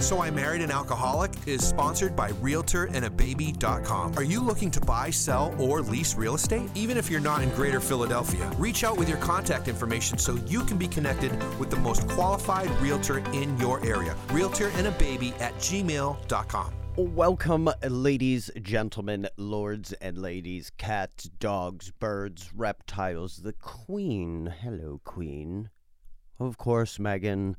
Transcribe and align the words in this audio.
So 0.00 0.22
I 0.22 0.30
Married 0.30 0.62
an 0.62 0.70
Alcoholic 0.70 1.32
is 1.46 1.66
sponsored 1.66 2.14
by 2.14 2.30
RealtorAndABaby.com. 2.30 4.14
Are 4.16 4.22
you 4.22 4.40
looking 4.40 4.70
to 4.70 4.80
buy, 4.80 5.10
sell, 5.10 5.52
or 5.58 5.82
lease 5.82 6.14
real 6.14 6.36
estate? 6.36 6.70
Even 6.76 6.96
if 6.96 7.10
you're 7.10 7.20
not 7.20 7.42
in 7.42 7.50
Greater 7.50 7.80
Philadelphia, 7.80 8.48
reach 8.58 8.84
out 8.84 8.96
with 8.96 9.08
your 9.08 9.18
contact 9.18 9.66
information 9.66 10.16
so 10.16 10.36
you 10.46 10.64
can 10.64 10.78
be 10.78 10.86
connected 10.86 11.32
with 11.58 11.68
the 11.68 11.76
most 11.76 12.06
qualified 12.06 12.70
realtor 12.80 13.18
in 13.32 13.58
your 13.58 13.84
area. 13.84 14.14
RealtorAndABaby 14.28 15.40
at 15.40 15.54
gmail.com. 15.56 16.72
Welcome, 16.96 17.70
ladies, 17.88 18.50
gentlemen, 18.62 19.28
lords, 19.36 19.92
and 19.94 20.16
ladies, 20.16 20.70
cats, 20.78 21.24
dogs, 21.24 21.90
birds, 21.98 22.52
reptiles, 22.54 23.38
the 23.38 23.52
Queen. 23.52 24.54
Hello, 24.62 25.00
Queen. 25.02 25.70
Of 26.38 26.56
course, 26.56 27.00
Megan 27.00 27.56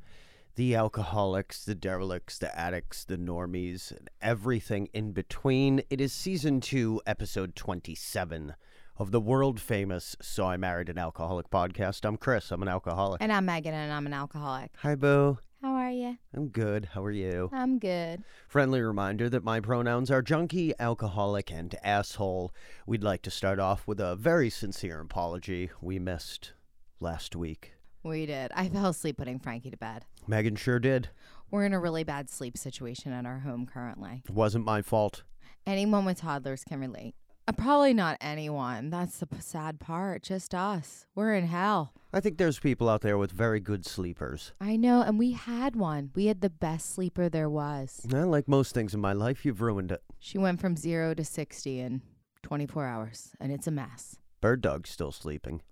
the 0.56 0.74
alcoholics, 0.74 1.64
the 1.64 1.74
derelicts, 1.74 2.38
the 2.38 2.56
addicts, 2.58 3.04
the 3.04 3.16
normies, 3.16 3.90
and 3.90 4.10
everything 4.20 4.88
in 4.92 5.12
between. 5.12 5.82
It 5.90 6.00
is 6.00 6.12
season 6.12 6.60
two, 6.60 7.00
episode 7.06 7.54
27 7.54 8.54
of 8.96 9.10
the 9.12 9.20
world 9.20 9.60
famous 9.60 10.16
So 10.20 10.46
I 10.46 10.56
Married 10.56 10.88
an 10.88 10.98
Alcoholic 10.98 11.50
podcast. 11.50 12.04
I'm 12.04 12.16
Chris. 12.16 12.50
I'm 12.50 12.62
an 12.62 12.68
alcoholic. 12.68 13.22
And 13.22 13.32
I'm 13.32 13.46
Megan, 13.46 13.74
and 13.74 13.92
I'm 13.92 14.06
an 14.06 14.12
alcoholic. 14.12 14.72
Hi, 14.78 14.94
Boo. 14.94 15.38
How 15.62 15.72
are 15.74 15.90
you? 15.90 16.16
I'm 16.34 16.48
good. 16.48 16.88
How 16.94 17.04
are 17.04 17.10
you? 17.10 17.50
I'm 17.52 17.78
good. 17.78 18.24
Friendly 18.48 18.80
reminder 18.80 19.28
that 19.28 19.44
my 19.44 19.60
pronouns 19.60 20.10
are 20.10 20.22
junkie, 20.22 20.72
alcoholic, 20.78 21.52
and 21.52 21.74
asshole. 21.82 22.52
We'd 22.86 23.04
like 23.04 23.22
to 23.22 23.30
start 23.30 23.58
off 23.58 23.86
with 23.86 24.00
a 24.00 24.16
very 24.16 24.48
sincere 24.50 25.00
apology. 25.00 25.70
We 25.80 25.98
missed 25.98 26.54
last 26.98 27.36
week. 27.36 27.74
We 28.02 28.26
did. 28.26 28.50
I 28.54 28.68
fell 28.68 28.86
asleep 28.86 29.18
putting 29.18 29.38
Frankie 29.38 29.70
to 29.70 29.76
bed. 29.76 30.04
Megan 30.26 30.56
sure 30.56 30.78
did. 30.78 31.10
We're 31.50 31.64
in 31.66 31.72
a 31.72 31.80
really 31.80 32.04
bad 32.04 32.30
sleep 32.30 32.56
situation 32.56 33.12
at 33.12 33.26
our 33.26 33.40
home 33.40 33.66
currently. 33.66 34.22
It 34.24 34.30
wasn't 34.30 34.64
my 34.64 34.82
fault. 34.82 35.22
Anyone 35.66 36.04
with 36.04 36.20
toddlers 36.20 36.64
can 36.64 36.80
relate. 36.80 37.14
Uh, 37.46 37.52
probably 37.52 37.92
not 37.92 38.16
anyone. 38.20 38.90
That's 38.90 39.18
the 39.18 39.26
p- 39.26 39.36
sad 39.40 39.80
part. 39.80 40.22
Just 40.22 40.54
us. 40.54 41.06
We're 41.14 41.34
in 41.34 41.46
hell. 41.46 41.92
I 42.12 42.20
think 42.20 42.38
there's 42.38 42.58
people 42.58 42.88
out 42.88 43.00
there 43.02 43.18
with 43.18 43.32
very 43.32 43.60
good 43.60 43.84
sleepers. 43.84 44.52
I 44.60 44.76
know, 44.76 45.02
and 45.02 45.18
we 45.18 45.32
had 45.32 45.74
one. 45.76 46.10
We 46.14 46.26
had 46.26 46.40
the 46.40 46.50
best 46.50 46.94
sleeper 46.94 47.28
there 47.28 47.50
was. 47.50 48.06
Well, 48.08 48.28
like 48.28 48.46
most 48.48 48.72
things 48.74 48.94
in 48.94 49.00
my 49.00 49.12
life, 49.12 49.44
you've 49.44 49.60
ruined 49.60 49.90
it. 49.92 50.02
She 50.18 50.38
went 50.38 50.60
from 50.60 50.76
zero 50.76 51.12
to 51.14 51.24
60 51.24 51.80
in 51.80 52.02
24 52.42 52.86
hours, 52.86 53.32
and 53.40 53.52
it's 53.52 53.66
a 53.66 53.70
mess. 53.72 54.16
Bird 54.40 54.60
Dog's 54.60 54.90
still 54.90 55.12
sleeping. 55.12 55.62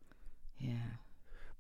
Yeah. 0.59 0.75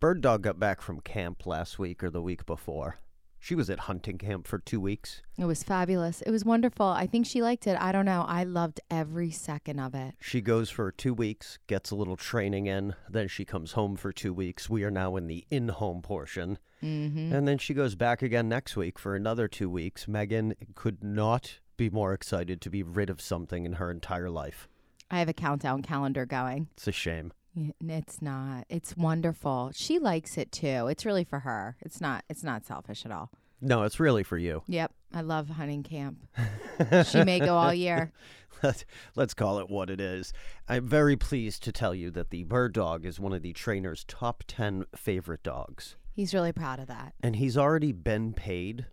Bird 0.00 0.20
Dog 0.20 0.42
got 0.42 0.60
back 0.60 0.80
from 0.80 1.00
camp 1.00 1.44
last 1.44 1.76
week 1.76 2.04
or 2.04 2.10
the 2.10 2.22
week 2.22 2.46
before. 2.46 3.00
She 3.40 3.56
was 3.56 3.68
at 3.68 3.80
hunting 3.80 4.16
camp 4.16 4.46
for 4.46 4.60
two 4.60 4.80
weeks. 4.80 5.22
It 5.36 5.44
was 5.44 5.64
fabulous. 5.64 6.22
It 6.22 6.30
was 6.30 6.44
wonderful. 6.44 6.86
I 6.86 7.08
think 7.08 7.26
she 7.26 7.42
liked 7.42 7.66
it. 7.66 7.76
I 7.80 7.90
don't 7.90 8.04
know. 8.04 8.24
I 8.28 8.44
loved 8.44 8.80
every 8.92 9.32
second 9.32 9.80
of 9.80 9.96
it. 9.96 10.14
She 10.20 10.40
goes 10.40 10.70
for 10.70 10.92
two 10.92 11.14
weeks, 11.14 11.58
gets 11.66 11.90
a 11.90 11.96
little 11.96 12.16
training 12.16 12.66
in, 12.66 12.94
then 13.10 13.26
she 13.26 13.44
comes 13.44 13.72
home 13.72 13.96
for 13.96 14.12
two 14.12 14.32
weeks. 14.32 14.70
We 14.70 14.84
are 14.84 14.90
now 14.90 15.16
in 15.16 15.26
the 15.26 15.44
in 15.50 15.68
home 15.68 16.00
portion. 16.02 16.58
Mm-hmm. 16.80 17.32
And 17.32 17.48
then 17.48 17.58
she 17.58 17.74
goes 17.74 17.96
back 17.96 18.22
again 18.22 18.48
next 18.48 18.76
week 18.76 19.00
for 19.00 19.16
another 19.16 19.48
two 19.48 19.68
weeks. 19.68 20.06
Megan 20.06 20.54
could 20.76 21.02
not 21.02 21.58
be 21.76 21.90
more 21.90 22.12
excited 22.12 22.60
to 22.60 22.70
be 22.70 22.84
rid 22.84 23.10
of 23.10 23.20
something 23.20 23.64
in 23.64 23.74
her 23.74 23.90
entire 23.90 24.30
life. 24.30 24.68
I 25.10 25.18
have 25.18 25.28
a 25.28 25.32
countdown 25.32 25.82
calendar 25.82 26.24
going. 26.24 26.68
It's 26.76 26.86
a 26.86 26.92
shame. 26.92 27.32
It's 27.80 28.20
not. 28.22 28.64
It's 28.68 28.96
wonderful. 28.96 29.70
She 29.74 29.98
likes 29.98 30.36
it 30.38 30.52
too. 30.52 30.86
It's 30.88 31.04
really 31.06 31.24
for 31.24 31.40
her. 31.40 31.76
It's 31.80 32.00
not. 32.00 32.24
It's 32.28 32.44
not 32.44 32.64
selfish 32.64 33.04
at 33.04 33.12
all. 33.12 33.30
No, 33.60 33.82
it's 33.82 33.98
really 33.98 34.22
for 34.22 34.38
you. 34.38 34.62
Yep. 34.68 34.92
I 35.12 35.20
love 35.22 35.48
hunting 35.48 35.82
camp. 35.82 36.18
she 37.06 37.24
may 37.24 37.40
go 37.40 37.56
all 37.56 37.74
year. 37.74 38.12
Let's- 38.62 38.84
Let's 39.16 39.34
call 39.34 39.58
it 39.58 39.68
what 39.68 39.90
it 39.90 40.00
is. 40.00 40.32
I'm 40.68 40.86
very 40.86 41.16
pleased 41.16 41.62
to 41.64 41.72
tell 41.72 41.94
you 41.94 42.10
that 42.12 42.30
the 42.30 42.44
bird 42.44 42.72
dog 42.72 43.04
is 43.04 43.18
one 43.18 43.32
of 43.32 43.42
the 43.42 43.52
trainer's 43.52 44.04
top 44.04 44.44
10 44.46 44.84
favorite 44.94 45.42
dogs. 45.42 45.96
He's 46.12 46.34
really 46.34 46.52
proud 46.52 46.78
of 46.80 46.86
that. 46.88 47.14
And 47.22 47.36
he's 47.36 47.56
already 47.56 47.92
been 47.92 48.32
paid, 48.32 48.86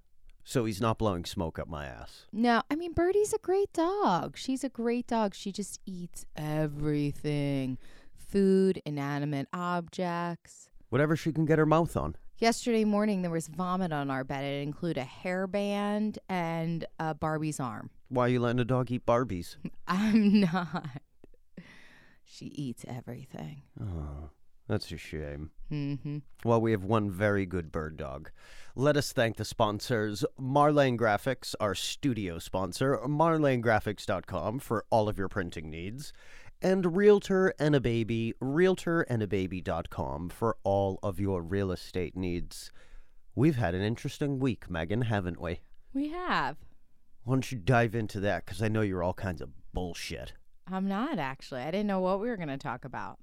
so 0.43 0.65
he's 0.65 0.81
not 0.81 0.97
blowing 0.99 1.25
smoke 1.25 1.57
up 1.59 1.67
my 1.67 1.85
ass. 1.85 2.25
No, 2.31 2.61
I 2.69 2.75
mean 2.75 2.93
Birdie's 2.93 3.33
a 3.33 3.39
great 3.39 3.73
dog. 3.73 4.37
She's 4.37 4.63
a 4.63 4.69
great 4.69 5.07
dog. 5.07 5.33
She 5.35 5.51
just 5.51 5.79
eats 5.85 6.25
everything. 6.35 7.77
Food, 8.35 8.81
inanimate 8.85 9.47
objects. 9.53 10.69
Whatever 10.89 11.15
she 11.15 11.31
can 11.31 11.45
get 11.45 11.57
her 11.57 11.65
mouth 11.65 11.95
on. 11.95 12.17
Yesterday 12.37 12.83
morning 12.83 13.21
there 13.21 13.31
was 13.31 13.47
vomit 13.47 13.93
on 13.93 14.11
our 14.11 14.25
bed. 14.25 14.43
It 14.43 14.61
included 14.61 15.01
a 15.01 15.05
hairband 15.05 16.17
and 16.27 16.85
a 16.99 17.13
Barbie's 17.13 17.61
arm. 17.61 17.91
Why 18.09 18.25
are 18.25 18.27
you 18.27 18.41
letting 18.41 18.59
a 18.59 18.65
dog 18.65 18.91
eat 18.91 19.05
Barbies? 19.05 19.55
I'm 19.87 20.41
not. 20.41 20.85
She 22.25 22.47
eats 22.47 22.83
everything. 22.89 23.61
Oh, 23.81 24.31
that's 24.67 24.91
a 24.91 24.97
shame. 24.97 25.51
Mm-hmm. 25.71 26.17
Well, 26.43 26.59
we 26.59 26.71
have 26.71 26.83
one 26.83 27.09
very 27.09 27.45
good 27.45 27.71
bird 27.71 27.95
dog. 27.95 28.31
Let 28.75 28.97
us 28.97 29.13
thank 29.13 29.37
the 29.37 29.45
sponsors 29.45 30.25
Marlane 30.37 30.97
Graphics, 30.97 31.55
our 31.61 31.73
studio 31.73 32.39
sponsor, 32.39 32.99
marlanegraphics.com 33.07 34.59
for 34.59 34.83
all 34.89 35.07
of 35.07 35.17
your 35.17 35.29
printing 35.29 35.69
needs, 35.69 36.11
and 36.65 36.97
Realtor 36.97 37.53
and 37.59 37.75
a 37.75 37.79
Baby, 37.79 38.33
realtorandababy.com 38.41 40.29
for 40.29 40.57
all 40.63 40.97
of 41.03 41.19
your 41.19 41.43
real 41.43 41.71
estate 41.71 42.17
needs. 42.17 42.71
We've 43.35 43.57
had 43.57 43.75
an 43.75 43.83
interesting 43.83 44.39
week, 44.39 44.67
Megan, 44.67 45.03
haven't 45.03 45.39
we? 45.39 45.59
We 45.93 46.09
have. 46.09 46.57
Why 47.23 47.35
don't 47.35 47.51
you 47.51 47.59
dive 47.59 47.93
into 47.93 48.19
that? 48.21 48.45
Because 48.45 48.63
I 48.63 48.67
know 48.69 48.81
you're 48.81 49.03
all 49.03 49.13
kinds 49.13 49.41
of 49.41 49.49
bullshit. 49.73 50.33
I'm 50.65 50.87
not 50.87 51.19
actually. 51.19 51.61
I 51.61 51.69
didn't 51.69 51.85
know 51.85 51.99
what 51.99 52.19
we 52.19 52.29
were 52.29 52.37
going 52.37 52.47
to 52.47 52.57
talk 52.57 52.83
about. 52.83 53.19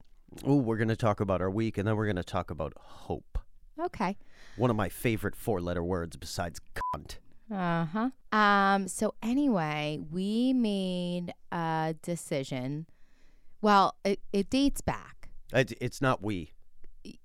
Oh, 0.47 0.59
we're 0.59 0.77
going 0.77 0.87
to 0.87 0.95
talk 0.95 1.19
about 1.19 1.41
our 1.41 1.51
week, 1.51 1.79
and 1.79 1.89
then 1.89 1.97
we're 1.97 2.07
going 2.07 2.15
to 2.15 2.23
talk 2.23 2.53
about 2.53 2.75
hope. 2.77 3.41
Okay. 3.77 4.17
One 4.57 4.71
of 4.71 4.77
my 4.77 4.89
favorite 4.89 5.35
four 5.35 5.61
letter 5.61 5.83
words 5.83 6.15
besides 6.15 6.61
cunt. 6.95 7.17
Uh 7.51 7.87
huh. 7.87 8.11
Um. 8.39 8.87
So 8.87 9.15
anyway, 9.21 9.99
we 10.13 10.53
made 10.53 11.35
a 11.51 11.97
decision. 12.03 12.87
Well, 13.63 13.95
it, 14.05 14.21
it 14.33 14.51
dates 14.51 14.81
back. 14.81 15.31
It, 15.53 15.73
it's 15.81 16.03
not 16.03 16.23
we. 16.23 16.53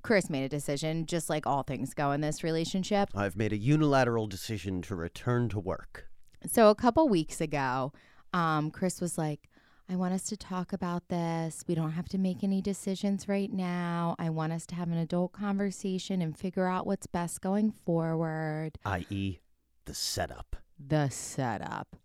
Chris 0.02 0.30
made 0.30 0.44
a 0.44 0.50
decision, 0.50 1.06
just 1.06 1.30
like 1.30 1.46
all 1.46 1.64
things 1.64 1.94
go 1.94 2.12
in 2.12 2.22
this 2.22 2.44
relationship. 2.44 3.10
I've 3.14 3.36
made 3.36 3.54
a 3.54 3.58
unilateral 3.58 4.28
decision 4.28 4.82
to 4.84 4.96
return 4.96 5.50
to 5.50 5.60
work. 5.60 6.08
So 6.46 6.70
a 6.70 6.76
couple 6.76 7.10
weeks 7.10 7.42
ago, 7.42 7.92
um, 8.34 8.72
Chris 8.72 9.02
was 9.02 9.18
like, 9.18 9.50
I 9.90 9.96
want 9.96 10.14
us 10.14 10.24
to 10.26 10.38
talk 10.38 10.74
about 10.74 11.08
this. 11.08 11.64
We 11.68 11.74
don't 11.74 11.92
have 11.92 12.10
to 12.10 12.18
make 12.18 12.44
any 12.44 12.62
decisions 12.62 13.28
right 13.28 13.52
now. 13.52 14.16
I 14.20 14.30
want 14.30 14.52
us 14.52 14.66
to 14.68 14.76
have 14.76 14.90
an 14.90 14.98
adult 14.98 15.32
conversation 15.32 16.22
and 16.22 16.38
figure 16.38 16.68
out 16.68 16.86
what's 16.86 17.08
best 17.08 17.42
going 17.42 17.72
forward. 17.72 18.78
i.e., 18.86 19.40
the 19.86 19.94
setup. 19.94 20.58
The 20.78 21.10
setup. 21.10 21.96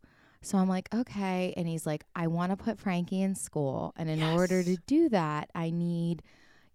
So 0.42 0.58
I'm 0.58 0.68
like, 0.68 0.88
okay. 0.92 1.54
And 1.56 1.68
he's 1.68 1.86
like, 1.86 2.04
I 2.14 2.26
want 2.26 2.50
to 2.50 2.56
put 2.56 2.78
Frankie 2.78 3.22
in 3.22 3.34
school. 3.34 3.94
And 3.96 4.10
in 4.10 4.22
order 4.22 4.62
to 4.62 4.76
do 4.86 5.08
that, 5.10 5.50
I 5.54 5.70
need, 5.70 6.22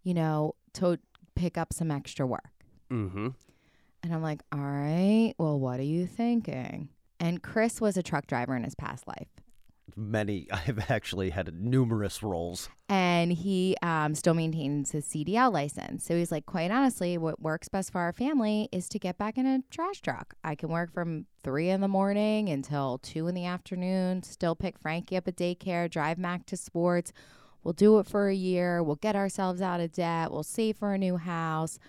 you 0.03 0.13
know, 0.13 0.55
to 0.73 0.97
pick 1.35 1.57
up 1.57 1.73
some 1.73 1.91
extra 1.91 2.25
work. 2.25 2.49
Mm-hmm. 2.91 3.27
And 4.03 4.13
I'm 4.13 4.21
like, 4.21 4.41
all 4.53 4.59
right, 4.59 5.33
well, 5.37 5.59
what 5.59 5.79
are 5.79 5.83
you 5.83 6.07
thinking? 6.07 6.89
And 7.19 7.43
Chris 7.43 7.81
was 7.81 7.97
a 7.97 8.03
truck 8.03 8.27
driver 8.27 8.55
in 8.55 8.63
his 8.63 8.75
past 8.75 9.07
life. 9.07 9.27
Many, 9.97 10.47
I've 10.51 10.91
actually 10.91 11.31
had 11.31 11.59
numerous 11.59 12.21
roles. 12.21 12.69
and 12.87 13.33
he 13.33 13.75
um, 13.81 14.13
still 14.15 14.35
maintains 14.35 14.91
his 14.91 15.05
CDL 15.05 15.51
license. 15.51 16.05
So 16.05 16.15
he's 16.15 16.31
like, 16.31 16.45
quite 16.45 16.69
honestly, 16.71 17.17
what 17.17 17.41
works 17.41 17.67
best 17.67 17.91
for 17.91 17.99
our 17.99 18.13
family 18.13 18.69
is 18.71 18.87
to 18.89 18.99
get 18.99 19.17
back 19.17 19.37
in 19.37 19.45
a 19.47 19.63
trash 19.71 20.01
truck. 20.01 20.35
I 20.43 20.53
can 20.55 20.69
work 20.69 20.93
from 20.93 21.25
three 21.43 21.69
in 21.69 21.81
the 21.81 21.87
morning 21.87 22.47
until 22.47 22.99
two 22.99 23.27
in 23.27 23.33
the 23.35 23.45
afternoon, 23.45 24.21
still 24.23 24.55
pick 24.55 24.77
Frankie 24.77 25.17
up 25.17 25.27
at 25.27 25.35
daycare, 25.35 25.89
drive 25.89 26.17
Mac 26.17 26.45
to 26.45 26.55
sports. 26.57 27.11
We'll 27.63 27.73
do 27.73 27.99
it 27.99 28.07
for 28.07 28.29
a 28.29 28.35
year. 28.35 28.81
We'll 28.83 28.95
get 28.95 29.15
ourselves 29.15 29.61
out 29.61 29.81
of 29.81 29.91
debt. 29.91 30.31
We'll 30.31 30.43
save 30.43 30.77
for 30.77 30.93
a 30.93 30.97
new 30.97 31.17
house. 31.17 31.79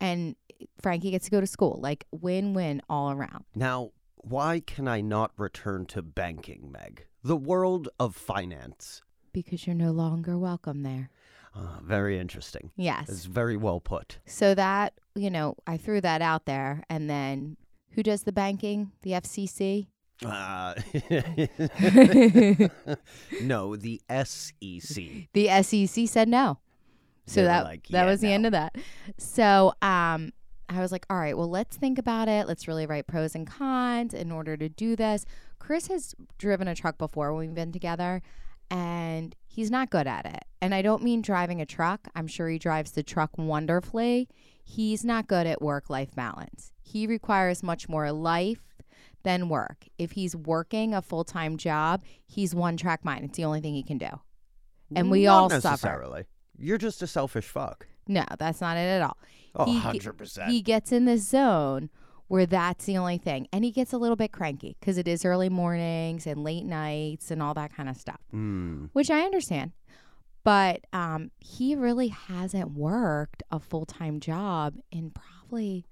And 0.00 0.36
Frankie 0.82 1.10
gets 1.12 1.26
to 1.26 1.30
go 1.30 1.40
to 1.40 1.46
school. 1.46 1.78
Like 1.80 2.06
win 2.10 2.52
win 2.52 2.82
all 2.90 3.10
around. 3.10 3.44
Now, 3.54 3.92
why 4.28 4.60
can 4.60 4.88
I 4.88 5.00
not 5.00 5.32
return 5.36 5.86
to 5.86 6.02
banking, 6.02 6.70
Meg? 6.72 7.06
The 7.22 7.36
world 7.36 7.88
of 7.98 8.16
finance. 8.16 9.02
Because 9.32 9.66
you're 9.66 9.76
no 9.76 9.92
longer 9.92 10.38
welcome 10.38 10.82
there. 10.82 11.10
Ah, 11.54 11.78
very 11.82 12.18
interesting. 12.18 12.70
Yes. 12.76 13.08
It's 13.08 13.24
very 13.26 13.56
well 13.56 13.80
put. 13.80 14.18
So 14.26 14.54
that, 14.54 14.94
you 15.14 15.30
know, 15.30 15.56
I 15.66 15.76
threw 15.76 16.00
that 16.00 16.22
out 16.22 16.46
there. 16.46 16.82
And 16.90 17.08
then 17.08 17.56
who 17.92 18.02
does 18.02 18.24
the 18.24 18.32
banking? 18.32 18.92
The 19.02 19.12
FCC? 19.12 19.86
Uh, 20.24 20.74
no, 23.42 23.76
the 23.76 24.00
SEC. 24.24 25.04
The 25.32 25.62
SEC 25.62 26.08
said 26.08 26.28
no. 26.28 26.58
So 27.26 27.36
They 27.36 27.42
were 27.42 27.48
that 27.48 27.64
like, 27.64 27.82
that 27.88 28.04
"Yeah, 28.04 28.06
was 28.06 28.20
the 28.20 28.32
end 28.32 28.46
of 28.46 28.52
that. 28.52 28.76
So 29.18 29.72
um 29.82 30.32
I 30.68 30.80
was 30.80 30.92
like, 30.92 31.06
all 31.08 31.16
right, 31.18 31.36
well, 31.36 31.48
let's 31.50 31.76
think 31.76 31.98
about 31.98 32.28
it. 32.28 32.46
Let's 32.46 32.66
really 32.66 32.86
write 32.86 33.06
pros 33.06 33.34
and 33.34 33.46
cons 33.46 34.12
in 34.14 34.32
order 34.32 34.56
to 34.56 34.68
do 34.68 34.96
this. 34.96 35.24
Chris 35.58 35.86
has 35.88 36.14
driven 36.38 36.68
a 36.68 36.74
truck 36.74 36.98
before 36.98 37.32
when 37.32 37.46
we've 37.48 37.54
been 37.54 37.72
together, 37.72 38.22
and 38.70 39.34
he's 39.46 39.70
not 39.70 39.90
good 39.90 40.06
at 40.06 40.26
it. 40.26 40.44
And 40.60 40.74
I 40.74 40.82
don't 40.82 41.02
mean 41.02 41.22
driving 41.22 41.60
a 41.60 41.66
truck. 41.66 42.08
I'm 42.14 42.26
sure 42.26 42.48
he 42.48 42.58
drives 42.58 42.92
the 42.92 43.02
truck 43.02 43.30
wonderfully. 43.38 44.28
He's 44.64 45.04
not 45.04 45.28
good 45.28 45.46
at 45.46 45.62
work 45.62 45.88
life 45.88 46.14
balance. 46.14 46.72
He 46.82 47.06
requires 47.06 47.62
much 47.62 47.88
more 47.88 48.10
life 48.10 48.60
than 49.22 49.48
work. 49.48 49.86
If 49.98 50.12
he's 50.12 50.34
working 50.34 50.94
a 50.94 51.02
full 51.02 51.24
time 51.24 51.56
job, 51.56 52.02
he's 52.26 52.54
one 52.54 52.76
track 52.76 53.04
mind. 53.04 53.24
It's 53.24 53.36
the 53.36 53.44
only 53.44 53.60
thing 53.60 53.74
he 53.74 53.82
can 53.82 53.98
do. 53.98 54.08
And 54.94 55.10
we 55.10 55.24
Not 55.24 55.32
all 55.32 55.50
suffer. 55.50 55.68
necessarily. 55.68 56.24
You're 56.58 56.78
just 56.78 57.02
a 57.02 57.06
selfish 57.06 57.46
fuck. 57.46 57.86
No, 58.08 58.24
that's 58.38 58.60
not 58.60 58.76
it 58.76 58.80
at 58.88 59.02
all. 59.02 59.18
Oh, 59.56 59.64
He- 59.64 59.78
100%. 60.00 60.48
He 60.48 60.62
gets 60.62 60.92
in 60.92 61.04
this 61.06 61.26
zone 61.28 61.90
where 62.28 62.46
that's 62.46 62.84
the 62.86 62.96
only 62.96 63.18
thing. 63.18 63.46
And 63.52 63.64
he 63.64 63.70
gets 63.70 63.92
a 63.92 63.98
little 63.98 64.16
bit 64.16 64.32
cranky 64.32 64.76
because 64.80 64.98
it 64.98 65.06
is 65.08 65.24
early 65.24 65.48
mornings 65.48 66.26
and 66.26 66.42
late 66.42 66.64
nights 66.64 67.30
and 67.30 67.40
all 67.42 67.54
that 67.54 67.74
kind 67.74 67.88
of 67.88 67.96
stuff, 67.96 68.20
Mm. 68.34 68.90
which 68.92 69.10
I 69.10 69.20
understand. 69.20 69.72
But 70.44 70.84
um, 70.92 71.30
he 71.38 71.74
really 71.74 72.08
hasn't 72.08 72.72
worked 72.72 73.42
a 73.50 73.58
full 73.58 73.86
time 73.86 74.20
job 74.20 74.74
in 74.92 75.10
probably 75.10 75.86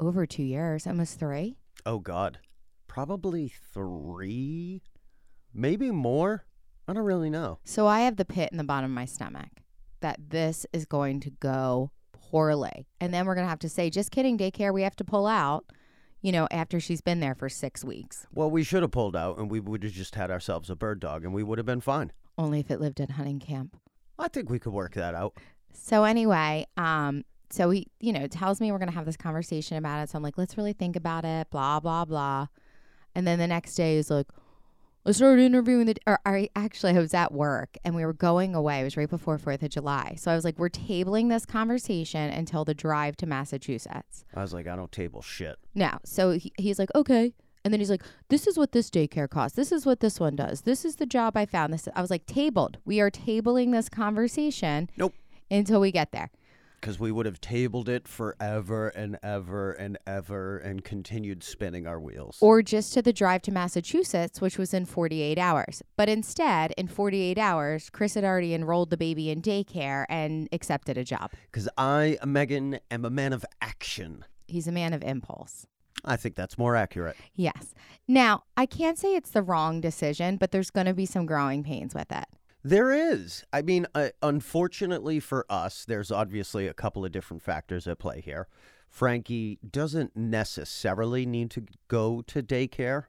over 0.00 0.26
two 0.26 0.42
years, 0.42 0.86
almost 0.86 1.18
three. 1.18 1.56
Oh, 1.86 1.98
God. 1.98 2.38
Probably 2.86 3.48
three, 3.72 4.82
maybe 5.54 5.90
more. 5.90 6.44
I 6.86 6.92
don't 6.94 7.04
really 7.04 7.30
know. 7.30 7.58
So 7.64 7.86
I 7.86 8.00
have 8.00 8.16
the 8.16 8.24
pit 8.24 8.48
in 8.50 8.58
the 8.58 8.64
bottom 8.64 8.90
of 8.90 8.94
my 8.94 9.04
stomach 9.04 9.50
that 10.00 10.30
this 10.30 10.64
is 10.72 10.84
going 10.86 11.20
to 11.20 11.30
go 11.30 11.90
poorly. 12.30 12.86
And 13.00 13.12
then 13.12 13.26
we're 13.26 13.34
going 13.34 13.46
to 13.46 13.50
have 13.50 13.58
to 13.60 13.68
say, 13.68 13.90
just 13.90 14.10
kidding, 14.10 14.36
daycare, 14.36 14.72
we 14.72 14.82
have 14.82 14.96
to 14.96 15.04
pull 15.04 15.26
out, 15.26 15.64
you 16.20 16.32
know, 16.32 16.46
after 16.50 16.80
she's 16.80 17.00
been 17.00 17.20
there 17.20 17.34
for 17.34 17.48
six 17.48 17.84
weeks. 17.84 18.26
Well, 18.34 18.50
we 18.50 18.62
should 18.62 18.82
have 18.82 18.90
pulled 18.90 19.16
out 19.16 19.38
and 19.38 19.50
we 19.50 19.60
would 19.60 19.82
have 19.82 19.92
just 19.92 20.14
had 20.14 20.30
ourselves 20.30 20.70
a 20.70 20.76
bird 20.76 21.00
dog 21.00 21.24
and 21.24 21.32
we 21.32 21.42
would 21.42 21.58
have 21.58 21.66
been 21.66 21.80
fine. 21.80 22.12
Only 22.36 22.60
if 22.60 22.70
it 22.70 22.80
lived 22.80 23.00
at 23.00 23.12
hunting 23.12 23.38
camp. 23.38 23.76
I 24.18 24.28
think 24.28 24.50
we 24.50 24.58
could 24.58 24.72
work 24.72 24.94
that 24.94 25.14
out. 25.14 25.36
So 25.72 26.04
anyway, 26.04 26.66
um, 26.76 27.24
so 27.50 27.70
he, 27.70 27.86
you 28.00 28.12
know, 28.12 28.26
tells 28.26 28.60
me 28.60 28.70
we're 28.70 28.78
gonna 28.78 28.90
have 28.92 29.06
this 29.06 29.16
conversation 29.16 29.76
about 29.76 30.02
it. 30.02 30.10
So 30.10 30.16
I'm 30.16 30.22
like, 30.22 30.36
let's 30.36 30.56
really 30.56 30.72
think 30.72 30.96
about 30.96 31.24
it, 31.24 31.50
blah, 31.50 31.80
blah, 31.80 32.04
blah. 32.04 32.48
And 33.14 33.26
then 33.26 33.38
the 33.38 33.46
next 33.46 33.74
day 33.74 33.96
he's 33.96 34.10
like, 34.10 34.26
I 35.08 35.12
started 35.12 35.42
interviewing 35.42 35.86
the 35.86 35.96
or 36.06 36.18
I 36.26 36.50
actually 36.54 36.94
I 36.94 36.98
was 36.98 37.14
at 37.14 37.32
work 37.32 37.78
and 37.82 37.94
we 37.94 38.04
were 38.04 38.12
going 38.12 38.54
away. 38.54 38.80
It 38.80 38.84
was 38.84 38.96
right 38.98 39.08
before 39.08 39.38
Fourth 39.38 39.62
of 39.62 39.70
July. 39.70 40.16
So 40.18 40.30
I 40.30 40.34
was 40.34 40.44
like, 40.44 40.58
we're 40.58 40.68
tabling 40.68 41.30
this 41.30 41.46
conversation 41.46 42.30
until 42.30 42.66
the 42.66 42.74
drive 42.74 43.16
to 43.18 43.26
Massachusetts. 43.26 44.26
I 44.34 44.42
was 44.42 44.52
like, 44.52 44.66
I 44.66 44.76
don't 44.76 44.92
table 44.92 45.22
shit. 45.22 45.56
No. 45.74 45.92
So 46.04 46.32
he, 46.32 46.52
he's 46.58 46.78
like, 46.78 46.90
okay. 46.94 47.32
And 47.64 47.72
then 47.72 47.80
he's 47.80 47.88
like, 47.88 48.02
this 48.28 48.46
is 48.46 48.58
what 48.58 48.72
this 48.72 48.90
daycare 48.90 49.30
costs. 49.30 49.56
This 49.56 49.72
is 49.72 49.86
what 49.86 50.00
this 50.00 50.20
one 50.20 50.36
does. 50.36 50.62
This 50.62 50.84
is 50.84 50.96
the 50.96 51.06
job 51.06 51.38
I 51.38 51.46
found. 51.46 51.72
This 51.72 51.88
I 51.96 52.02
was 52.02 52.10
like, 52.10 52.26
tabled. 52.26 52.76
We 52.84 53.00
are 53.00 53.10
tabling 53.10 53.72
this 53.72 53.88
conversation. 53.88 54.90
Nope. 54.98 55.14
Until 55.50 55.80
we 55.80 55.90
get 55.90 56.12
there. 56.12 56.30
Because 56.80 57.00
we 57.00 57.10
would 57.10 57.26
have 57.26 57.40
tabled 57.40 57.88
it 57.88 58.06
forever 58.06 58.88
and 58.88 59.18
ever 59.22 59.72
and 59.72 59.98
ever 60.06 60.58
and 60.58 60.84
continued 60.84 61.42
spinning 61.42 61.86
our 61.86 61.98
wheels. 61.98 62.38
Or 62.40 62.62
just 62.62 62.94
to 62.94 63.02
the 63.02 63.12
drive 63.12 63.42
to 63.42 63.50
Massachusetts, 63.50 64.40
which 64.40 64.58
was 64.58 64.72
in 64.72 64.84
48 64.84 65.38
hours. 65.38 65.82
But 65.96 66.08
instead, 66.08 66.72
in 66.78 66.86
48 66.86 67.36
hours, 67.36 67.90
Chris 67.90 68.14
had 68.14 68.24
already 68.24 68.54
enrolled 68.54 68.90
the 68.90 68.96
baby 68.96 69.30
in 69.30 69.42
daycare 69.42 70.04
and 70.08 70.48
accepted 70.52 70.96
a 70.96 71.04
job. 71.04 71.32
Because 71.50 71.68
I, 71.76 72.18
Megan, 72.24 72.78
am 72.90 73.04
a 73.04 73.10
man 73.10 73.32
of 73.32 73.44
action. 73.60 74.24
He's 74.46 74.68
a 74.68 74.72
man 74.72 74.92
of 74.92 75.02
impulse. 75.02 75.66
I 76.04 76.16
think 76.16 76.36
that's 76.36 76.56
more 76.56 76.76
accurate. 76.76 77.16
Yes. 77.34 77.74
Now, 78.06 78.44
I 78.56 78.66
can't 78.66 78.98
say 78.98 79.14
it's 79.14 79.30
the 79.30 79.42
wrong 79.42 79.80
decision, 79.80 80.36
but 80.36 80.52
there's 80.52 80.70
going 80.70 80.86
to 80.86 80.94
be 80.94 81.06
some 81.06 81.26
growing 81.26 81.64
pains 81.64 81.94
with 81.94 82.10
it. 82.12 82.24
There 82.68 82.92
is. 82.92 83.46
I 83.50 83.62
mean, 83.62 83.86
uh, 83.94 84.10
unfortunately 84.22 85.20
for 85.20 85.46
us, 85.48 85.86
there's 85.86 86.12
obviously 86.12 86.66
a 86.66 86.74
couple 86.74 87.02
of 87.02 87.12
different 87.12 87.42
factors 87.42 87.88
at 87.88 87.98
play 87.98 88.20
here. 88.20 88.46
Frankie 88.90 89.58
doesn't 89.66 90.14
necessarily 90.14 91.24
need 91.24 91.50
to 91.52 91.64
go 91.88 92.20
to 92.26 92.42
daycare. 92.42 93.04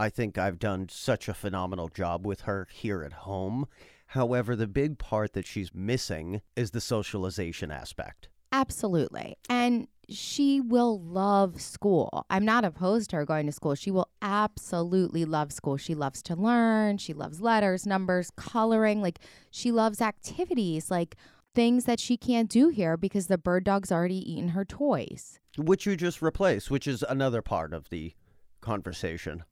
I 0.00 0.08
think 0.08 0.36
I've 0.36 0.58
done 0.58 0.88
such 0.88 1.28
a 1.28 1.34
phenomenal 1.34 1.86
job 1.86 2.26
with 2.26 2.40
her 2.40 2.66
here 2.72 3.04
at 3.04 3.12
home. 3.12 3.66
However, 4.06 4.56
the 4.56 4.66
big 4.66 4.98
part 4.98 5.32
that 5.34 5.46
she's 5.46 5.72
missing 5.72 6.42
is 6.56 6.72
the 6.72 6.80
socialization 6.80 7.70
aspect. 7.70 8.28
Absolutely. 8.52 9.36
And 9.48 9.88
she 10.08 10.60
will 10.60 11.00
love 11.00 11.60
school. 11.60 12.24
I'm 12.30 12.44
not 12.44 12.64
opposed 12.64 13.10
to 13.10 13.16
her 13.16 13.26
going 13.26 13.46
to 13.46 13.52
school. 13.52 13.74
She 13.74 13.90
will 13.90 14.08
absolutely 14.22 15.24
love 15.24 15.52
school. 15.52 15.76
She 15.76 15.94
loves 15.94 16.22
to 16.22 16.34
learn. 16.34 16.98
She 16.98 17.12
loves 17.12 17.40
letters, 17.40 17.86
numbers, 17.86 18.30
coloring. 18.36 19.02
Like 19.02 19.20
she 19.50 19.70
loves 19.70 20.00
activities, 20.00 20.90
like 20.90 21.16
things 21.54 21.84
that 21.84 22.00
she 22.00 22.16
can't 22.16 22.48
do 22.48 22.68
here 22.68 22.96
because 22.96 23.26
the 23.26 23.36
bird 23.38 23.64
dog's 23.64 23.92
already 23.92 24.32
eaten 24.32 24.50
her 24.50 24.64
toys. 24.64 25.40
Which 25.58 25.84
you 25.84 25.96
just 25.96 26.22
replaced, 26.22 26.70
which 26.70 26.86
is 26.86 27.04
another 27.06 27.42
part 27.42 27.74
of 27.74 27.90
the 27.90 28.14
conversation. 28.60 29.44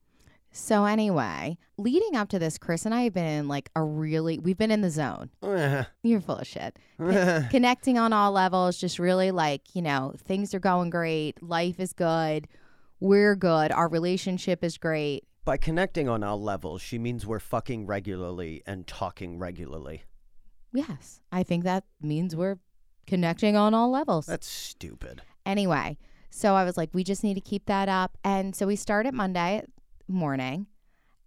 So 0.56 0.86
anyway, 0.86 1.58
leading 1.76 2.16
up 2.16 2.30
to 2.30 2.38
this, 2.38 2.56
Chris 2.56 2.86
and 2.86 2.94
I 2.94 3.02
have 3.02 3.12
been 3.12 3.26
in 3.26 3.46
like 3.46 3.68
a 3.76 3.82
really 3.82 4.38
we've 4.38 4.56
been 4.56 4.70
in 4.70 4.80
the 4.80 4.90
zone. 4.90 5.28
Uh-huh. 5.42 5.84
You're 6.02 6.22
full 6.22 6.38
of 6.38 6.46
shit. 6.46 6.78
Con- 6.96 7.14
uh-huh. 7.14 7.48
connecting 7.50 7.98
on 7.98 8.14
all 8.14 8.32
levels, 8.32 8.78
just 8.78 8.98
really 8.98 9.30
like, 9.30 9.76
you 9.76 9.82
know, 9.82 10.14
things 10.16 10.54
are 10.54 10.58
going 10.58 10.88
great, 10.88 11.42
life 11.42 11.78
is 11.78 11.92
good, 11.92 12.48
we're 13.00 13.36
good, 13.36 13.70
our 13.70 13.86
relationship 13.86 14.64
is 14.64 14.78
great. 14.78 15.24
By 15.44 15.58
connecting 15.58 16.08
on 16.08 16.24
all 16.24 16.42
levels, 16.42 16.80
she 16.80 16.98
means 16.98 17.26
we're 17.26 17.38
fucking 17.38 17.86
regularly 17.86 18.62
and 18.66 18.86
talking 18.86 19.38
regularly. 19.38 20.04
Yes, 20.72 21.20
I 21.30 21.42
think 21.42 21.64
that 21.64 21.84
means 22.00 22.34
we're 22.34 22.58
connecting 23.06 23.56
on 23.56 23.74
all 23.74 23.90
levels. 23.90 24.24
That's 24.24 24.48
stupid. 24.48 25.20
Anyway, 25.44 25.98
so 26.30 26.54
I 26.54 26.64
was 26.64 26.78
like, 26.78 26.90
we 26.94 27.04
just 27.04 27.22
need 27.22 27.34
to 27.34 27.40
keep 27.42 27.66
that 27.66 27.90
up. 27.90 28.16
And 28.24 28.56
so 28.56 28.66
we 28.66 28.74
start 28.74 29.04
started 29.04 29.14
Monday 29.14 29.62
morning 30.08 30.66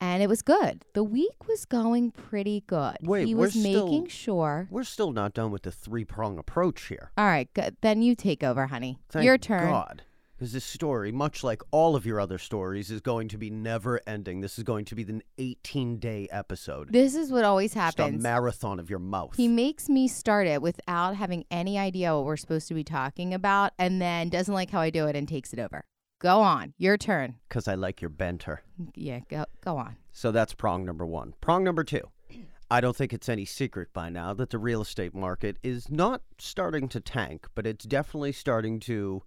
and 0.02 0.24
it 0.24 0.28
was 0.28 0.42
good. 0.42 0.86
The 0.94 1.04
week 1.04 1.48
was 1.48 1.66
going 1.66 2.12
pretty 2.12 2.64
good. 2.68 2.98
Wait, 3.02 3.28
he 3.28 3.36
we're 3.36 3.42
was 3.48 3.56
making 3.56 4.10
still- 4.10 4.36
sure. 4.36 4.68
We're 4.72 4.84
still 4.84 5.12
not 5.12 5.34
done 5.34 5.52
with 5.52 5.64
the 5.64 5.72
three 5.72 6.06
prong 6.06 6.38
approach 6.38 6.88
here. 6.88 7.12
All 7.18 7.26
right, 7.26 7.54
good. 7.54 7.76
Then 7.81 8.02
you 8.02 8.16
take 8.16 8.44
over, 8.44 8.68
honey. 8.68 9.00
Thank 9.10 9.26
Your 9.26 9.38
turn. 9.38 9.70
God. 9.70 10.04
Because 10.38 10.54
this 10.54 10.64
story, 10.64 11.12
much 11.12 11.44
like 11.44 11.62
all 11.72 11.98
of 11.98 12.06
your 12.06 12.18
other 12.22 12.38
stories, 12.38 12.90
is 12.92 13.02
going 13.02 13.28
to 13.28 13.38
be 13.38 13.50
never 13.50 14.00
ending. 14.08 14.40
This 14.40 14.58
is 14.58 14.64
going 14.64 14.86
to 14.86 14.96
be 14.96 15.03
an 15.03 15.22
18 15.38 15.98
day 16.00 16.30
episode. 16.32 16.94
This 16.94 17.13
is 17.13 17.30
what 17.30 17.44
always 17.44 17.74
Just 17.74 18.00
a 18.00 18.03
happens. 18.03 18.24
marathon 18.24 18.80
of 18.80 18.89
your 18.89 19.00
mouth. 19.00 19.36
He 19.36 19.50
makes 19.50 19.89
me 19.89 20.08
start 20.08 20.48
it 20.48 20.62
without 20.62 21.18
having 21.18 21.44
any 21.51 21.77
idea 21.77 22.15
what 22.15 22.24
we're 22.24 22.38
supposed 22.38 22.70
to 22.70 22.74
be 22.74 22.86
talking 22.86 23.34
about 23.34 23.74
and 23.77 24.01
then 24.01 24.30
doesn't 24.30 24.53
like 24.53 24.70
how 24.72 24.80
I 24.80 24.92
do 24.92 25.08
it 25.08 25.15
and 25.18 25.27
takes 25.27 25.51
it 25.51 25.60
over. 25.60 25.84
Go 26.20 26.42
on. 26.42 26.74
Your 26.78 26.98
turn. 26.98 27.36
Because 27.48 27.68
I 27.68 27.76
like 27.76 28.02
your 28.02 28.10
banter. 28.10 28.62
Yeah, 28.94 29.22
go 29.30 29.46
go 29.62 29.78
on. 29.78 29.96
So 30.12 30.32
that's 30.32 30.54
prong 30.54 30.86
number 30.86 31.06
one. 31.06 31.34
Prong 31.40 31.64
number 31.64 31.84
two. 31.86 32.02
I 32.72 32.82
don't 32.82 32.96
think 32.96 33.14
it's 33.14 33.30
any 33.30 33.46
secret 33.46 33.94
by 33.94 34.10
now 34.10 34.34
that 34.34 34.50
the 34.50 34.58
real 34.60 34.82
estate 34.82 35.16
market 35.16 35.58
is 35.64 35.90
not 35.90 36.22
starting 36.38 36.90
to 36.90 37.00
tank, 37.00 37.48
but 37.56 37.66
it's 37.66 37.86
definitely 37.86 38.34
starting 38.34 38.80
to, 38.82 39.24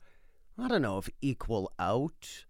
I 0.58 0.68
don't 0.68 0.82
know 0.82 0.98
if 0.98 1.08
equal 1.22 1.72
out, 1.78 2.44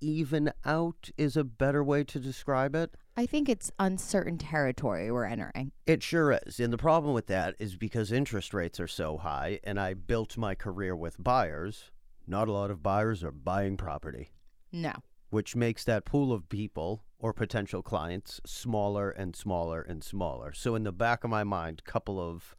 even 0.00 0.52
out 0.64 1.10
is 1.18 1.36
a 1.36 1.44
better 1.44 1.84
way 1.84 2.04
to 2.04 2.18
describe 2.18 2.74
it. 2.74 2.96
I 3.16 3.26
think 3.26 3.48
it's 3.48 3.70
uncertain 3.78 4.38
territory 4.38 5.10
we're 5.10 5.24
entering. 5.24 5.72
It 5.86 6.02
sure 6.02 6.38
is. 6.46 6.58
And 6.58 6.72
the 6.72 6.78
problem 6.78 7.12
with 7.12 7.26
that 7.26 7.54
is 7.58 7.76
because 7.76 8.12
interest 8.12 8.54
rates 8.54 8.80
are 8.80 8.88
so 8.88 9.18
high, 9.18 9.60
and 9.64 9.78
I 9.78 9.94
built 9.94 10.38
my 10.38 10.54
career 10.54 10.96
with 10.96 11.22
buyers, 11.22 11.90
not 12.30 12.48
a 12.48 12.52
lot 12.52 12.70
of 12.70 12.82
buyers 12.82 13.22
are 13.24 13.32
buying 13.32 13.76
property, 13.76 14.30
No. 14.72 14.92
which 15.30 15.54
makes 15.56 15.84
that 15.84 16.04
pool 16.04 16.32
of 16.32 16.48
people 16.48 17.04
or 17.18 17.32
potential 17.34 17.82
clients 17.82 18.40
smaller 18.46 19.10
and 19.10 19.34
smaller 19.36 19.82
and 19.82 20.02
smaller. 20.02 20.52
So, 20.54 20.74
in 20.74 20.84
the 20.84 20.92
back 20.92 21.24
of 21.24 21.30
my 21.30 21.44
mind, 21.44 21.84
couple 21.84 22.18
of, 22.20 22.54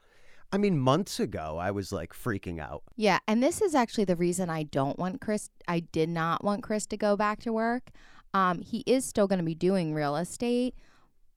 I 0.51 0.57
mean, 0.57 0.77
months 0.77 1.19
ago, 1.19 1.57
I 1.59 1.71
was 1.71 1.91
like 1.91 2.13
freaking 2.13 2.59
out. 2.59 2.83
Yeah, 2.95 3.19
and 3.27 3.41
this 3.41 3.61
is 3.61 3.73
actually 3.73 4.05
the 4.05 4.15
reason 4.17 4.49
I 4.49 4.63
don't 4.63 4.99
want 4.99 5.21
Chris. 5.21 5.49
I 5.67 5.79
did 5.79 6.09
not 6.09 6.43
want 6.43 6.61
Chris 6.63 6.85
to 6.87 6.97
go 6.97 7.15
back 7.15 7.39
to 7.41 7.53
work. 7.53 7.89
Um, 8.33 8.61
he 8.61 8.79
is 8.85 9.03
still 9.05 9.27
going 9.27 9.39
to 9.39 9.45
be 9.45 9.55
doing 9.55 9.93
real 9.93 10.15
estate, 10.15 10.75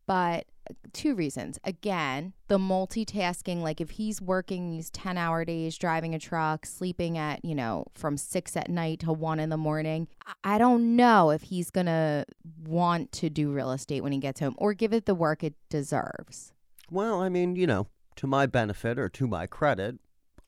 but 0.06 0.46
uh, 0.68 0.74
two 0.92 1.14
reasons. 1.14 1.58
Again, 1.64 2.32
the 2.48 2.58
multitasking, 2.58 3.60
like 3.62 3.80
if 3.80 3.90
he's 3.90 4.20
working 4.20 4.70
these 4.70 4.90
10 4.90 5.18
hour 5.18 5.44
days, 5.44 5.76
driving 5.76 6.14
a 6.14 6.18
truck, 6.18 6.66
sleeping 6.66 7.18
at, 7.18 7.44
you 7.44 7.54
know, 7.54 7.86
from 7.94 8.16
six 8.16 8.56
at 8.56 8.70
night 8.70 9.00
to 9.00 9.12
one 9.12 9.40
in 9.40 9.50
the 9.50 9.56
morning, 9.56 10.08
I- 10.26 10.54
I 10.54 10.58
don't 10.58 10.96
know 10.96 11.30
if 11.30 11.42
he's 11.42 11.70
going 11.70 11.86
to 11.86 12.24
want 12.64 13.12
to 13.12 13.28
do 13.30 13.52
real 13.52 13.72
estate 13.72 14.02
when 14.02 14.12
he 14.12 14.18
gets 14.18 14.40
home 14.40 14.54
or 14.58 14.72
give 14.74 14.92
it 14.92 15.06
the 15.06 15.14
work 15.14 15.42
it 15.44 15.54
deserves. 15.68 16.52
Well, 16.90 17.20
I 17.20 17.28
mean, 17.28 17.56
you 17.56 17.66
know, 17.66 17.88
to 18.16 18.26
my 18.26 18.46
benefit 18.46 18.98
or 18.98 19.08
to 19.10 19.26
my 19.26 19.46
credit, 19.46 19.98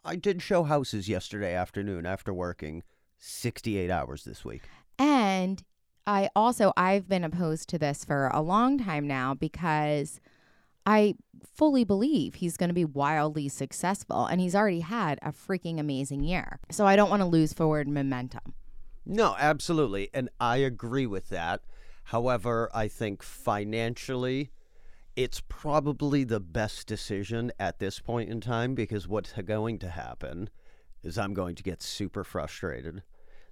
I 0.05 0.17
did 0.17 0.41
show 0.41 0.63
houses 0.63 1.09
yesterday 1.09 1.55
afternoon 1.55 2.07
after 2.07 2.33
working 2.33 2.85
68 3.19 3.91
hours 3.91 4.25
this 4.25 4.45
week. 4.45 4.63
And 4.99 5.63
I 6.07 6.31
also 6.37 6.73
I've 6.77 7.09
been 7.09 7.25
opposed 7.25 7.69
to 7.71 7.79
this 7.79 8.05
for 8.05 8.31
a 8.33 8.41
long 8.41 8.79
time 8.79 9.07
now 9.07 9.35
because 9.35 10.21
I 10.87 11.17
fully 11.43 11.85
believe 11.85 12.37
he's 12.37 12.57
going 12.57 12.69
to 12.69 12.75
be 12.75 12.85
wildly 12.85 13.49
successful 13.49 14.27
and 14.27 14.41
he's 14.41 14.55
already 14.55 14.81
had 14.81 15.19
a 15.21 15.33
freaking 15.33 15.81
amazing 15.81 16.23
year. 16.23 16.61
So 16.71 16.87
I 16.87 16.95
don't 16.95 17.11
want 17.11 17.23
to 17.23 17.27
lose 17.27 17.53
forward 17.53 17.89
momentum. 17.89 18.55
No, 19.05 19.35
absolutely. 19.39 20.11
And 20.15 20.29
I 20.39 20.59
agree 20.59 21.07
with 21.07 21.29
that. 21.31 21.63
However, 22.05 22.71
I 22.73 22.87
think 22.87 23.23
financially, 23.23 24.51
it's 25.17 25.43
probably 25.49 26.23
the 26.23 26.41
best 26.41 26.87
decision 26.87 27.51
at 27.59 27.81
this 27.81 27.99
point 27.99 28.31
in 28.31 28.41
time 28.41 28.75
because 28.75 29.09
what's 29.09 29.33
going 29.33 29.81
to 29.81 29.89
happen 29.89 30.51
is 31.03 31.19
I'm 31.19 31.35
going 31.35 31.57
to 31.57 31.63
get 31.65 31.83
super 31.83 32.23
frustrated 32.23 33.03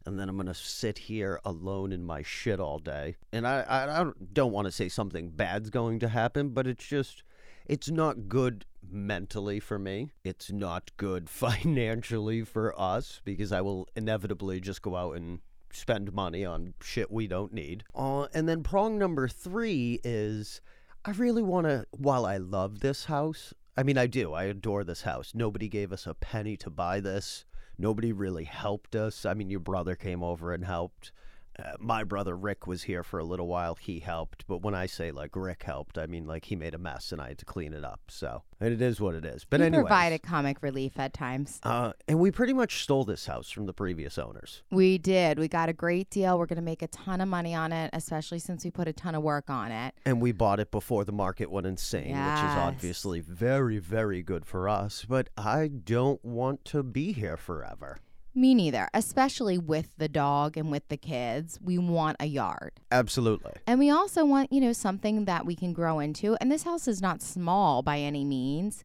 and 0.07 0.19
then 0.19 0.29
I'm 0.29 0.37
going 0.37 0.47
to 0.47 0.55
sit 0.55 0.99
here 0.99 1.41
alone 1.45 1.93
in 1.93 2.05
my 2.05 2.23
shit 2.23 2.61
all 2.61 2.79
day. 2.79 3.17
And 3.33 3.47
I, 3.47 3.63
I, 3.63 4.03
I 4.03 4.11
don't 4.33 4.53
want 4.53 4.67
to 4.67 4.73
say 4.73 4.89
something 4.89 5.31
bad's 5.31 5.71
going 5.71 5.99
to 6.01 6.09
happen, 6.09 6.51
but 6.51 6.67
it's 6.67 6.87
just, 6.87 7.23
it's 7.67 7.91
not 7.91 8.29
good 8.29 8.67
mentally 8.91 9.61
for 9.61 9.79
me. 9.79 10.13
It's 10.23 10.51
not 10.53 10.91
good 10.97 11.29
financially 11.31 12.43
for 12.43 12.79
us 12.79 13.21
because 13.25 13.53
I 13.53 13.61
will 13.61 13.89
inevitably 13.97 14.61
just 14.61 14.83
go 14.83 14.97
out 14.97 15.17
and 15.17 15.41
spend 15.73 16.13
money 16.13 16.45
on 16.45 16.75
shit 16.81 17.11
we 17.11 17.27
don't 17.27 17.53
need. 17.53 17.85
Uh, 17.95 18.27
and 18.35 18.49
then 18.49 18.63
prong 18.63 18.99
number 18.99 19.27
three 19.29 20.01
is 20.05 20.61
I 21.05 21.11
really 21.13 21.43
want 21.43 21.67
to, 21.67 21.87
while 21.91 22.25
I 22.25 22.37
love 22.37 22.81
this 22.81 23.07
house, 23.07 23.53
I 23.77 23.83
mean, 23.83 23.99
I 23.99 24.07
do, 24.07 24.33
I 24.33 24.45
adore 24.45 24.85
this 24.85 25.03
house. 25.03 25.33
Nobody 25.35 25.69
gave 25.69 25.93
us 25.93 26.07
a 26.07 26.15
penny 26.15 26.57
to 26.59 26.71
buy 26.71 27.01
this. 27.01 27.45
Nobody 27.79 28.13
really 28.13 28.45
helped 28.45 28.95
us. 28.95 29.25
I 29.27 29.35
mean, 29.35 29.51
your 29.51 29.61
brother 29.61 29.97
came 29.97 30.23
over 30.23 30.53
and 30.53 30.65
helped. 30.65 31.13
Uh, 31.59 31.73
my 31.79 32.05
brother 32.05 32.37
Rick 32.37 32.67
was 32.67 32.83
here 32.85 33.03
for 33.03 33.19
a 33.19 33.25
little 33.25 33.47
while. 33.47 33.77
He 33.77 34.01
helped, 34.01 34.47
but 34.47 34.63
when 34.63 34.75
I 34.75 34.87
say 34.87 35.11
like 35.11 35.37
Rick 35.37 35.63
helped, 35.63 35.99
I 35.99 36.07
mean 36.07 36.27
like 36.27 36.47
he 36.47 36.57
made 36.57 36.75
a 36.75 36.79
mess 36.79 37.13
and 37.13 37.21
I 37.21 37.29
had 37.29 37.39
to 37.39 37.45
clean 37.45 37.73
it 37.73 37.85
up. 37.85 38.01
So 38.09 38.43
and 38.61 38.73
it 38.73 38.83
is 38.83 39.01
what 39.01 39.15
it 39.15 39.25
is. 39.25 39.45
But 39.45 39.61
anyway, 39.61 39.83
provided 39.83 40.23
comic 40.23 40.63
relief 40.63 40.99
at 40.99 41.13
times. 41.13 41.61
uh, 41.63 41.93
and 42.09 42.19
we 42.19 42.31
pretty 42.31 42.53
much 42.53 42.83
stole 42.83 43.05
this 43.05 43.27
house 43.27 43.51
from 43.51 43.67
the 43.67 43.73
previous 43.73 44.19
owners. 44.19 44.63
We 44.71 44.99
did. 44.99 45.39
We 45.39 45.49
got 45.49 45.69
a 45.69 45.73
great 45.73 46.11
deal. 46.11 46.39
We're 46.39 46.47
going 46.47 46.57
to 46.57 46.63
make 46.63 46.83
a 46.83 46.89
ton 46.89 47.21
of 47.21 47.29
money 47.29 47.55
on 47.55 47.73
it, 47.73 47.91
especially 47.93 48.39
since 48.39 48.65
we 48.65 48.71
put 48.71 48.89
a 48.89 48.93
ton 48.93 49.15
of 49.15 49.23
work 49.23 49.49
on 49.51 49.71
it. 49.71 49.95
And 50.05 50.21
we 50.21 50.33
bought 50.33 50.61
it 50.61 50.71
before 50.71 51.05
the 51.05 51.13
market 51.13 51.51
went 51.51 51.67
insane, 51.67 52.09
which 52.09 52.39
is 52.39 52.57
obviously 52.57 53.21
very, 53.21 53.79
very 53.79 54.23
good 54.23 54.45
for 54.47 54.69
us. 54.69 55.05
But 55.09 55.29
I 55.37 55.69
don't 55.69 56.25
want 56.25 56.65
to 56.67 56.83
be 56.83 57.13
here 57.13 57.37
forever. 57.37 57.99
Me 58.37 58.55
neither, 58.55 58.89
especially 58.93 59.59
with 59.59 59.91
the 59.97 60.09
dog 60.09 60.57
and 60.57 60.71
with 60.71 60.89
the 60.89 60.97
kids. 60.97 61.59
We 61.63 61.79
want 61.79 62.17
a 62.19 62.27
yard. 62.27 62.73
Absolutely. 62.91 63.53
And 63.67 63.79
we 63.79 63.91
also 63.91 64.25
want, 64.25 64.53
you 64.53 64.61
know, 64.61 64.73
something 64.73 65.25
that 65.27 65.47
we 65.47 65.55
can 65.55 65.73
grow 65.73 66.01
into. 66.01 66.37
And 66.41 66.51
this 66.51 66.65
house 66.65 66.89
is 66.89 67.01
not 67.01 67.23
small 67.23 67.83
by 67.83 67.99
any 67.99 68.25
means, 68.25 68.83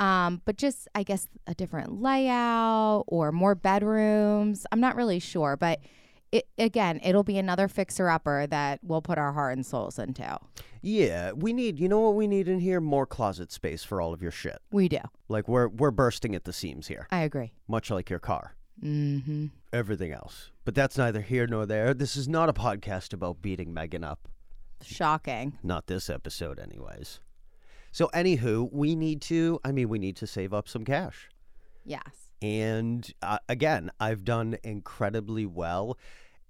um, 0.00 0.42
but 0.44 0.56
just, 0.56 0.88
I 0.94 1.04
guess, 1.04 1.28
a 1.46 1.54
different 1.54 2.02
layout 2.02 3.04
or 3.06 3.30
more 3.30 3.54
bedrooms. 3.54 4.66
I'm 4.72 4.80
not 4.80 4.96
really 4.96 5.20
sure. 5.20 5.56
But 5.56 5.80
it, 6.32 6.48
again, 6.58 7.00
it'll 7.04 7.22
be 7.24 7.38
another 7.38 7.68
fixer 7.68 8.08
upper 8.08 8.46
that 8.48 8.80
we'll 8.82 9.02
put 9.02 9.16
our 9.16 9.32
heart 9.32 9.56
and 9.56 9.64
souls 9.64 9.98
into. 9.98 10.38
Yeah, 10.82 11.32
we 11.32 11.52
need, 11.52 11.78
you 11.78 11.88
know 11.88 12.00
what 12.00 12.14
we 12.14 12.26
need 12.26 12.48
in 12.48 12.60
here? 12.60 12.80
More 12.80 13.06
closet 13.06 13.50
space 13.50 13.82
for 13.82 14.00
all 14.00 14.12
of 14.12 14.22
your 14.22 14.30
shit. 14.30 14.58
We 14.70 14.88
do. 14.88 14.98
Like 15.28 15.48
we're 15.48 15.68
we're 15.68 15.90
bursting 15.90 16.34
at 16.34 16.44
the 16.44 16.52
seams 16.52 16.88
here, 16.88 17.06
I 17.10 17.20
agree. 17.20 17.52
much 17.66 17.90
like 17.90 18.10
your 18.10 18.18
car. 18.18 18.54
Mm-hmm. 18.82 19.46
Everything 19.72 20.12
else. 20.12 20.50
But 20.64 20.74
that's 20.74 20.98
neither 20.98 21.20
here 21.20 21.46
nor 21.46 21.66
there. 21.66 21.94
This 21.94 22.16
is 22.16 22.28
not 22.28 22.48
a 22.48 22.52
podcast 22.52 23.12
about 23.12 23.42
beating 23.42 23.72
Megan 23.72 24.04
up. 24.04 24.28
Shocking. 24.82 25.58
Not 25.62 25.86
this 25.86 26.08
episode, 26.08 26.58
anyways. 26.58 27.20
So, 27.90 28.08
anywho, 28.14 28.72
we 28.72 28.94
need 28.94 29.20
to, 29.22 29.58
I 29.64 29.72
mean, 29.72 29.88
we 29.88 29.98
need 29.98 30.16
to 30.16 30.26
save 30.26 30.52
up 30.52 30.68
some 30.68 30.84
cash. 30.84 31.28
Yes. 31.84 32.30
And 32.40 33.10
uh, 33.22 33.38
again, 33.48 33.90
I've 33.98 34.24
done 34.24 34.58
incredibly 34.62 35.46
well. 35.46 35.98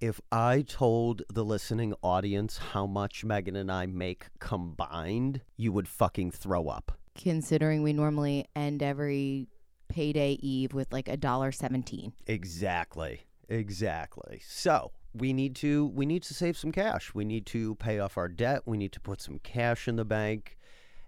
If 0.00 0.20
I 0.30 0.62
told 0.62 1.23
the 1.32 1.44
listening 1.44 1.94
audience 2.02 2.58
how 2.73 2.87
much 2.87 3.25
Megan 3.25 3.56
and 3.56 3.73
I 3.73 3.87
make 3.87 4.26
combined, 4.38 5.40
you 5.56 5.73
would 5.73 5.88
fucking 5.88 6.32
throw 6.32 6.68
up. 6.68 6.99
Considering 7.14 7.82
we 7.82 7.92
normally 7.92 8.47
end 8.54 8.82
every 8.82 9.49
payday 9.88 10.38
eve 10.40 10.73
with 10.73 10.92
like 10.92 11.09
a 11.09 11.16
dollar 11.16 11.52
seventeen. 11.52 12.12
Exactly. 12.26 13.23
Exactly. 13.49 14.42
So, 14.47 14.92
we 15.14 15.33
need 15.33 15.57
to 15.57 15.87
we 15.87 16.07
need 16.07 16.23
to 16.25 16.35
save 16.35 16.57
some 16.57 16.73
cash. 16.73 17.14
We 17.14 17.25
need 17.25 17.47
to 17.47 17.75
pay 17.76 17.99
off 17.99 18.18
our 18.18 18.28
debt. 18.28 18.62
We 18.66 18.76
need 18.76 18.92
to 18.92 19.00
put 19.00 19.21
some 19.21 19.38
cash 19.38 19.88
in 19.88 19.97
the 19.97 20.04
bank. 20.04 20.57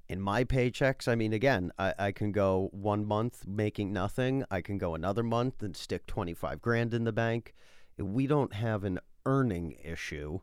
In 0.09 0.21
my 0.21 0.43
paychecks, 0.43 1.07
I 1.07 1.15
mean, 1.15 1.33
again, 1.33 1.71
I, 1.79 1.95
I 1.97 2.13
can 2.13 2.33
go 2.33 2.69
one 2.73 3.07
month 3.07 3.47
making 3.47 3.93
nothing. 3.93 4.45
I 4.51 4.61
can 4.61 4.77
go 4.77 4.97
another 4.97 5.23
month 5.23 5.63
and 5.63 5.77
stick 5.77 6.05
25 6.07 6.61
grand 6.61 6.95
in 6.95 7.05
the 7.05 7.13
bank. 7.13 7.55
We 7.97 8.27
don't 8.27 8.53
have 8.53 8.83
an 8.83 8.99
earning 9.25 9.77
issue. 9.85 10.41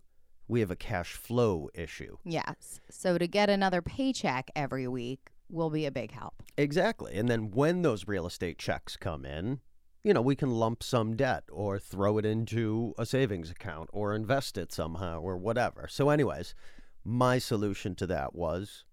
We 0.48 0.62
have 0.62 0.72
a 0.72 0.78
cash 0.78 1.14
flow 1.14 1.70
issue. 1.74 2.16
Yes. 2.24 2.80
So 2.90 3.18
to 3.18 3.28
get 3.28 3.50
another 3.50 3.82
paycheck 3.82 4.50
every 4.56 4.88
week 4.88 5.32
will 5.50 5.70
be 5.70 5.86
a 5.86 5.92
big 5.92 6.12
help. 6.12 6.44
Exactly. 6.58 7.16
And 7.16 7.30
then 7.30 7.52
when 7.52 7.82
those 7.82 8.08
real 8.08 8.26
estate 8.26 8.58
checks 8.58 8.98
come 8.98 9.26
in, 9.26 9.60
you 10.04 10.14
know, 10.14 10.22
we 10.22 10.36
can 10.36 10.52
lump 10.52 10.84
some 10.84 11.16
debt 11.16 11.44
or 11.52 11.80
throw 11.80 12.18
it 12.18 12.26
into 12.26 12.94
a 12.98 13.06
savings 13.06 13.52
account 13.52 13.90
or 13.92 14.14
invest 14.14 14.58
it 14.58 14.72
somehow 14.72 15.20
or 15.20 15.38
whatever. 15.38 15.88
So, 15.90 16.10
anyways, 16.10 16.56
my 17.04 17.40
solution 17.40 17.96
to 17.96 18.08
that 18.08 18.34
was 18.34 18.86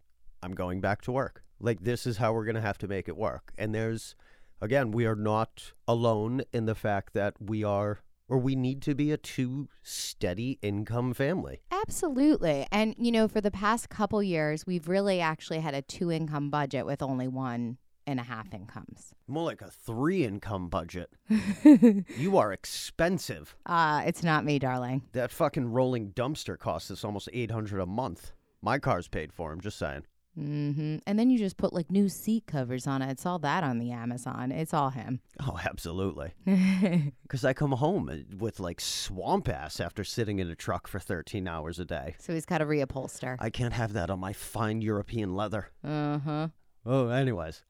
I'm 0.43 0.55
going 0.55 0.81
back 0.81 1.03
to 1.03 1.13
work. 1.13 1.43
Like, 1.61 1.81
this 1.81 2.07
is 2.07 2.17
how 2.17 2.33
we're 2.33 2.45
going 2.45 2.57
to 2.57 2.61
have 2.61 2.79
to 2.79 2.89
make 2.89 3.09
it 3.09 3.17
work. 3.17 3.53
And 3.57 3.75
there's, 3.75 4.15
again, 4.61 4.91
we 4.91 5.07
are 5.07 5.17
not 5.17 5.73
alone 5.87 6.43
in 6.53 6.67
the 6.67 6.75
fact 6.75 7.15
that 7.15 7.35
we 7.41 7.65
are, 7.65 8.01
or 8.29 8.39
we 8.39 8.55
need 8.55 8.83
to 8.83 8.95
be 8.95 9.13
a 9.13 9.17
two 9.17 9.69
steady 9.83 10.59
income 10.63 11.15
family. 11.15 11.61
Absolutely. 11.71 12.67
And 12.73 12.95
you 12.99 13.13
know, 13.13 13.29
for 13.29 13.41
the 13.41 13.51
past 13.51 13.89
couple 13.89 14.23
years, 14.23 14.67
we've 14.67 14.89
really 14.89 15.21
actually 15.21 15.61
had 15.61 15.75
a 15.75 15.83
two 15.83 16.11
income 16.11 16.51
budget 16.51 16.87
with 16.87 17.03
only 17.03 17.29
one 17.29 17.79
and 18.07 18.21
a 18.21 18.23
half 18.23 18.53
incomes. 18.53 19.15
More 19.27 19.45
like 19.45 19.63
a 19.63 19.71
three 19.71 20.25
income 20.25 20.69
budget. 20.69 21.11
you 22.19 22.37
are 22.37 22.53
expensive. 22.53 23.57
Uh, 23.67 24.03
it's 24.07 24.23
not 24.23 24.45
me, 24.45 24.59
darling. 24.59 25.03
That 25.13 25.31
fucking 25.31 25.73
rolling 25.73 26.11
dumpster 26.11 26.59
costs 26.59 26.91
us 26.91 27.05
almost 27.05 27.29
800 27.33 27.81
a 27.81 27.87
month. 27.87 28.33
My 28.61 28.79
car's 28.79 29.09
paid 29.09 29.33
for, 29.33 29.53
I'm 29.53 29.61
just 29.61 29.79
saying. 29.79 30.05
Hmm 30.35 30.97
And 31.07 31.19
then 31.19 31.31
you 31.31 31.39
just 31.39 31.57
put 31.57 31.73
like 31.73 31.91
new 31.91 32.09
seat 32.09 32.47
covers 32.47 32.87
on 32.87 33.03
it. 33.03 33.11
It's 33.11 33.25
all 33.27 33.39
that 33.41 33.63
on 33.65 33.79
the 33.79 33.91
Amazon. 33.93 34.51
It's 34.53 34.75
all 34.75 34.91
him. 34.91 35.21
Oh, 35.47 35.59
absolutely. 35.65 36.33
Because 37.23 37.45
I 37.45 37.53
come 37.53 37.73
home 37.73 38.09
uh, 38.09 38.37
with 38.39 38.61
like 38.61 38.81
swamp 38.81 39.49
ass 39.49 39.81
after 39.81 40.05
sitting 40.05 40.39
in 40.39 40.49
a 40.51 40.55
truck 40.55 40.87
for 40.87 40.99
13 41.01 41.47
hours 41.49 41.79
a 41.79 41.85
day. 41.85 42.15
so 42.19 42.33
he's 42.35 42.47
got 42.47 42.59
to 42.59 42.67
reupholster. 42.67 43.37
I 43.41 43.51
can't 43.51 43.73
have 43.75 43.93
that 43.95 44.11
on 44.11 44.19
my 44.21 44.33
fine 44.33 44.81
European 44.83 45.35
leather. 45.35 45.71
Uh 45.83 46.19
huh. 46.19 46.49
Oh, 46.87 47.09
anyways. 47.09 47.63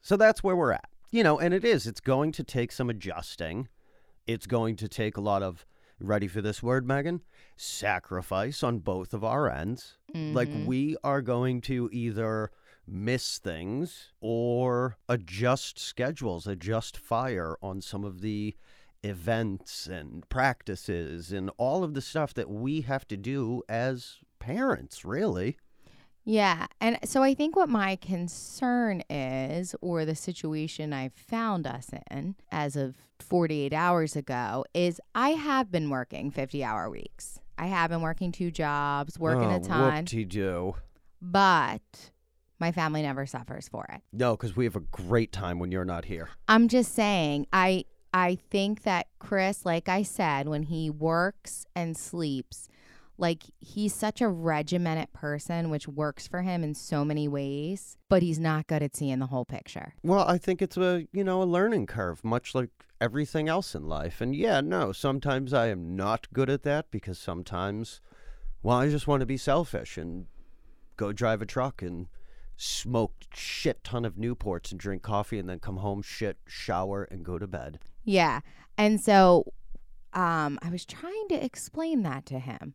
So 0.00 0.16
that's 0.16 0.42
where 0.42 0.56
we're 0.56 0.72
at. 0.72 0.88
You 1.10 1.22
know, 1.22 1.38
and 1.38 1.52
it 1.54 1.64
is. 1.64 1.86
It's 1.86 2.00
going 2.00 2.32
to 2.32 2.42
take 2.44 2.72
some 2.72 2.88
adjusting. 2.90 3.68
It's 4.26 4.46
going 4.46 4.76
to 4.76 4.88
take 4.88 5.16
a 5.16 5.20
lot 5.20 5.42
of, 5.42 5.66
ready 6.00 6.26
for 6.26 6.40
this 6.40 6.62
word, 6.62 6.86
Megan? 6.86 7.20
Sacrifice 7.56 8.62
on 8.62 8.78
both 8.78 9.12
of 9.14 9.22
our 9.24 9.50
ends. 9.50 9.98
Like, 10.14 10.48
mm-hmm. 10.48 10.66
we 10.66 10.96
are 11.02 11.22
going 11.22 11.60
to 11.62 11.88
either 11.92 12.50
miss 12.86 13.38
things 13.38 14.12
or 14.20 14.96
adjust 15.08 15.78
schedules, 15.78 16.46
adjust 16.46 16.96
fire 16.96 17.56
on 17.62 17.80
some 17.80 18.04
of 18.04 18.20
the 18.20 18.56
events 19.02 19.86
and 19.86 20.28
practices 20.28 21.32
and 21.32 21.50
all 21.56 21.82
of 21.82 21.94
the 21.94 22.00
stuff 22.00 22.34
that 22.34 22.48
we 22.48 22.82
have 22.82 23.06
to 23.08 23.16
do 23.16 23.62
as 23.68 24.18
parents, 24.38 25.04
really. 25.04 25.56
Yeah. 26.24 26.66
And 26.80 26.98
so 27.04 27.22
I 27.22 27.34
think 27.34 27.56
what 27.56 27.68
my 27.68 27.96
concern 27.96 29.02
is, 29.10 29.74
or 29.80 30.04
the 30.04 30.14
situation 30.14 30.92
I 30.92 31.10
found 31.14 31.66
us 31.66 31.90
in 32.10 32.36
as 32.50 32.76
of 32.76 32.96
48 33.18 33.72
hours 33.72 34.14
ago, 34.14 34.64
is 34.72 35.00
I 35.14 35.30
have 35.30 35.72
been 35.72 35.90
working 35.90 36.30
50 36.30 36.62
hour 36.62 36.88
weeks. 36.88 37.40
I 37.58 37.66
have 37.66 37.90
been 37.90 38.00
working 38.00 38.32
two 38.32 38.50
jobs, 38.50 39.18
working 39.18 39.52
oh, 39.52 39.56
a 39.56 39.60
ton, 39.60 39.94
Whoop-de-doo. 39.96 40.74
but 41.20 41.80
my 42.58 42.72
family 42.72 43.02
never 43.02 43.26
suffers 43.26 43.68
for 43.68 43.84
it. 43.92 44.00
No, 44.12 44.36
because 44.36 44.56
we 44.56 44.64
have 44.64 44.76
a 44.76 44.80
great 44.80 45.32
time 45.32 45.58
when 45.58 45.72
you're 45.72 45.84
not 45.84 46.04
here. 46.04 46.30
I'm 46.48 46.68
just 46.68 46.94
saying, 46.94 47.46
I 47.52 47.84
I 48.14 48.36
think 48.50 48.82
that 48.82 49.06
Chris, 49.18 49.64
like 49.64 49.88
I 49.88 50.02
said, 50.02 50.48
when 50.48 50.64
he 50.64 50.90
works 50.90 51.66
and 51.74 51.96
sleeps, 51.96 52.68
Like 53.22 53.44
he's 53.60 53.94
such 53.94 54.20
a 54.20 54.26
regimented 54.28 55.12
person, 55.12 55.70
which 55.70 55.86
works 55.86 56.26
for 56.26 56.42
him 56.42 56.64
in 56.64 56.74
so 56.74 57.04
many 57.04 57.28
ways, 57.28 57.96
but 58.08 58.20
he's 58.20 58.40
not 58.40 58.66
good 58.66 58.82
at 58.82 58.96
seeing 58.96 59.20
the 59.20 59.26
whole 59.26 59.44
picture. 59.44 59.94
Well, 60.02 60.26
I 60.26 60.38
think 60.38 60.60
it's 60.60 60.76
a, 60.76 61.06
you 61.12 61.22
know, 61.22 61.40
a 61.40 61.44
learning 61.44 61.86
curve, 61.86 62.24
much 62.24 62.52
like 62.52 62.70
everything 63.00 63.48
else 63.48 63.76
in 63.76 63.88
life. 63.88 64.20
And 64.20 64.34
yeah, 64.34 64.60
no, 64.60 64.90
sometimes 64.90 65.54
I 65.54 65.68
am 65.68 65.94
not 65.94 66.32
good 66.32 66.50
at 66.50 66.64
that 66.64 66.90
because 66.90 67.16
sometimes, 67.16 68.00
well, 68.60 68.78
I 68.78 68.88
just 68.88 69.06
want 69.06 69.20
to 69.20 69.26
be 69.26 69.36
selfish 69.36 69.96
and 69.96 70.26
go 70.96 71.12
drive 71.12 71.40
a 71.40 71.46
truck 71.46 71.80
and 71.80 72.08
smoke 72.56 73.14
shit 73.32 73.84
ton 73.84 74.04
of 74.04 74.16
Newports 74.16 74.72
and 74.72 74.80
drink 74.80 75.02
coffee 75.02 75.38
and 75.38 75.48
then 75.48 75.60
come 75.60 75.76
home, 75.76 76.02
shit, 76.02 76.38
shower, 76.48 77.04
and 77.04 77.24
go 77.24 77.38
to 77.38 77.46
bed. 77.46 77.78
Yeah. 78.02 78.40
And 78.76 79.00
so 79.00 79.52
um, 80.12 80.58
I 80.60 80.70
was 80.70 80.84
trying 80.84 81.28
to 81.28 81.44
explain 81.44 82.02
that 82.02 82.26
to 82.26 82.40
him. 82.40 82.74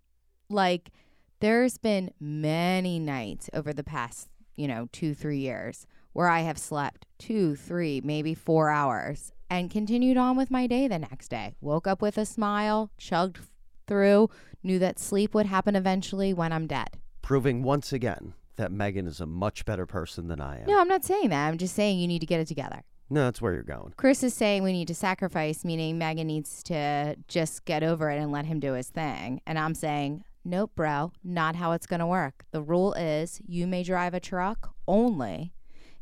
Like, 0.50 0.92
there's 1.40 1.78
been 1.78 2.12
many 2.20 3.00
nights 3.00 3.50
over 3.54 3.74
the 3.74 3.84
past, 3.84 4.30
you 4.56 4.68
know, 4.68 4.88
two, 4.92 5.14
three 5.14 5.40
years 5.40 5.86
where 6.14 6.28
I 6.28 6.40
have 6.40 6.58
slept 6.58 7.06
two, 7.20 7.56
three, 7.56 8.02
maybe 8.04 8.34
four 8.34 8.70
hours 8.70 9.32
and 9.50 9.70
continued 9.70 10.18
on 10.18 10.36
with 10.36 10.50
my 10.50 10.68
day 10.68 10.88
the 10.88 11.00
next 11.00 11.30
day. 11.30 11.56
Woke 11.62 11.88
up 11.88 12.02
with 12.02 12.18
a 12.18 12.26
smile, 12.26 12.90
chugged 12.98 13.40
through, 13.88 14.30
knew 14.64 14.80
that 14.80 15.00
sleep 15.00 15.34
would 15.34 15.46
happen 15.46 15.76
eventually 15.76 16.34
when 16.34 16.52
I'm 16.52 16.68
dead. 16.68 16.98
Proving 17.22 17.62
once 17.62 17.94
again 17.94 18.34
that 18.56 18.72
Megan 18.72 19.08
is 19.08 19.22
a 19.22 19.26
much 19.26 19.64
better 19.66 19.86
person 19.86 20.28
than 20.28 20.42
I 20.42 20.62
am. 20.62 20.66
No, 20.68 20.80
I'm 20.80 20.88
not 20.88 21.06
saying 21.06 21.30
that. 21.30 21.48
I'm 21.48 21.58
just 21.58 21.76
saying 21.76 22.00
you 22.00 22.08
need 22.08 22.20
to 22.20 22.26
get 22.26 22.40
it 22.40 22.48
together. 22.48 22.84
No, 23.10 23.24
that's 23.26 23.42
where 23.42 23.54
you're 23.54 23.64
going. 23.64 23.94
Chris 23.96 24.22
is 24.24 24.34
saying 24.34 24.64
we 24.64 24.74
need 24.74 24.90
to 24.90 24.96
sacrifice, 24.96 25.64
meaning 25.64 25.98
Megan 25.98 26.28
needs 26.28 26.62
to 26.64 27.16
just 27.28 27.64
get 27.64 27.84
over 27.84 28.10
it 28.10 28.20
and 28.20 28.32
let 28.32 28.46
him 28.46 28.60
do 28.60 28.74
his 28.74 28.90
thing. 28.90 29.40
And 29.46 29.58
I'm 29.58 29.76
saying, 29.76 30.24
nope, 30.48 30.72
bro, 30.76 31.12
not 31.24 31.56
how 31.56 31.74
it's 31.74 31.86
going 31.86 32.00
to 32.00 32.08
work. 32.08 32.46
The 32.52 32.62
rule 32.62 32.94
is 32.94 33.42
you 33.46 33.68
may 33.68 33.84
drive 33.84 34.14
a 34.14 34.20
truck 34.20 34.74
only 34.88 35.54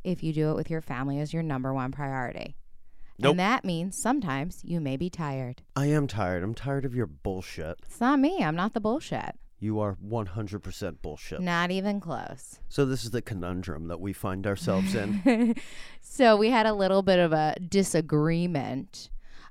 if 0.03 0.23
you 0.23 0.31
do 0.31 0.51
it 0.51 0.55
with 0.55 0.69
your 0.69 0.81
family 0.81 1.19
as 1.19 1.33
your 1.33 1.43
number 1.43 1.73
one 1.73 1.91
priority. 1.91 2.55
Nope. 3.17 3.31
And 3.31 3.39
that 3.39 3.65
means 3.65 3.97
sometimes 3.97 4.61
you 4.63 4.79
may 4.79 4.97
be 4.97 5.09
tired. 5.09 5.63
I 5.75 5.87
am 5.87 6.05
tired. 6.05 6.43
I'm 6.43 6.53
tired 6.53 6.85
of 6.85 6.93
your 6.93 7.07
bullshit. 7.07 7.79
It's 7.85 8.01
not 8.01 8.19
me. 8.19 8.43
I'm 8.43 8.55
not 8.55 8.73
the 8.73 8.81
bullshit. 8.81 9.35
You 9.57 9.79
are 9.79 9.95
100% 10.05 11.01
bullshit. 11.01 11.39
Not 11.39 11.71
even 11.71 12.01
close. 12.01 12.59
So, 12.67 12.85
this 12.85 13.05
is 13.05 13.11
the 13.11 13.21
conundrum 13.21 13.87
that 13.87 14.01
we 14.01 14.11
find 14.11 14.45
ourselves 14.45 14.93
in. 14.93 15.55
so 16.01 16.35
we 16.35 16.49
had 16.49 16.65
a 16.65 16.73
little 16.73 17.01
bit 17.01 17.19
of 17.19 17.31
a 17.31 17.55
disagreement 17.59 19.09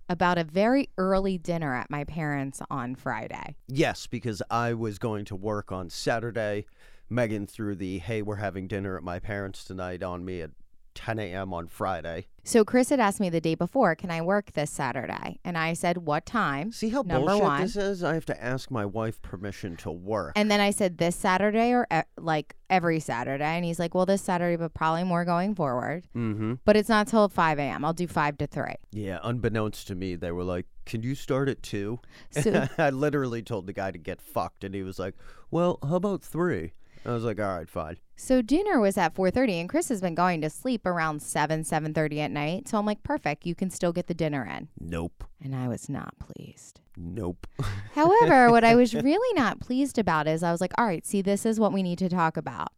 about 0.09 0.39
a 0.39 0.45
very 0.45 0.89
early 0.99 1.39
dinner 1.39 1.75
at 1.75 1.91
my 1.91 2.05
parents' 2.05 2.61
on 2.71 2.95
Friday. 2.95 3.57
yes, 3.69 4.07
because 4.07 4.43
I 4.51 4.75
was 4.75 4.99
going 4.99 5.25
to 5.27 5.37
work 5.37 5.73
on 5.73 5.91
Saturday. 5.91 6.67
Megan 7.11 7.47
threw 7.47 7.75
the 7.75 7.99
hey, 7.99 8.23
we're 8.23 8.37
having 8.37 8.67
dinner 8.67 8.97
at 8.97 9.03
my 9.03 9.19
parents 9.19 9.65
tonight 9.65 10.03
on 10.03 10.25
me 10.25 10.41
at 10.41 10.51
10 10.95 11.19
a.m. 11.19 11.53
on 11.53 11.67
Friday. 11.67 12.27
So 12.47 12.63
Chris 12.65 12.91
had 12.91 13.01
asked 13.01 13.21
me 13.21 13.31
the 13.31 13.41
day 13.41 13.55
before, 13.55 13.95
"Can 13.95 14.11
I 14.11 14.21
work 14.21 14.53
this 14.53 14.71
Saturday?" 14.71 15.41
And 15.45 15.57
I 15.57 15.73
said, 15.73 15.99
"What 15.99 16.27
time?" 16.27 16.73
See 16.73 16.91
how 16.91 17.01
Number 17.03 17.29
bullshit 17.29 17.43
one. 17.43 17.61
this 17.63 17.77
is? 17.77 18.05
I 18.05 18.13
have 18.15 18.27
to 18.27 18.45
ask 18.45 18.71
my 18.71 18.85
wife 18.85 19.23
permission 19.23 19.77
to 19.79 19.91
work. 19.91 20.33
And 20.37 20.51
then 20.51 20.61
I 20.61 20.71
said, 20.71 20.99
"This 20.99 21.17
Saturday 21.17 21.73
or 21.73 21.87
e- 21.93 22.03
like 22.19 22.55
every 22.69 23.01
Saturday?" 23.01 23.45
And 23.45 23.65
he's 23.65 23.79
like, 23.79 23.95
"Well, 23.95 24.05
this 24.05 24.21
Saturday, 24.21 24.57
but 24.57 24.75
probably 24.75 25.05
more 25.05 25.25
going 25.25 25.55
forward. 25.55 26.05
mm-hmm. 26.15 26.55
But 26.67 26.77
it's 26.77 26.89
not 26.91 27.09
till 27.09 27.29
5 27.31 27.59
a.m. 27.59 27.83
I'll 27.85 27.95
do 27.95 28.07
5 28.07 28.37
to 28.39 28.47
3." 28.47 28.75
Yeah, 28.93 29.21
unbeknownst 29.23 29.87
to 29.89 29.95
me, 29.95 30.15
they 30.15 30.31
were 30.31 30.45
like, 30.45 30.67
"Can 30.85 31.03
you 31.03 31.15
start 31.15 31.49
at 31.49 31.63
2? 31.63 31.99
So 32.31 32.67
I 32.79 32.91
literally 32.91 33.43
told 33.43 33.67
the 33.67 33.73
guy 33.73 33.91
to 33.91 33.99
get 33.99 34.21
fucked, 34.21 34.65
and 34.65 34.75
he 34.75 34.83
was 34.83 34.99
like, 34.99 35.15
"Well, 35.51 35.79
how 35.83 35.97
about 35.97 36.23
3? 36.23 36.73
I 37.07 37.13
was 37.13 37.25
like, 37.25 37.41
"All 37.41 37.57
right, 37.57 37.69
fine." 37.69 37.99
So 38.17 38.41
dinner 38.43 38.81
was 38.81 38.97
at 38.97 39.15
4:30 39.15 39.61
and 39.61 39.69
Chris 39.69 39.89
has 39.89 40.01
been 40.01 40.15
going 40.15 40.41
to 40.41 40.51
sleep 40.51 40.87
around 40.87 41.21
7 41.21 41.65
7:30 41.65 42.21
at 42.21 42.31
night. 42.31 42.69
So 42.69 42.79
I'm 42.79 42.87
like, 42.87 43.03
"Perfect, 43.03 43.45
you 43.47 43.55
can 43.55 43.71
still 43.71 43.93
get 43.93 44.07
the 44.07 44.15
dinner 44.15 44.45
in." 44.45 44.69
Nope, 44.81 45.25
And 45.43 45.55
I 45.55 45.69
was 45.69 45.89
not 45.89 46.15
pleased. 46.19 46.81
nope. 46.97 47.47
However, 47.95 48.51
what 48.51 48.65
I 48.65 48.75
was 48.75 48.95
really 48.95 49.35
not 49.35 49.61
pleased 49.61 49.99
about 49.99 50.27
is 50.29 50.43
I 50.43 50.53
was 50.53 50.61
like, 50.61 50.73
"All 50.79 50.87
right, 50.87 51.05
see, 51.05 51.23
this 51.23 51.45
is 51.45 51.59
what 51.61 51.73
we 51.73 51.83
need 51.83 51.99
to 51.99 52.09
talk 52.09 52.37
about. 52.37 52.69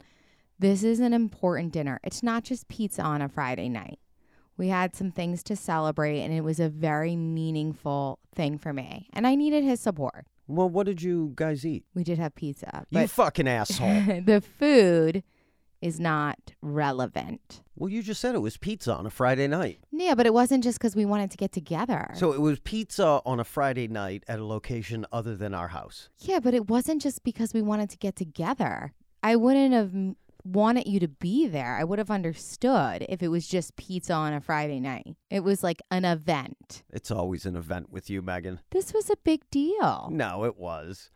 This 0.59 0.83
is 0.83 1.00
an 1.00 1.12
important 1.12 1.73
dinner. 1.73 2.00
It's 2.02 2.23
not 2.23 2.43
just 2.43 2.69
pizza 2.69 3.02
on 3.02 3.21
a 3.21 3.28
Friday 3.28 3.69
night. 3.69 3.99
We 4.56 4.69
had 4.69 4.97
some 4.97 5.10
things 5.10 5.43
to 5.45 5.54
celebrate 5.54 6.23
and 6.23 6.32
it 6.32 6.41
was 6.41 6.58
a 6.58 6.71
very 6.71 7.15
meaningful 7.15 8.21
thing 8.34 8.56
for 8.56 8.73
me. 8.73 9.10
And 9.12 9.26
I 9.26 9.34
needed 9.34 9.65
his 9.65 9.80
support. 9.80 10.25
Well, 10.49 10.69
what 10.69 10.87
did 10.87 11.02
you 11.02 11.32
guys 11.35 11.65
eat? 11.67 11.85
We 11.95 12.04
did 12.04 12.19
have 12.19 12.35
pizza, 12.35 12.87
You 12.91 13.00
but 13.00 13.11
fucking 13.11 13.49
asshole. 13.49 14.02
the 14.25 14.41
food 14.59 15.23
is 15.82 16.00
not 16.00 16.39
relevant. 16.63 17.63
well, 17.76 17.89
you 17.91 18.02
just 18.02 18.21
said 18.21 18.35
it 18.35 18.39
was 18.39 18.56
pizza 18.56 18.95
on 18.95 19.04
a 19.06 19.11
Friday 19.11 19.47
night. 19.47 19.80
Yeah, 19.93 20.15
but 20.15 20.25
it 20.25 20.32
wasn't 20.32 20.65
just 20.65 20.78
because 20.78 20.97
we 20.97 21.04
wanted 21.04 21.30
to 21.32 21.37
get 21.37 21.52
together. 21.52 22.09
So 22.15 22.32
it 22.32 22.41
was 22.41 22.59
pizza 22.61 23.21
on 23.26 23.41
a 23.41 23.45
Friday 23.45 23.87
night 23.89 24.25
at 24.28 24.39
a 24.39 24.45
location 24.45 25.04
other 25.13 25.37
than 25.37 25.52
our 25.54 25.69
house. 25.69 26.09
yeah, 26.21 26.39
but 26.41 26.54
it 26.54 26.69
wasn't 26.71 27.02
just 27.02 27.23
because 27.25 27.52
we 27.52 27.61
wanted 27.63 27.91
to 27.91 27.99
get 27.99 28.17
together. 28.17 28.93
I 29.23 29.37
wouldn't 29.37 29.75
have 29.75 29.95
m- 29.95 30.17
wanted 30.47 30.87
you 30.87 31.00
to 31.00 31.09
be 31.09 31.47
there. 31.47 31.76
I 31.76 31.85
would 31.85 31.99
have 31.99 32.11
understood 32.11 33.04
if 33.09 33.23
it 33.23 33.28
was 33.28 33.47
just 33.47 33.76
pizza 33.76 34.13
on 34.13 34.32
a 34.32 34.41
Friday 34.41 34.80
night. 34.80 35.17
It 35.30 35.41
was 35.41 35.63
like 35.63 35.82
an 35.91 36.04
event. 36.04 36.85
It's 36.93 37.11
always 37.11 37.47
an 37.47 37.56
event 37.56 37.91
with 37.91 38.09
you, 38.11 38.23
Megan. 38.23 38.61
This 38.71 38.93
was 38.93 39.11
a 39.11 39.17
big 39.25 39.49
deal. 39.50 40.09
No, 40.11 40.45
it 40.45 40.56
was. 40.56 41.11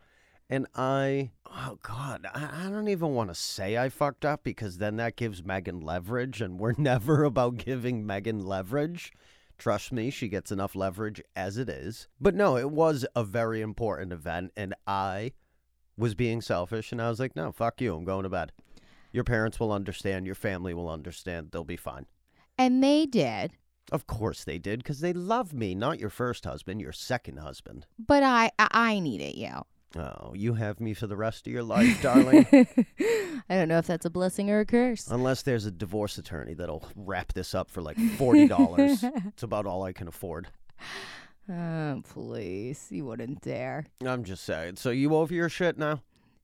And 0.49 0.67
I, 0.75 1.31
oh 1.45 1.79
God, 1.81 2.27
I, 2.33 2.65
I 2.65 2.69
don't 2.69 2.89
even 2.89 3.13
want 3.15 3.29
to 3.29 3.35
say 3.35 3.77
I 3.77 3.87
fucked 3.87 4.25
up 4.25 4.43
because 4.43 4.79
then 4.79 4.97
that 4.97 5.15
gives 5.15 5.45
Megan 5.45 5.79
leverage, 5.79 6.41
and 6.41 6.59
we're 6.59 6.75
never 6.77 7.23
about 7.23 7.57
giving 7.57 8.05
Megan 8.05 8.45
leverage. 8.45 9.13
Trust 9.57 9.93
me, 9.93 10.09
she 10.09 10.27
gets 10.27 10.51
enough 10.51 10.75
leverage 10.75 11.21
as 11.35 11.57
it 11.57 11.69
is. 11.69 12.07
But 12.19 12.35
no, 12.35 12.57
it 12.57 12.71
was 12.71 13.05
a 13.15 13.23
very 13.23 13.61
important 13.61 14.11
event, 14.11 14.51
and 14.57 14.75
I 14.85 15.31
was 15.95 16.15
being 16.15 16.41
selfish, 16.41 16.91
and 16.91 17.01
I 17.01 17.09
was 17.09 17.19
like, 17.19 17.35
no, 17.35 17.51
fuck 17.51 17.79
you, 17.79 17.95
I'm 17.95 18.03
going 18.03 18.23
to 18.23 18.29
bed. 18.29 18.51
Your 19.11 19.23
parents 19.23 19.59
will 19.59 19.71
understand, 19.71 20.25
your 20.25 20.35
family 20.35 20.73
will 20.73 20.89
understand, 20.89 21.49
they'll 21.51 21.63
be 21.63 21.77
fine. 21.77 22.05
And 22.57 22.83
they 22.83 23.05
did. 23.05 23.51
Of 23.91 24.07
course 24.07 24.43
they 24.43 24.57
did, 24.57 24.79
because 24.79 25.01
they 25.01 25.11
love 25.11 25.53
me, 25.53 25.75
not 25.75 25.99
your 25.99 26.09
first 26.09 26.45
husband, 26.45 26.79
your 26.79 26.93
second 26.93 27.37
husband. 27.37 27.85
But 27.99 28.23
I 28.23 28.51
I, 28.57 28.67
I 28.71 28.99
needed 28.99 29.35
you. 29.35 29.65
Oh, 29.97 30.31
you 30.33 30.53
have 30.53 30.79
me 30.79 30.93
for 30.93 31.07
the 31.07 31.17
rest 31.17 31.45
of 31.47 31.51
your 31.51 31.63
life, 31.63 32.01
darling. 32.01 32.47
I 33.49 33.55
don't 33.55 33.67
know 33.67 33.79
if 33.79 33.87
that's 33.87 34.05
a 34.05 34.09
blessing 34.09 34.49
or 34.49 34.61
a 34.61 34.65
curse. 34.65 35.07
Unless 35.09 35.41
there's 35.41 35.65
a 35.65 35.71
divorce 35.71 36.17
attorney 36.17 36.53
that'll 36.53 36.87
wrap 36.95 37.33
this 37.33 37.53
up 37.53 37.69
for 37.69 37.81
like 37.81 37.97
forty 38.17 38.47
dollars. 38.47 39.03
it's 39.27 39.43
about 39.43 39.65
all 39.65 39.83
I 39.83 39.91
can 39.91 40.07
afford. 40.07 40.47
Oh, 41.49 42.01
please. 42.07 42.87
You 42.89 43.05
wouldn't 43.05 43.41
dare. 43.41 43.85
I'm 44.05 44.23
just 44.23 44.45
saying. 44.45 44.77
So 44.77 44.91
you 44.91 45.13
over 45.15 45.33
your 45.33 45.49
shit 45.49 45.77
now? 45.77 46.01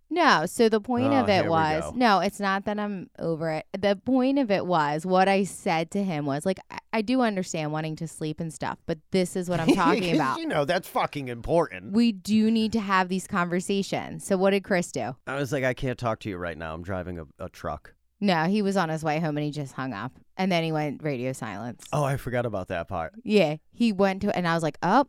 No, 0.09 0.45
so 0.45 0.69
the 0.69 0.79
point 0.79 1.13
Oh, 1.13 1.17
of 1.17 1.29
it 1.29 1.43
we 1.43 1.49
was 1.49 1.83
go. 1.83 1.91
no, 1.95 2.19
it's 2.21 2.39
not 2.39 2.63
that 2.65 2.79
I'm 2.79 3.09
over 3.19 3.51
it. 3.51 3.65
The 3.77 3.97
point 3.97 4.39
of 4.39 4.49
it 4.49 4.65
was 4.65 5.05
what 5.05 5.27
I 5.27 5.43
said 5.43 5.91
to 5.91 6.03
him 6.03 6.25
was 6.25 6.45
like, 6.45 6.59
I, 6.71 6.77
I 6.93 7.01
do 7.01 7.21
understand 7.21 7.71
wanting 7.73 7.97
to 7.97 8.07
sleep 8.07 8.39
and 8.39 8.51
stuff, 8.53 8.79
but 8.85 8.99
this 9.11 9.35
is 9.35 9.49
what 9.49 9.59
I'm 9.59 9.75
talking 9.75 10.15
about. 10.15 10.39
you 10.39 10.47
know, 10.47 10.63
that's 10.65 10.87
fucking 10.87 11.27
important. 11.27 11.91
We 11.91 12.13
do 12.13 12.49
need 12.49 12.71
to 12.73 12.79
have 12.79 13.09
these 13.09 13.27
conversations. 13.27 14.25
So 14.25 14.37
what 14.37 14.51
did 14.51 14.63
Chris 14.63 14.91
do? 14.93 15.15
I 15.27 15.35
was 15.35 15.51
like, 15.51 15.65
I 15.65 15.73
can't 15.73 15.99
talk 15.99 16.19
to 16.21 16.29
you 16.29 16.37
right 16.37 16.57
now. 16.57 16.73
I'm 16.73 16.83
driving 16.83 17.19
a, 17.19 17.25
a 17.39 17.49
truck. 17.49 17.93
No, 18.21 18.45
he 18.45 18.61
was 18.61 18.77
on 18.77 18.89
his 18.89 19.03
way 19.03 19.19
home 19.19 19.37
and 19.37 19.43
he 19.45 19.51
just 19.51 19.73
hung 19.73 19.93
up. 19.93 20.13
And 20.37 20.51
then 20.51 20.63
he 20.63 20.71
went 20.71 21.03
radio 21.03 21.33
silence. 21.33 21.83
Oh, 21.91 22.03
I 22.03 22.17
forgot 22.17 22.45
about 22.45 22.69
that 22.69 22.87
part. 22.87 23.13
Yeah, 23.23 23.57
he 23.73 23.91
went 23.91 24.21
to 24.21 24.35
and 24.35 24.47
I 24.47 24.53
was 24.53 24.63
like, 24.63 24.77
"Oh, 24.81 25.05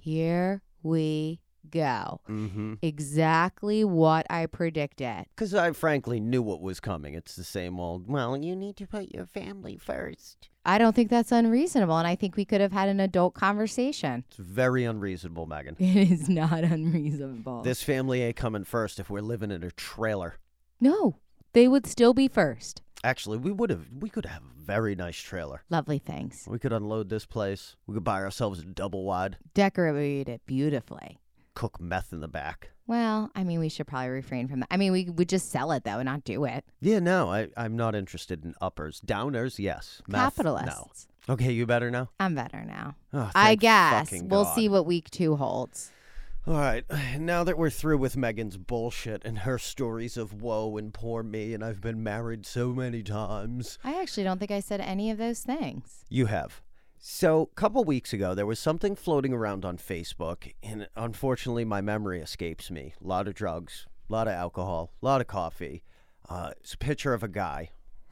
here 0.00 0.62
we 0.82 1.40
go." 1.70 2.20
Mm-hmm. 2.28 2.74
Exactly 2.82 3.84
what 3.84 4.26
I 4.30 4.46
predicted. 4.46 5.26
Because 5.34 5.54
I 5.54 5.72
frankly 5.72 6.20
knew 6.20 6.42
what 6.42 6.60
was 6.60 6.80
coming. 6.80 7.14
It's 7.14 7.36
the 7.36 7.44
same 7.44 7.78
old. 7.78 8.08
Well, 8.08 8.36
you 8.36 8.56
need 8.56 8.76
to 8.76 8.86
put 8.86 9.12
your 9.14 9.26
family 9.26 9.76
first. 9.76 10.48
I 10.66 10.78
don't 10.78 10.96
think 10.96 11.10
that's 11.10 11.30
unreasonable 11.30 11.98
and 11.98 12.08
I 12.08 12.14
think 12.16 12.36
we 12.36 12.46
could 12.46 12.62
have 12.62 12.72
had 12.72 12.88
an 12.88 12.98
adult 12.98 13.34
conversation. 13.34 14.24
It's 14.28 14.38
very 14.38 14.84
unreasonable, 14.84 15.46
Megan. 15.46 15.76
It 15.78 16.10
is 16.10 16.28
not 16.28 16.64
unreasonable. 16.64 17.62
This 17.62 17.82
family 17.82 18.22
ain't 18.22 18.36
coming 18.36 18.64
first 18.64 18.98
if 18.98 19.10
we're 19.10 19.20
living 19.20 19.50
in 19.50 19.62
a 19.62 19.70
trailer. 19.70 20.36
no, 20.80 21.16
they 21.52 21.68
would 21.68 21.86
still 21.86 22.14
be 22.14 22.26
first. 22.28 22.80
Actually, 23.04 23.36
we 23.38 23.52
would 23.52 23.68
have. 23.70 23.86
We 24.00 24.08
could 24.08 24.24
have 24.24 24.42
a 24.42 24.64
very 24.64 24.94
nice 24.94 25.18
trailer. 25.18 25.62
Lovely 25.68 25.98
things. 25.98 26.46
We 26.48 26.58
could 26.58 26.72
unload 26.72 27.10
this 27.10 27.26
place. 27.26 27.76
We 27.86 27.94
could 27.94 28.02
buy 28.02 28.22
ourselves 28.22 28.60
a 28.60 28.64
double 28.64 29.04
wide, 29.04 29.36
Decorate 29.52 30.28
it 30.28 30.40
beautifully. 30.46 31.20
Cook 31.54 31.80
meth 31.80 32.12
in 32.12 32.20
the 32.20 32.28
back. 32.28 32.70
Well, 32.86 33.30
I 33.34 33.44
mean, 33.44 33.60
we 33.60 33.68
should 33.68 33.86
probably 33.86 34.10
refrain 34.10 34.46
from 34.46 34.60
that. 34.60 34.68
I 34.70 34.76
mean, 34.76 34.92
we 34.92 35.08
would 35.08 35.28
just 35.28 35.50
sell 35.50 35.72
it 35.72 35.84
though 35.84 35.98
and 35.98 36.04
not 36.04 36.24
do 36.24 36.44
it. 36.44 36.64
Yeah, 36.80 36.98
no, 36.98 37.30
I, 37.30 37.48
I'm 37.56 37.76
not 37.76 37.94
interested 37.94 38.44
in 38.44 38.54
uppers. 38.60 39.00
Downers, 39.00 39.58
yes. 39.58 40.02
Meth, 40.06 40.36
Capitalists. 40.36 41.06
No. 41.28 41.34
Okay, 41.34 41.52
you 41.52 41.64
better 41.64 41.90
now. 41.90 42.10
I'm 42.20 42.34
better 42.34 42.62
now. 42.64 42.96
Oh, 43.12 43.30
I 43.34 43.54
guess 43.54 44.12
we'll 44.12 44.44
God. 44.44 44.54
see 44.54 44.68
what 44.68 44.84
week 44.84 45.08
two 45.10 45.36
holds. 45.36 45.90
All 46.46 46.54
right, 46.54 46.84
now 47.18 47.42
that 47.44 47.56
we're 47.56 47.70
through 47.70 47.96
with 47.96 48.18
Megan's 48.18 48.58
bullshit 48.58 49.24
and 49.24 49.38
her 49.40 49.58
stories 49.58 50.18
of 50.18 50.42
woe 50.42 50.76
and 50.76 50.92
poor 50.92 51.22
me, 51.22 51.54
and 51.54 51.64
I've 51.64 51.80
been 51.80 52.02
married 52.02 52.44
so 52.44 52.74
many 52.74 53.02
times. 53.02 53.78
I 53.82 53.98
actually 54.00 54.24
don't 54.24 54.38
think 54.38 54.50
I 54.50 54.60
said 54.60 54.82
any 54.82 55.10
of 55.10 55.16
those 55.16 55.40
things. 55.40 56.04
You 56.10 56.26
have. 56.26 56.60
So, 57.06 57.50
a 57.52 57.54
couple 57.54 57.84
weeks 57.84 58.14
ago, 58.14 58.34
there 58.34 58.46
was 58.46 58.58
something 58.58 58.96
floating 58.96 59.34
around 59.34 59.66
on 59.66 59.76
Facebook, 59.76 60.50
and 60.62 60.88
unfortunately, 60.96 61.66
my 61.66 61.82
memory 61.82 62.18
escapes 62.18 62.70
me. 62.70 62.94
A 62.98 63.06
lot 63.06 63.28
of 63.28 63.34
drugs, 63.34 63.86
a 64.08 64.12
lot 64.14 64.26
of 64.26 64.32
alcohol, 64.32 64.94
a 65.02 65.04
lot 65.04 65.20
of 65.20 65.26
coffee. 65.26 65.82
Uh, 66.30 66.52
it's 66.58 66.72
a 66.72 66.78
picture 66.78 67.12
of 67.12 67.22
a 67.22 67.28
guy, 67.28 67.68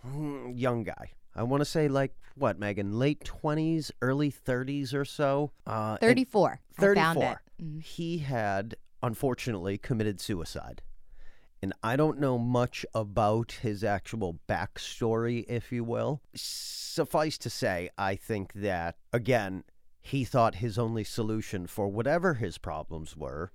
mm, 0.06 0.52
young 0.60 0.82
guy. 0.82 1.12
I 1.34 1.42
want 1.44 1.62
to 1.62 1.64
say, 1.64 1.88
like, 1.88 2.14
what, 2.34 2.58
Megan? 2.58 2.98
Late 2.98 3.24
20s, 3.24 3.92
early 4.02 4.30
30s 4.30 4.92
or 4.92 5.06
so? 5.06 5.52
Uh, 5.66 5.96
and 6.02 6.10
34. 6.10 6.60
I 6.78 6.82
found 6.82 7.16
it. 7.16 7.22
34. 7.22 7.42
Mhm. 7.62 7.82
He 7.82 8.18
had, 8.18 8.74
unfortunately, 9.02 9.78
committed 9.78 10.20
suicide. 10.20 10.82
And 11.62 11.72
I 11.80 11.94
don't 11.94 12.18
know 12.18 12.38
much 12.38 12.84
about 12.92 13.52
his 13.62 13.84
actual 13.84 14.40
backstory, 14.48 15.44
if 15.48 15.70
you 15.70 15.84
will. 15.84 16.20
Suffice 16.34 17.38
to 17.38 17.48
say, 17.48 17.88
I 17.96 18.16
think 18.16 18.52
that, 18.54 18.96
again, 19.12 19.62
he 20.00 20.24
thought 20.24 20.56
his 20.56 20.76
only 20.76 21.04
solution 21.04 21.68
for 21.68 21.86
whatever 21.86 22.34
his 22.34 22.58
problems 22.58 23.16
were 23.16 23.52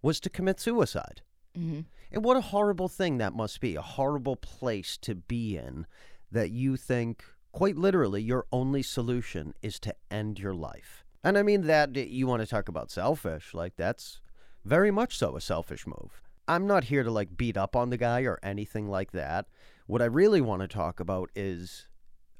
was 0.00 0.18
to 0.20 0.30
commit 0.30 0.60
suicide. 0.60 1.20
Mhm. 1.54 1.84
And 2.10 2.24
what 2.24 2.38
a 2.38 2.40
horrible 2.40 2.88
thing 2.88 3.18
that 3.18 3.34
must 3.34 3.60
be, 3.60 3.76
a 3.76 3.82
horrible 3.82 4.36
place 4.36 4.96
to 4.98 5.14
be 5.14 5.58
in 5.58 5.86
that 6.30 6.50
you 6.50 6.78
think, 6.78 7.22
quite 7.52 7.76
literally, 7.76 8.22
your 8.22 8.46
only 8.50 8.82
solution 8.82 9.52
is 9.60 9.78
to 9.80 9.94
end 10.10 10.38
your 10.38 10.54
life. 10.54 11.04
And 11.22 11.36
I 11.36 11.42
mean 11.42 11.66
that 11.66 11.94
you 11.94 12.26
want 12.26 12.40
to 12.40 12.46
talk 12.48 12.68
about 12.68 12.90
selfish, 12.90 13.52
like 13.52 13.76
that's 13.76 14.22
very 14.64 14.90
much 14.90 15.18
so 15.18 15.36
a 15.36 15.40
selfish 15.42 15.86
move. 15.86 16.21
I'm 16.48 16.66
not 16.66 16.84
here 16.84 17.02
to 17.02 17.10
like 17.10 17.36
beat 17.36 17.56
up 17.56 17.76
on 17.76 17.90
the 17.90 17.96
guy 17.96 18.22
or 18.22 18.38
anything 18.42 18.88
like 18.88 19.12
that. 19.12 19.46
What 19.86 20.02
I 20.02 20.06
really 20.06 20.40
want 20.40 20.62
to 20.62 20.68
talk 20.68 21.00
about 21.00 21.30
is 21.34 21.86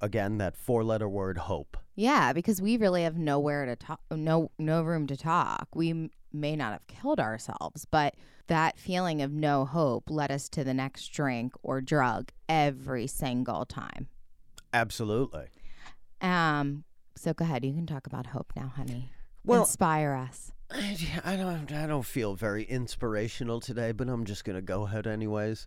again 0.00 0.38
that 0.38 0.56
four 0.56 0.82
letter 0.84 1.08
word 1.08 1.38
hope. 1.38 1.76
Yeah, 1.94 2.32
because 2.32 2.60
we 2.60 2.76
really 2.76 3.02
have 3.04 3.16
nowhere 3.16 3.66
to 3.66 3.76
talk, 3.76 4.00
no 4.10 4.50
no 4.58 4.82
room 4.82 5.06
to 5.06 5.16
talk. 5.16 5.68
We 5.74 5.90
m- 5.90 6.10
may 6.32 6.56
not 6.56 6.72
have 6.72 6.86
killed 6.86 7.20
ourselves, 7.20 7.84
but 7.84 8.14
that 8.48 8.78
feeling 8.78 9.22
of 9.22 9.30
no 9.32 9.64
hope 9.64 10.10
led 10.10 10.32
us 10.32 10.48
to 10.50 10.64
the 10.64 10.74
next 10.74 11.08
drink 11.08 11.54
or 11.62 11.80
drug 11.80 12.32
every 12.48 13.06
single 13.06 13.64
time. 13.64 14.08
Absolutely. 14.72 15.46
Um. 16.20 16.84
So 17.14 17.34
go 17.34 17.44
ahead. 17.44 17.64
You 17.64 17.74
can 17.74 17.86
talk 17.86 18.06
about 18.06 18.26
hope 18.26 18.52
now, 18.56 18.72
honey. 18.74 19.12
Well, 19.44 19.62
Inspire 19.62 20.14
us. 20.14 20.52
I 21.24 21.36
don't 21.36 21.70
I 21.72 21.86
don't 21.86 22.04
feel 22.04 22.34
very 22.34 22.64
inspirational 22.64 23.60
today, 23.60 23.92
but 23.92 24.08
I'm 24.08 24.24
just 24.24 24.44
going 24.44 24.56
to 24.56 24.62
go 24.62 24.86
ahead 24.86 25.06
anyways. 25.06 25.66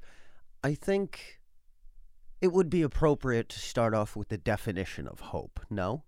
I 0.63 0.73
think 0.73 1.39
it 2.41 2.51
would 2.51 2.69
be 2.69 2.81
appropriate 2.81 3.49
to 3.49 3.59
start 3.59 3.93
off 3.93 4.15
with 4.15 4.29
the 4.29 4.37
definition 4.37 5.07
of 5.07 5.19
hope. 5.19 5.59
No? 5.69 6.03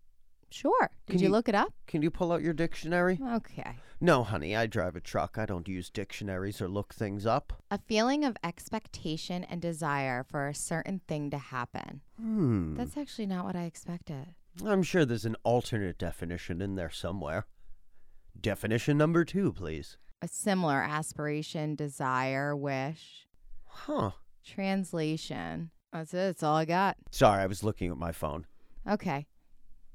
Sure. 0.50 0.90
Did 1.06 1.14
Can 1.14 1.20
you 1.20 1.26
you- 1.28 1.32
look 1.32 1.50
it 1.50 1.56
up? 1.56 1.74
Can 1.88 2.02
you 2.02 2.10
pull 2.10 2.32
out 2.32 2.42
your 2.42 2.54
dictionary? 2.54 3.20
Okay. 3.22 3.76
No, 4.00 4.24
honey, 4.24 4.56
I 4.56 4.68
drive 4.68 4.96
a 4.96 5.02
truck. 5.02 5.38
I 5.38 5.46
don't 5.46 5.68
use 5.68 5.90
dictionaries 5.90 6.62
or 6.62 6.68
look 6.68 6.94
things 6.94 7.26
up. 7.26 7.54
A 7.72 7.80
feeling 7.80 8.24
of 8.24 8.38
expectation 8.44 9.44
and 9.44 9.62
desire 9.62 10.24
for 10.24 10.48
a 10.48 10.54
certain 10.54 11.02
thing 11.08 11.32
to 11.32 11.38
happen. 11.38 12.02
Hmm. 12.20 12.76
That's 12.76 12.96
actually 12.96 13.26
not 13.26 13.44
what 13.44 13.56
I 13.56 13.64
expected. 13.64 14.28
I'm 14.66 14.84
sure 14.84 15.04
there's 15.06 15.26
an 15.26 15.36
alternate 15.44 15.98
definition 15.98 16.62
in 16.62 16.76
there 16.76 16.92
somewhere. 16.92 17.46
Definition 18.42 18.98
number 18.98 19.26
2, 19.26 19.54
please. 19.54 19.98
A 20.22 20.28
similar 20.28 20.82
aspiration, 20.82 21.76
desire, 21.76 22.56
wish. 22.56 23.28
Huh. 23.66 24.12
Translation. 24.44 25.72
That's 25.94 26.14
it. 26.14 26.18
That's 26.18 26.44
all 26.44 26.56
I 26.56 26.66
got. 26.66 26.98
Sorry, 27.12 27.42
I 27.42 27.48
was 27.48 27.64
looking 27.64 27.92
at 27.92 27.98
my 27.98 28.12
phone. 28.12 28.46
Okay. 28.88 29.28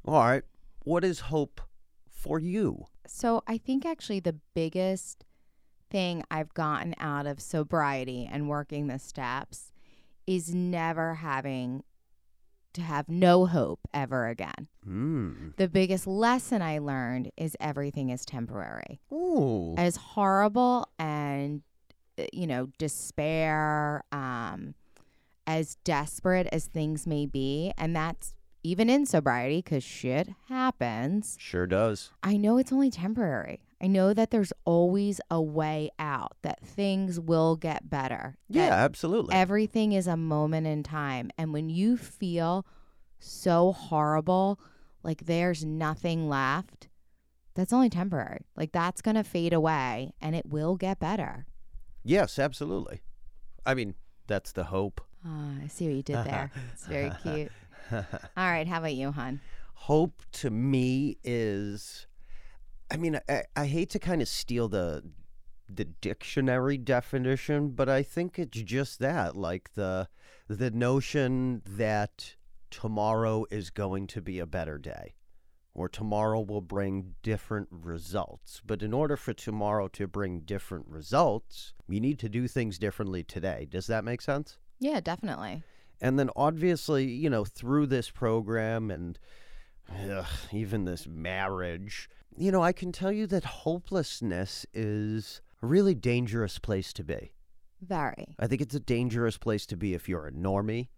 All 0.04 0.20
right. 0.20 0.42
What 0.84 1.04
is 1.04 1.20
hope 1.20 1.60
for 2.10 2.38
you? 2.38 2.86
So 3.06 3.42
I 3.46 3.58
think 3.58 3.84
actually 3.84 4.20
the 4.20 4.38
biggest 4.54 5.24
thing 5.90 6.24
I've 6.30 6.54
gotten 6.54 6.94
out 6.98 7.26
of 7.26 7.40
sobriety 7.40 8.28
and 8.30 8.48
working 8.48 8.86
the 8.86 8.98
steps 8.98 9.72
is 10.26 10.54
never 10.54 11.14
having 11.14 11.84
to 12.74 12.82
have 12.82 13.08
no 13.08 13.46
hope 13.46 13.80
ever 13.92 14.28
again. 14.28 14.68
Hmm. 14.84 15.50
The 15.56 15.68
biggest 15.68 16.06
lesson 16.06 16.62
I 16.62 16.78
learned 16.78 17.30
is 17.36 17.56
everything 17.60 18.10
is 18.10 18.24
temporary. 18.24 19.00
Ooh. 19.12 19.74
As 19.76 19.96
horrible 19.96 20.88
and 20.98 21.62
uh, 22.18 22.24
you 22.32 22.46
know, 22.46 22.68
despair, 22.78 24.04
um 24.12 24.74
as 25.46 25.74
desperate 25.82 26.46
as 26.52 26.66
things 26.66 27.06
may 27.06 27.26
be, 27.26 27.72
and 27.76 27.96
that's 27.96 28.34
even 28.62 28.88
in 28.88 29.04
sobriety 29.06 29.60
cuz 29.60 29.82
shit 29.82 30.28
happens. 30.48 31.36
Sure 31.40 31.66
does. 31.66 32.10
I 32.22 32.36
know 32.36 32.58
it's 32.58 32.72
only 32.72 32.90
temporary. 32.90 33.60
I 33.82 33.88
know 33.88 34.14
that 34.14 34.30
there's 34.30 34.52
always 34.64 35.20
a 35.30 35.42
way 35.42 35.90
out, 35.98 36.36
that 36.42 36.64
things 36.64 37.18
will 37.18 37.56
get 37.56 37.90
better. 37.90 38.36
Yeah, 38.48 38.70
absolutely. 38.70 39.34
Everything 39.34 39.92
is 39.92 40.06
a 40.06 40.16
moment 40.16 40.66
in 40.68 40.82
time. 40.84 41.30
And 41.36 41.52
when 41.52 41.68
you 41.68 41.96
feel 41.96 42.64
so 43.18 43.72
horrible, 43.72 44.60
like 45.02 45.26
there's 45.26 45.64
nothing 45.64 46.28
left, 46.28 46.88
that's 47.54 47.72
only 47.72 47.90
temporary. 47.90 48.46
Like 48.56 48.70
that's 48.70 49.02
going 49.02 49.16
to 49.16 49.24
fade 49.24 49.52
away 49.52 50.12
and 50.20 50.36
it 50.36 50.46
will 50.46 50.76
get 50.76 51.00
better. 51.00 51.46
yes, 52.04 52.38
absolutely. 52.38 53.02
I 53.66 53.74
mean, 53.74 53.94
that's 54.26 54.52
the 54.52 54.64
hope. 54.64 55.00
Ah, 55.24 55.54
I 55.62 55.66
see 55.68 55.86
what 55.86 55.96
you 55.96 56.02
did 56.02 56.24
there. 56.24 56.50
It's 56.72 56.86
very 56.86 57.10
cute. 57.22 57.52
All 57.92 58.02
right. 58.36 58.66
How 58.66 58.78
about 58.78 58.94
you, 58.94 59.10
hon? 59.12 59.40
hope 59.74 60.22
to 60.30 60.48
me 60.48 61.16
is 61.24 62.06
i 62.92 62.96
mean 62.96 63.18
i, 63.28 63.42
I 63.56 63.66
hate 63.66 63.90
to 63.90 63.98
kind 63.98 64.22
of 64.22 64.28
steal 64.28 64.68
the 64.68 65.02
the 65.68 65.84
dictionary 65.84 66.76
definition 66.76 67.70
but 67.70 67.88
i 67.88 68.02
think 68.02 68.38
it's 68.38 68.60
just 68.62 68.98
that 69.00 69.36
like 69.36 69.74
the 69.74 70.08
the 70.48 70.70
notion 70.70 71.62
that 71.66 72.36
tomorrow 72.70 73.46
is 73.50 73.70
going 73.70 74.06
to 74.08 74.20
be 74.20 74.38
a 74.38 74.46
better 74.46 74.78
day 74.78 75.14
or 75.74 75.88
tomorrow 75.88 76.40
will 76.40 76.60
bring 76.60 77.14
different 77.22 77.66
results. 77.70 78.60
But 78.66 78.82
in 78.82 78.92
order 78.92 79.16
for 79.16 79.32
tomorrow 79.32 79.88
to 79.88 80.06
bring 80.06 80.40
different 80.40 80.86
results 80.86 81.72
you 81.88 82.00
need 82.00 82.18
to 82.20 82.28
do 82.28 82.48
things 82.48 82.78
differently 82.78 83.22
today. 83.22 83.66
Does 83.70 83.86
that 83.86 84.04
make 84.04 84.20
sense? 84.22 84.58
Yeah, 84.80 85.00
definitely. 85.00 85.62
and 86.00 86.18
then 86.18 86.30
obviously, 86.34 87.04
you 87.06 87.30
know, 87.30 87.44
through 87.44 87.86
this 87.86 88.10
program 88.10 88.90
and 88.90 89.18
ugh, 90.10 90.26
even 90.52 90.84
this 90.84 91.06
marriage, 91.06 92.08
you 92.36 92.50
know, 92.52 92.62
I 92.62 92.72
can 92.72 92.92
tell 92.92 93.12
you 93.12 93.26
that 93.28 93.44
hopelessness 93.44 94.66
is 94.72 95.40
a 95.62 95.66
really 95.66 95.94
dangerous 95.94 96.58
place 96.58 96.92
to 96.94 97.04
be. 97.04 97.32
Very. 97.80 98.36
I 98.38 98.46
think 98.46 98.60
it's 98.60 98.74
a 98.74 98.80
dangerous 98.80 99.38
place 99.38 99.66
to 99.66 99.76
be 99.76 99.94
if 99.94 100.08
you're 100.08 100.26
a 100.26 100.32
normie. 100.32 100.88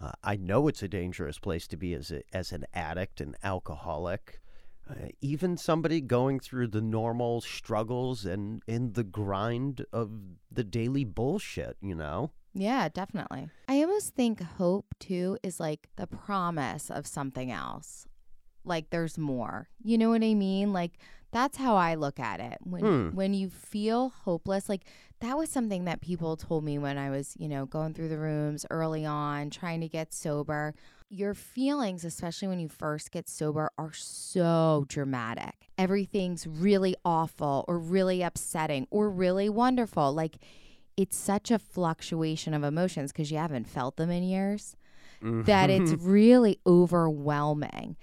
Uh, 0.00 0.12
I 0.22 0.36
know 0.36 0.68
it's 0.68 0.82
a 0.82 0.88
dangerous 0.88 1.38
place 1.38 1.66
to 1.68 1.76
be 1.76 1.94
as 1.94 2.10
a, 2.10 2.22
as 2.32 2.52
an 2.52 2.64
addict, 2.72 3.20
an 3.20 3.34
alcoholic, 3.42 4.40
uh, 4.88 5.08
even 5.20 5.56
somebody 5.56 6.00
going 6.00 6.38
through 6.38 6.68
the 6.68 6.80
normal 6.80 7.40
struggles 7.40 8.24
and 8.24 8.62
in 8.66 8.92
the 8.92 9.04
grind 9.04 9.84
of 9.92 10.10
the 10.52 10.64
daily 10.64 11.04
bullshit. 11.04 11.76
You 11.80 11.94
know. 11.94 12.30
Yeah, 12.54 12.88
definitely. 12.88 13.50
I 13.68 13.82
almost 13.82 14.14
think 14.14 14.40
hope 14.40 14.94
too 14.98 15.38
is 15.42 15.60
like 15.60 15.88
the 15.96 16.06
promise 16.06 16.90
of 16.90 17.06
something 17.06 17.50
else. 17.50 18.06
Like 18.64 18.90
there's 18.90 19.16
more. 19.18 19.68
You 19.82 19.98
know 19.98 20.10
what 20.10 20.22
I 20.22 20.34
mean? 20.34 20.72
Like 20.72 20.92
that's 21.30 21.58
how 21.58 21.76
I 21.76 21.94
look 21.94 22.18
at 22.18 22.40
it. 22.40 22.58
When 22.62 22.84
Hmm. 23.10 23.16
when 23.16 23.34
you 23.34 23.50
feel 23.50 24.08
hopeless, 24.24 24.68
like 24.68 24.84
that 25.20 25.36
was 25.36 25.50
something 25.50 25.84
that 25.84 26.00
people 26.00 26.36
told 26.36 26.64
me 26.64 26.78
when 26.78 26.96
I 26.96 27.10
was, 27.10 27.34
you 27.38 27.48
know, 27.48 27.66
going 27.66 27.92
through 27.92 28.08
the 28.08 28.18
rooms 28.18 28.64
early 28.70 29.04
on, 29.04 29.50
trying 29.50 29.80
to 29.80 29.88
get 29.88 30.12
sober. 30.14 30.74
Your 31.10 31.32
feelings, 31.34 32.04
especially 32.04 32.48
when 32.48 32.60
you 32.60 32.68
first 32.68 33.10
get 33.10 33.28
sober, 33.28 33.70
are 33.78 33.92
so 33.94 34.84
dramatic. 34.88 35.68
Everything's 35.78 36.46
really 36.46 36.94
awful 37.04 37.64
or 37.66 37.78
really 37.78 38.20
upsetting 38.22 38.86
or 38.90 39.08
really 39.10 39.48
wonderful. 39.48 40.12
Like 40.12 40.36
it's 40.96 41.16
such 41.16 41.50
a 41.50 41.58
fluctuation 41.58 42.52
of 42.54 42.62
emotions 42.62 43.10
because 43.12 43.30
you 43.30 43.38
haven't 43.38 43.66
felt 43.68 43.96
them 43.96 44.10
in 44.10 44.22
years 44.22 44.76
that 45.22 45.70
it's 45.70 45.92
really 46.00 46.58
overwhelming. 46.66 47.96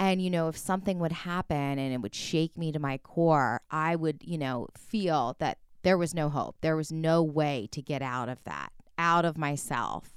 And, 0.00 0.22
you 0.22 0.30
know, 0.30 0.48
if 0.48 0.56
something 0.56 0.98
would 0.98 1.12
happen 1.12 1.78
and 1.78 1.92
it 1.92 2.00
would 2.00 2.14
shake 2.14 2.56
me 2.56 2.72
to 2.72 2.78
my 2.78 2.96
core, 2.96 3.60
I 3.70 3.96
would, 3.96 4.22
you 4.24 4.38
know, 4.38 4.68
feel 4.74 5.36
that 5.40 5.58
there 5.82 5.98
was 5.98 6.14
no 6.14 6.30
hope. 6.30 6.56
There 6.62 6.74
was 6.74 6.90
no 6.90 7.22
way 7.22 7.68
to 7.70 7.82
get 7.82 8.00
out 8.00 8.30
of 8.30 8.42
that, 8.44 8.72
out 8.96 9.26
of 9.26 9.36
myself. 9.36 10.16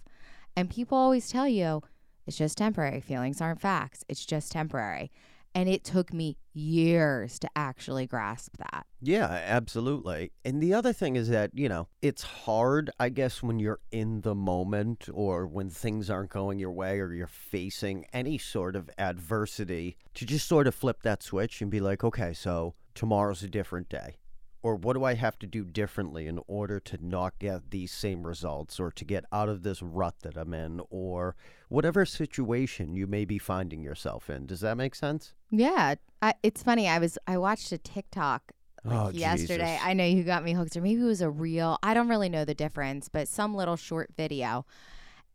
And 0.55 0.69
people 0.69 0.97
always 0.97 1.29
tell 1.29 1.49
you 1.49 1.81
it's 2.25 2.37
just 2.37 2.57
temporary. 2.57 3.01
Feelings 3.01 3.41
aren't 3.41 3.59
facts, 3.59 4.05
it's 4.07 4.25
just 4.25 4.53
temporary. 4.53 5.11
And 5.55 5.69
it 5.69 5.83
took 5.83 6.13
me 6.13 6.37
years 6.53 7.37
to 7.39 7.49
actually 7.55 8.07
grasp 8.07 8.57
that. 8.57 8.85
Yeah, 9.01 9.25
absolutely. 9.25 10.31
And 10.43 10.61
the 10.61 10.73
other 10.73 10.93
thing 10.93 11.15
is 11.15 11.29
that, 11.29 11.51
you 11.53 11.69
know, 11.69 11.89
it's 12.01 12.23
hard, 12.23 12.89
I 12.99 13.09
guess, 13.09 13.43
when 13.43 13.59
you're 13.59 13.79
in 13.91 14.21
the 14.21 14.35
moment 14.35 15.09
or 15.13 15.45
when 15.45 15.69
things 15.69 16.09
aren't 16.09 16.31
going 16.31 16.59
your 16.59 16.71
way 16.71 16.99
or 16.99 17.13
you're 17.13 17.27
facing 17.27 18.05
any 18.13 18.37
sort 18.37 18.75
of 18.75 18.89
adversity 18.97 19.97
to 20.15 20.25
just 20.25 20.47
sort 20.47 20.67
of 20.67 20.75
flip 20.75 21.03
that 21.03 21.21
switch 21.21 21.61
and 21.61 21.69
be 21.69 21.79
like, 21.79 22.03
okay, 22.03 22.33
so 22.33 22.75
tomorrow's 22.95 23.43
a 23.43 23.49
different 23.49 23.89
day. 23.89 24.15
Or 24.63 24.75
what 24.75 24.93
do 24.93 25.03
I 25.03 25.15
have 25.15 25.37
to 25.39 25.45
do 25.45 25.65
differently 25.65 26.25
in 26.25 26.39
order 26.47 26.79
to 26.79 26.97
not 27.05 27.37
get 27.37 27.69
these 27.69 27.91
same 27.91 28.25
results 28.25 28.79
or 28.79 28.91
to 28.91 29.03
get 29.05 29.25
out 29.31 29.49
of 29.49 29.63
this 29.63 29.81
rut 29.81 30.15
that 30.21 30.37
I'm 30.37 30.53
in 30.53 30.81
or 30.89 31.35
whatever 31.67 32.05
situation 32.05 32.95
you 32.95 33.05
may 33.05 33.25
be 33.25 33.37
finding 33.37 33.83
yourself 33.83 34.29
in? 34.29 34.45
Does 34.45 34.61
that 34.61 34.77
make 34.77 34.95
sense? 34.95 35.33
Yeah, 35.51 35.95
I, 36.21 36.33
it's 36.41 36.63
funny. 36.63 36.87
I 36.87 36.97
was 36.99 37.17
I 37.27 37.37
watched 37.37 37.73
a 37.73 37.77
TikTok 37.77 38.53
like, 38.85 38.97
Oh, 38.97 39.09
yesterday. 39.09 39.73
Jesus. 39.73 39.85
I 39.85 39.93
know 39.93 40.05
you 40.05 40.23
got 40.23 40.43
me 40.43 40.53
hooked, 40.53 40.77
or 40.77 40.81
maybe 40.81 41.01
it 41.01 41.05
was 41.05 41.21
a 41.21 41.29
reel. 41.29 41.77
I 41.83 41.93
don't 41.93 42.07
really 42.07 42.29
know 42.29 42.45
the 42.45 42.53
difference, 42.53 43.09
but 43.09 43.27
some 43.27 43.53
little 43.53 43.75
short 43.77 44.11
video. 44.15 44.65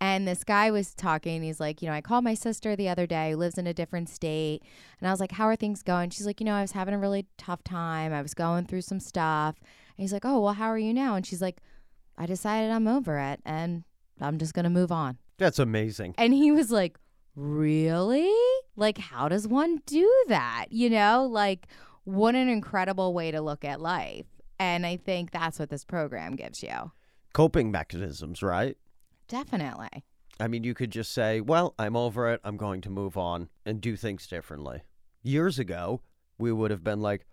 And 0.01 0.29
this 0.29 0.45
guy 0.45 0.71
was 0.71 0.95
talking. 0.95 1.43
He's 1.43 1.59
like, 1.59 1.83
you 1.83 1.89
know, 1.89 1.95
I 1.95 2.01
called 2.01 2.25
my 2.25 2.35
sister 2.35 2.77
the 2.77 2.89
other 2.89 3.07
day, 3.07 3.33
who 3.33 3.37
lives 3.37 3.59
in 3.59 3.67
a 3.67 3.75
different 3.75 4.09
state. 4.09 4.63
And 5.01 5.09
I 5.09 5.11
was 5.11 5.19
like, 5.19 5.33
how 5.33 5.47
are 5.47 5.57
things 5.57 5.83
going? 5.83 6.11
She's 6.11 6.27
like, 6.27 6.41
you 6.41 6.47
know, 6.47 6.55
I 6.55 6.61
was 6.63 6.73
having 6.73 6.95
a 6.95 6.99
really 6.99 7.27
tough 7.37 7.65
time. 7.65 8.13
I 8.13 8.23
was 8.23 8.35
going 8.35 8.67
through 8.67 8.83
some 8.83 9.01
stuff. 9.01 9.57
And 9.59 10.03
he's 10.03 10.13
like, 10.13 10.25
oh, 10.25 10.41
well, 10.41 10.53
how 10.55 10.69
are 10.69 10.79
you 10.79 10.95
now? 10.95 11.17
And 11.17 11.27
she's 11.27 11.43
like, 11.43 11.59
I 12.17 12.27
decided 12.27 12.71
I'm 12.71 12.87
over 12.87 13.19
it 13.19 13.41
and 13.45 13.85
I'm 14.21 14.39
just 14.39 14.55
going 14.55 14.65
to 14.65 14.71
move 14.71 14.93
on. 14.93 15.19
That's 15.37 15.59
amazing. 15.59 16.15
And 16.19 16.33
he 16.33 16.53
was 16.53 16.71
like, 16.71 16.99
Really? 17.39 18.35
Like, 18.75 18.99
how 18.99 19.29
does 19.29 19.47
one 19.47 19.81
do 19.87 20.13
that? 20.27 20.67
You 20.71 20.91
know, 20.91 21.25
like, 21.31 21.69
what 22.03 22.35
an 22.35 22.49
incredible 22.49 23.15
way 23.15 23.31
to 23.31 23.41
look 23.41 23.65
at 23.65 23.81
life. 23.81 24.27
And 24.59 24.85
I 24.85 24.97
think 24.97 25.31
that's 25.31 25.61
what 25.61 25.71
this 25.71 25.85
program 25.85 26.35
gives 26.35 26.65
you. 26.65 26.91
Coping 27.35 27.71
mechanisms, 27.71 28.43
right? 28.43 28.77
Definitely. 29.29 30.05
I 30.41 30.49
mean, 30.49 30.65
you 30.65 30.75
could 30.75 30.91
just 30.91 31.13
say, 31.13 31.41
well, 31.41 31.75
I'm 31.79 31.97
over 31.97 32.33
it. 32.33 32.41
I'm 32.45 32.57
going 32.57 32.81
to 32.83 32.91
move 32.91 33.17
on 33.17 33.49
and 33.67 33.81
do 33.81 33.97
things 33.97 34.27
differently. 34.27 34.83
Years 35.23 35.59
ago, 35.59 36.01
we 36.39 36.53
would 36.53 36.71
have 36.71 36.85
been 36.85 37.01
like, 37.01 37.27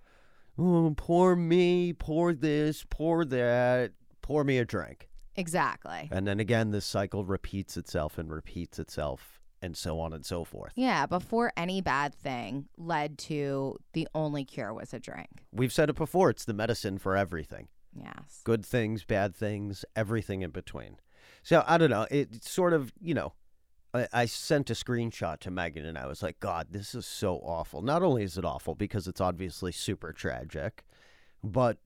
oh, 0.57 0.93
poor 0.97 1.35
me, 1.35 1.93
poor 1.93 2.33
this, 2.33 2.85
poor 2.89 3.23
that, 3.25 3.91
pour 4.21 4.43
me 4.43 4.57
a 4.57 4.65
drink. 4.65 5.07
Exactly. 5.35 6.07
And 6.11 6.25
then 6.25 6.39
again, 6.39 6.71
this 6.71 6.85
cycle 6.85 7.25
repeats 7.25 7.77
itself 7.77 8.17
and 8.17 8.31
repeats 8.31 8.79
itself 8.79 9.39
and 9.61 9.75
so 9.75 9.99
on 9.99 10.13
and 10.13 10.25
so 10.25 10.43
forth. 10.43 10.71
Yeah. 10.75 11.05
Before 11.05 11.51
any 11.57 11.81
bad 11.81 12.13
thing 12.15 12.65
led 12.77 13.17
to 13.19 13.77
the 13.93 14.07
only 14.15 14.45
cure 14.45 14.73
was 14.73 14.93
a 14.93 14.99
drink. 14.99 15.43
We've 15.51 15.73
said 15.73 15.89
it 15.89 15.95
before 15.95 16.29
it's 16.29 16.45
the 16.45 16.53
medicine 16.53 16.97
for 16.97 17.15
everything 17.15 17.67
Yes. 17.97 18.41
good 18.43 18.65
things, 18.65 19.03
bad 19.03 19.35
things, 19.35 19.85
everything 19.95 20.41
in 20.41 20.51
between. 20.51 20.97
So 21.45 21.63
I 21.67 21.77
don't 21.77 21.91
know. 21.91 22.07
It 22.09 22.43
sort 22.43 22.73
of, 22.73 22.91
you 22.99 23.13
know, 23.13 23.33
I, 23.93 24.07
I 24.11 24.25
sent 24.25 24.71
a 24.71 24.73
screenshot 24.73 25.37
to 25.41 25.51
Megan 25.51 25.85
and 25.85 25.95
I 25.95 26.07
was 26.07 26.23
like, 26.23 26.39
God, 26.39 26.69
this 26.71 26.95
is 26.95 27.05
so 27.05 27.35
awful. 27.35 27.83
Not 27.83 28.01
only 28.01 28.23
is 28.23 28.35
it 28.39 28.43
awful 28.43 28.73
because 28.73 29.07
it's 29.07 29.21
obviously 29.21 29.71
super 29.71 30.11
tragic, 30.11 30.83
but 31.43 31.77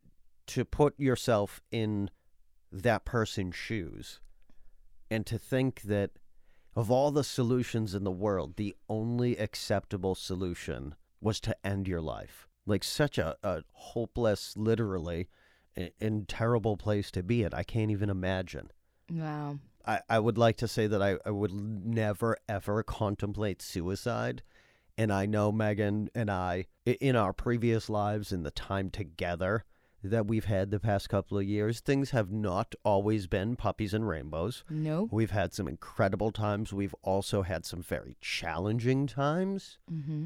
to 0.47 0.63
put 0.63 0.97
yourself 0.97 1.59
in 1.73 2.09
that 2.71 3.03
person's 3.03 3.53
shoes 3.53 4.21
and 5.11 5.25
to 5.25 5.37
think 5.37 5.81
that 5.81 6.11
of 6.73 6.89
all 6.89 7.11
the 7.11 7.25
solutions 7.25 7.93
in 7.93 8.05
the 8.05 8.11
world, 8.11 8.55
the 8.55 8.77
only 8.87 9.35
acceptable 9.35 10.15
solution 10.15 10.95
was 11.19 11.41
to 11.41 11.67
end 11.67 11.85
your 11.85 11.99
life. 11.99 12.47
Like 12.65 12.85
such 12.85 13.17
a, 13.17 13.35
a 13.43 13.63
hopeless, 13.73 14.55
literally, 14.55 15.27
and 15.99 16.29
terrible 16.29 16.77
place 16.77 17.11
to 17.11 17.23
be 17.23 17.43
in. 17.43 17.53
I 17.53 17.63
can't 17.63 17.91
even 17.91 18.09
imagine. 18.09 18.71
Wow. 19.11 19.59
I, 19.85 20.01
I 20.09 20.19
would 20.19 20.37
like 20.37 20.57
to 20.57 20.67
say 20.67 20.87
that 20.87 21.01
I, 21.01 21.17
I 21.25 21.31
would 21.31 21.53
never, 21.53 22.37
ever 22.47 22.83
contemplate 22.83 23.61
suicide. 23.61 24.43
And 24.97 25.13
I 25.13 25.25
know 25.25 25.51
Megan 25.51 26.09
and 26.13 26.29
I, 26.29 26.65
in 26.85 27.15
our 27.15 27.31
previous 27.31 27.89
lives, 27.89 28.31
in 28.31 28.43
the 28.43 28.51
time 28.51 28.89
together 28.89 29.63
that 30.03 30.27
we've 30.27 30.45
had 30.45 30.71
the 30.71 30.79
past 30.79 31.09
couple 31.09 31.37
of 31.37 31.45
years, 31.45 31.79
things 31.79 32.11
have 32.11 32.31
not 32.31 32.75
always 32.83 33.27
been 33.27 33.55
puppies 33.55 33.93
and 33.93 34.07
rainbows. 34.07 34.63
Nope. 34.69 35.09
We've 35.11 35.31
had 35.31 35.53
some 35.53 35.67
incredible 35.67 36.31
times. 36.31 36.73
We've 36.73 36.95
also 37.01 37.43
had 37.43 37.65
some 37.65 37.81
very 37.81 38.17
challenging 38.21 39.07
times. 39.07 39.77
Mm-hmm. 39.91 40.25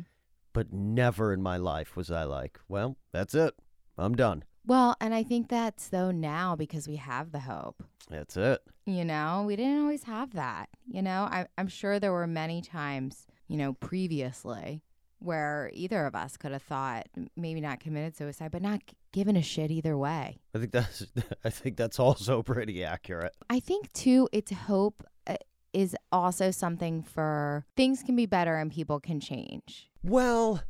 But 0.54 0.72
never 0.72 1.34
in 1.34 1.42
my 1.42 1.58
life 1.58 1.96
was 1.96 2.12
I 2.12 2.24
like, 2.24 2.60
well, 2.68 2.98
that's 3.12 3.34
it. 3.34 3.56
I'm 3.98 4.16
done. 4.16 4.44
Well, 4.66 4.96
and 5.02 5.14
I 5.14 5.24
think 5.24 5.50
that's 5.50 5.90
though 5.90 6.12
now 6.12 6.56
because 6.56 6.88
we 6.88 6.96
have 6.98 7.32
the 7.32 7.40
hope. 7.40 7.84
That's 8.10 8.38
it. 8.38 8.62
You 8.86 9.06
know, 9.06 9.44
we 9.46 9.56
didn't 9.56 9.82
always 9.82 10.04
have 10.04 10.34
that. 10.34 10.70
You 10.88 11.02
know, 11.02 11.28
I, 11.32 11.48
I'm 11.58 11.68
sure 11.68 12.00
there 12.00 12.12
were 12.12 12.28
many 12.28 12.62
times, 12.62 13.28
you 13.48 13.58
know, 13.58 13.74
previously 13.74 14.82
where 15.20 15.72
either 15.74 16.06
of 16.06 16.16
us 16.16 16.36
could 16.36 16.52
have 16.52 16.62
thought 16.62 17.08
maybe 17.38 17.62
not 17.62 17.80
committed 17.80 18.16
suicide, 18.16 18.52
but 18.52 18.62
not 18.62 18.82
given 19.14 19.38
a 19.38 19.42
shit 19.42 19.72
either 19.72 19.98
way. 19.98 20.40
I 20.54 20.60
think 20.60 20.72
that's 20.72 21.06
I 21.46 21.50
think 21.50 21.78
that's 21.78 22.00
also 22.00 22.44
pretty 22.44 22.84
accurate. 22.84 23.34
I 23.50 23.60
think 23.60 23.92
too, 23.94 24.28
it's 24.32 24.52
hope 24.52 25.04
uh, 25.26 25.38
is 25.74 25.96
also 26.12 26.52
something 26.52 27.04
for 27.04 27.66
things 27.76 28.04
can 28.04 28.16
be 28.16 28.26
better 28.26 28.58
and 28.58 28.72
people 28.72 29.00
can 29.00 29.20
change. 29.20 29.90
Well, 30.04 30.62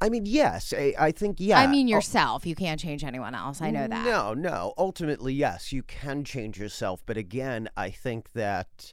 I 0.00 0.08
mean, 0.08 0.26
yes, 0.26 0.74
I, 0.76 0.94
I 0.98 1.12
think 1.12 1.36
yeah. 1.40 1.58
I 1.60 1.66
mean, 1.66 1.86
ul- 1.86 1.90
yourself, 1.90 2.44
you 2.46 2.54
can't 2.54 2.78
change 2.80 3.04
anyone 3.04 3.34
else. 3.34 3.62
I 3.62 3.70
know 3.70 3.86
that. 3.86 4.04
No, 4.04 4.34
no. 4.34 4.74
Ultimately, 4.76 5.32
yes, 5.32 5.72
you 5.72 5.82
can 5.82 6.24
change 6.24 6.58
yourself, 6.58 7.02
but 7.06 7.16
again, 7.16 7.68
I 7.76 7.90
think 7.90 8.32
that 8.32 8.92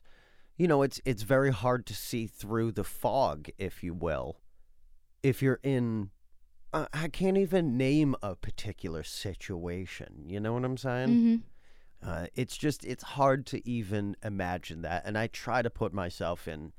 you 0.58 0.68
know, 0.68 0.84
it's 0.84 1.02
it's 1.06 1.24
very 1.24 1.52
hard 1.52 1.86
to 1.88 1.94
see 1.96 2.28
through 2.28 2.72
the 2.74 2.84
fog, 2.84 3.50
if 3.58 3.84
you 3.84 3.94
will. 3.94 4.38
If 5.24 5.42
you're 5.42 5.60
in 5.64 6.12
uh, 6.74 6.86
I 6.94 7.08
can't 7.10 7.38
even 7.38 7.76
name 7.78 8.16
a 8.22 8.36
particular 8.36 9.04
situation. 9.04 10.24
You 10.28 10.40
know 10.40 10.54
what 10.54 10.64
I'm 10.64 10.78
saying? 10.78 11.10
hmm 11.10 11.36
Uh, 12.08 12.28
it's 12.36 12.58
just 12.58 12.86
it's 12.86 13.04
hard 13.04 13.46
to 13.48 13.68
even 13.70 14.16
imagine 14.24 14.82
that, 14.84 15.04
and 15.06 15.18
I 15.18 15.28
try 15.28 15.62
to 15.62 15.70
put 15.70 15.94
myself 15.94 16.48
in 16.48 16.74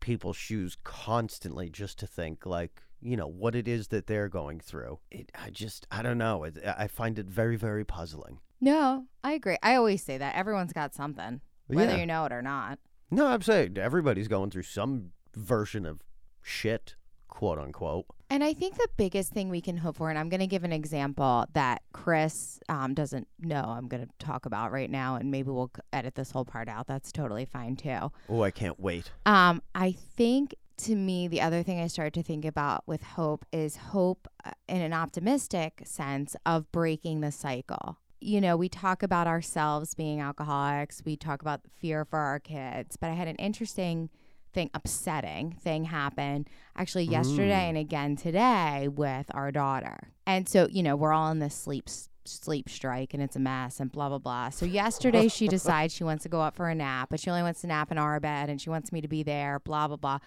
people's 0.00 0.36
shoes 0.36 0.76
constantly 0.82 1.70
just 1.70 1.98
to 2.00 2.06
think 2.06 2.44
like 2.44 2.82
you 3.02 3.16
know 3.16 3.26
what 3.26 3.54
it 3.54 3.66
is 3.68 3.88
that 3.88 4.06
they're 4.06 4.28
going 4.28 4.60
through. 4.60 4.98
It, 5.10 5.30
I 5.34 5.50
just 5.50 5.86
I 5.90 6.02
don't 6.02 6.18
know. 6.18 6.44
It, 6.44 6.58
I 6.64 6.86
find 6.86 7.18
it 7.18 7.26
very 7.26 7.56
very 7.56 7.84
puzzling. 7.84 8.38
No, 8.60 9.06
I 9.24 9.32
agree. 9.32 9.56
I 9.62 9.74
always 9.74 10.02
say 10.02 10.18
that 10.18 10.36
everyone's 10.36 10.72
got 10.72 10.94
something, 10.94 11.40
whether 11.66 11.92
Yeah. 11.92 11.98
you 11.98 12.06
know 12.06 12.24
it 12.26 12.32
or 12.32 12.42
not. 12.42 12.78
No, 13.10 13.26
I'm 13.26 13.42
saying 13.42 13.76
everybody's 13.76 14.28
going 14.28 14.50
through 14.50 14.62
some 14.62 15.10
version 15.34 15.84
of 15.84 16.00
shit, 16.40 16.94
quote 17.28 17.58
unquote. 17.58 18.06
And 18.30 18.42
I 18.42 18.54
think 18.54 18.76
the 18.76 18.88
biggest 18.96 19.32
thing 19.32 19.50
we 19.50 19.60
can 19.60 19.76
hope 19.76 19.96
for, 19.96 20.08
and 20.08 20.18
I'm 20.18 20.30
going 20.30 20.40
to 20.40 20.46
give 20.46 20.64
an 20.64 20.72
example 20.72 21.44
that 21.52 21.82
Chris 21.92 22.58
um, 22.70 22.94
doesn't 22.94 23.28
know 23.38 23.62
I'm 23.62 23.88
going 23.88 24.06
to 24.06 24.08
talk 24.18 24.46
about 24.46 24.72
right 24.72 24.88
now, 24.90 25.16
and 25.16 25.30
maybe 25.30 25.50
we'll 25.50 25.70
edit 25.92 26.14
this 26.14 26.30
whole 26.30 26.46
part 26.46 26.66
out. 26.66 26.86
That's 26.86 27.12
totally 27.12 27.44
fine 27.44 27.76
too. 27.76 28.10
Oh, 28.30 28.42
I 28.42 28.50
can't 28.50 28.80
wait. 28.80 29.10
Um, 29.26 29.60
I 29.74 29.92
think 29.92 30.54
to 30.82 30.94
me, 30.96 31.28
the 31.28 31.40
other 31.40 31.62
thing 31.62 31.80
I 31.80 31.86
started 31.86 32.14
to 32.14 32.22
think 32.22 32.44
about 32.44 32.84
with 32.86 33.02
hope 33.02 33.44
is 33.52 33.76
hope 33.76 34.28
uh, 34.44 34.50
in 34.68 34.80
an 34.80 34.92
optimistic 34.92 35.82
sense 35.84 36.36
of 36.44 36.70
breaking 36.72 37.20
the 37.20 37.32
cycle. 37.32 37.98
You 38.20 38.40
know, 38.40 38.56
we 38.56 38.68
talk 38.68 39.02
about 39.02 39.26
ourselves 39.26 39.94
being 39.94 40.20
alcoholics, 40.20 41.02
we 41.04 41.16
talk 41.16 41.42
about 41.42 41.60
fear 41.78 42.04
for 42.04 42.18
our 42.18 42.38
kids, 42.38 42.96
but 42.96 43.10
I 43.10 43.14
had 43.14 43.28
an 43.28 43.36
interesting 43.36 44.10
thing, 44.52 44.70
upsetting 44.74 45.52
thing 45.62 45.84
happen 45.84 46.46
actually 46.76 47.04
yesterday 47.04 47.64
Mm. 47.66 47.68
and 47.70 47.78
again 47.78 48.16
today 48.16 48.86
with 48.88 49.26
our 49.32 49.50
daughter. 49.50 50.12
And 50.26 50.48
so, 50.48 50.68
you 50.70 50.82
know, 50.82 50.94
we're 50.94 51.12
all 51.12 51.30
in 51.30 51.38
this 51.38 51.54
sleep 51.54 51.88
sleep 52.24 52.68
strike 52.68 53.14
and 53.14 53.20
it's 53.22 53.34
a 53.34 53.40
mess 53.40 53.80
and 53.80 53.90
blah 53.90 54.08
blah 54.08 54.18
blah. 54.18 54.50
So 54.50 54.64
yesterday 54.64 55.26
she 55.26 55.48
decides 55.56 55.92
she 55.92 56.04
wants 56.04 56.22
to 56.22 56.28
go 56.28 56.40
up 56.40 56.54
for 56.54 56.68
a 56.68 56.74
nap, 56.74 57.08
but 57.10 57.18
she 57.18 57.30
only 57.30 57.42
wants 57.42 57.62
to 57.62 57.66
nap 57.66 57.90
in 57.90 57.98
our 57.98 58.20
bed 58.20 58.48
and 58.48 58.60
she 58.60 58.70
wants 58.70 58.92
me 58.92 59.00
to 59.00 59.08
be 59.08 59.22
there, 59.24 59.58
blah 59.58 59.88
blah 59.88 59.96
blah. 59.96 60.18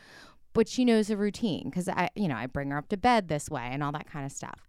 But 0.56 0.68
she 0.68 0.84
knows 0.86 1.08
the 1.10 1.18
routine 1.18 1.70
cuz 1.70 1.88
I, 1.88 2.10
you 2.16 2.28
know, 2.28 2.36
I 2.36 2.48
bring 2.48 2.72
her 2.72 2.78
up 2.80 2.88
to 2.90 2.98
bed 2.98 3.28
this 3.28 3.48
way 3.52 3.68
and 3.72 3.84
all 3.84 3.92
that 3.92 4.08
kind 4.10 4.26
of 4.26 4.32
stuff. 4.32 4.66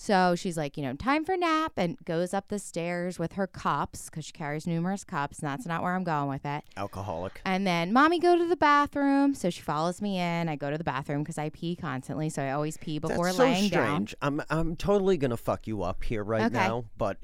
So 0.00 0.36
she's 0.36 0.56
like, 0.56 0.76
you 0.76 0.84
know, 0.84 0.92
time 0.94 1.24
for 1.24 1.36
nap 1.36 1.72
and 1.76 1.96
goes 2.04 2.32
up 2.32 2.46
the 2.48 2.60
stairs 2.60 3.18
with 3.18 3.32
her 3.32 3.48
cups 3.48 4.04
because 4.08 4.24
she 4.26 4.30
carries 4.32 4.64
numerous 4.64 5.02
cups, 5.02 5.40
and 5.40 5.48
that's 5.50 5.66
not 5.66 5.82
where 5.82 5.96
I'm 5.96 6.04
going 6.04 6.28
with 6.28 6.46
it. 6.46 6.62
Alcoholic. 6.76 7.40
And 7.44 7.66
then, 7.66 7.92
mommy, 7.92 8.20
go 8.20 8.38
to 8.38 8.46
the 8.46 8.56
bathroom. 8.56 9.34
So 9.34 9.50
she 9.50 9.60
follows 9.60 10.00
me 10.00 10.16
in. 10.20 10.48
I 10.48 10.54
go 10.54 10.70
to 10.70 10.78
the 10.78 10.84
bathroom 10.84 11.24
because 11.24 11.36
I 11.36 11.48
pee 11.48 11.74
constantly. 11.74 12.30
So 12.30 12.44
I 12.44 12.52
always 12.52 12.76
pee 12.76 13.00
before 13.00 13.24
That's 13.26 13.36
so 13.38 13.42
laying 13.42 13.68
down. 13.70 14.06
strange. 14.06 14.14
I'm 14.22 14.40
I'm 14.48 14.76
totally 14.76 15.16
gonna 15.16 15.36
fuck 15.36 15.66
you 15.66 15.82
up 15.82 16.04
here 16.04 16.22
right 16.22 16.42
Okay. 16.44 16.54
now, 16.54 16.84
but 16.96 17.16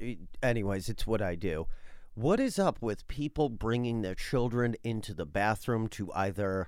anyways, 0.43 0.89
it's 0.89 1.07
what 1.07 1.21
I 1.21 1.35
do. 1.35 1.67
What 2.13 2.41
is 2.41 2.59
up 2.59 2.81
with 2.81 3.07
people 3.07 3.47
bringing 3.47 4.01
their 4.01 4.15
children 4.15 4.75
into 4.83 5.13
the 5.13 5.25
bathroom 5.25 5.87
to 5.89 6.11
either 6.13 6.67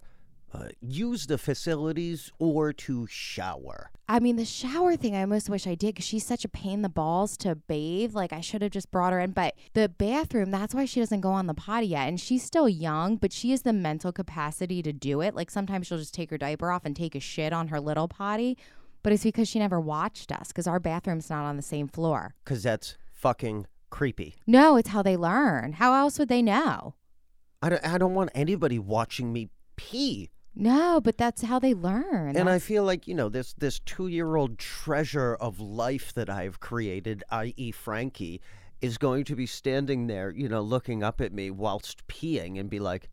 uh, 0.54 0.70
use 0.80 1.28
the 1.28 1.38
facilities 1.38 2.32
or 2.40 2.74
to 2.74 3.08
shower? 3.08 3.92
I 4.08 4.20
mean, 4.20 4.38
the 4.38 4.46
shower 4.46 4.96
thing, 4.96 5.16
I 5.16 5.22
almost 5.22 5.50
wish 5.50 5.68
I 5.68 5.76
did 5.76 5.96
because 5.96 6.06
she's 6.06 6.26
such 6.26 6.46
a 6.46 6.50
pain 6.50 6.76
in 6.76 6.82
the 6.82 6.90
balls 6.90 7.36
to 7.38 7.56
bathe. 7.56 8.14
Like, 8.14 8.32
I 8.32 8.42
should 8.42 8.62
have 8.62 8.72
just 8.72 8.90
brought 8.92 9.14
her 9.14 9.20
in. 9.20 9.32
But 9.32 9.56
the 9.74 9.90
bathroom, 9.90 10.52
that's 10.52 10.74
why 10.74 10.86
she 10.86 11.00
doesn't 11.00 11.22
go 11.22 11.32
on 11.32 11.48
the 11.48 11.54
potty 11.54 11.88
yet. 11.88 12.08
And 12.08 12.20
she's 12.20 12.44
still 12.44 12.70
young, 12.70 13.18
but 13.18 13.34
she 13.34 13.52
has 13.52 13.64
the 13.64 13.74
mental 13.74 14.12
capacity 14.12 14.82
to 14.84 14.94
do 14.94 15.22
it. 15.22 15.36
Like, 15.36 15.52
sometimes 15.52 15.88
she'll 15.88 15.98
just 15.98 16.14
take 16.14 16.30
her 16.30 16.38
diaper 16.38 16.72
off 16.72 16.86
and 16.86 16.96
take 16.96 17.16
a 17.16 17.20
shit 17.20 17.52
on 17.52 17.68
her 17.68 17.80
little 17.80 18.08
potty. 18.08 18.58
But 19.04 19.14
it's 19.14 19.24
because 19.24 19.48
she 19.48 19.60
never 19.60 19.80
watched 19.80 20.32
us 20.32 20.48
because 20.50 20.68
our 20.68 20.80
bathroom's 20.80 21.30
not 21.30 21.46
on 21.46 21.56
the 21.58 21.62
same 21.62 21.88
floor. 21.88 22.36
Because 22.44 22.64
that's 22.64 22.98
fucking 23.12 23.68
creepy. 23.90 24.36
No, 24.46 24.78
it's 24.78 24.90
how 24.90 25.02
they 25.02 25.18
learn. 25.18 25.74
How 25.74 25.94
else 25.94 26.20
would 26.20 26.30
they 26.30 26.42
know? 26.42 26.96
I 27.62 27.70
don't, 27.70 27.86
I 27.86 27.98
don't 27.98 28.14
want 28.14 28.32
anybody 28.36 28.80
watching 28.80 29.34
me 29.34 29.50
pee. 29.76 30.30
No, 30.60 31.00
but 31.00 31.18
that's 31.18 31.44
how 31.44 31.60
they 31.60 31.74
learn. 31.74 32.36
And 32.36 32.50
I 32.50 32.60
feel 32.60 32.84
like, 32.84 33.08
you 33.08 33.14
know, 33.14 33.30
this 33.30 33.54
this 33.54 33.80
two 33.80 34.08
year 34.08 34.36
old 34.36 34.58
treasure 34.58 35.36
of 35.36 35.60
life 35.60 36.14
that 36.14 36.30
I've 36.30 36.60
created, 36.60 37.24
i.e. 37.30 37.72
Frankie, 37.72 38.42
is 38.82 38.98
going 38.98 39.24
to 39.26 39.36
be 39.36 39.46
standing 39.46 40.08
there, 40.08 40.32
you 40.32 40.50
know, 40.50 40.62
looking 40.62 41.04
up 41.04 41.22
at 41.22 41.32
me 41.32 41.50
whilst 41.52 42.08
peeing 42.08 42.60
and 42.60 42.70
be 42.70 42.80
like, 42.80 43.10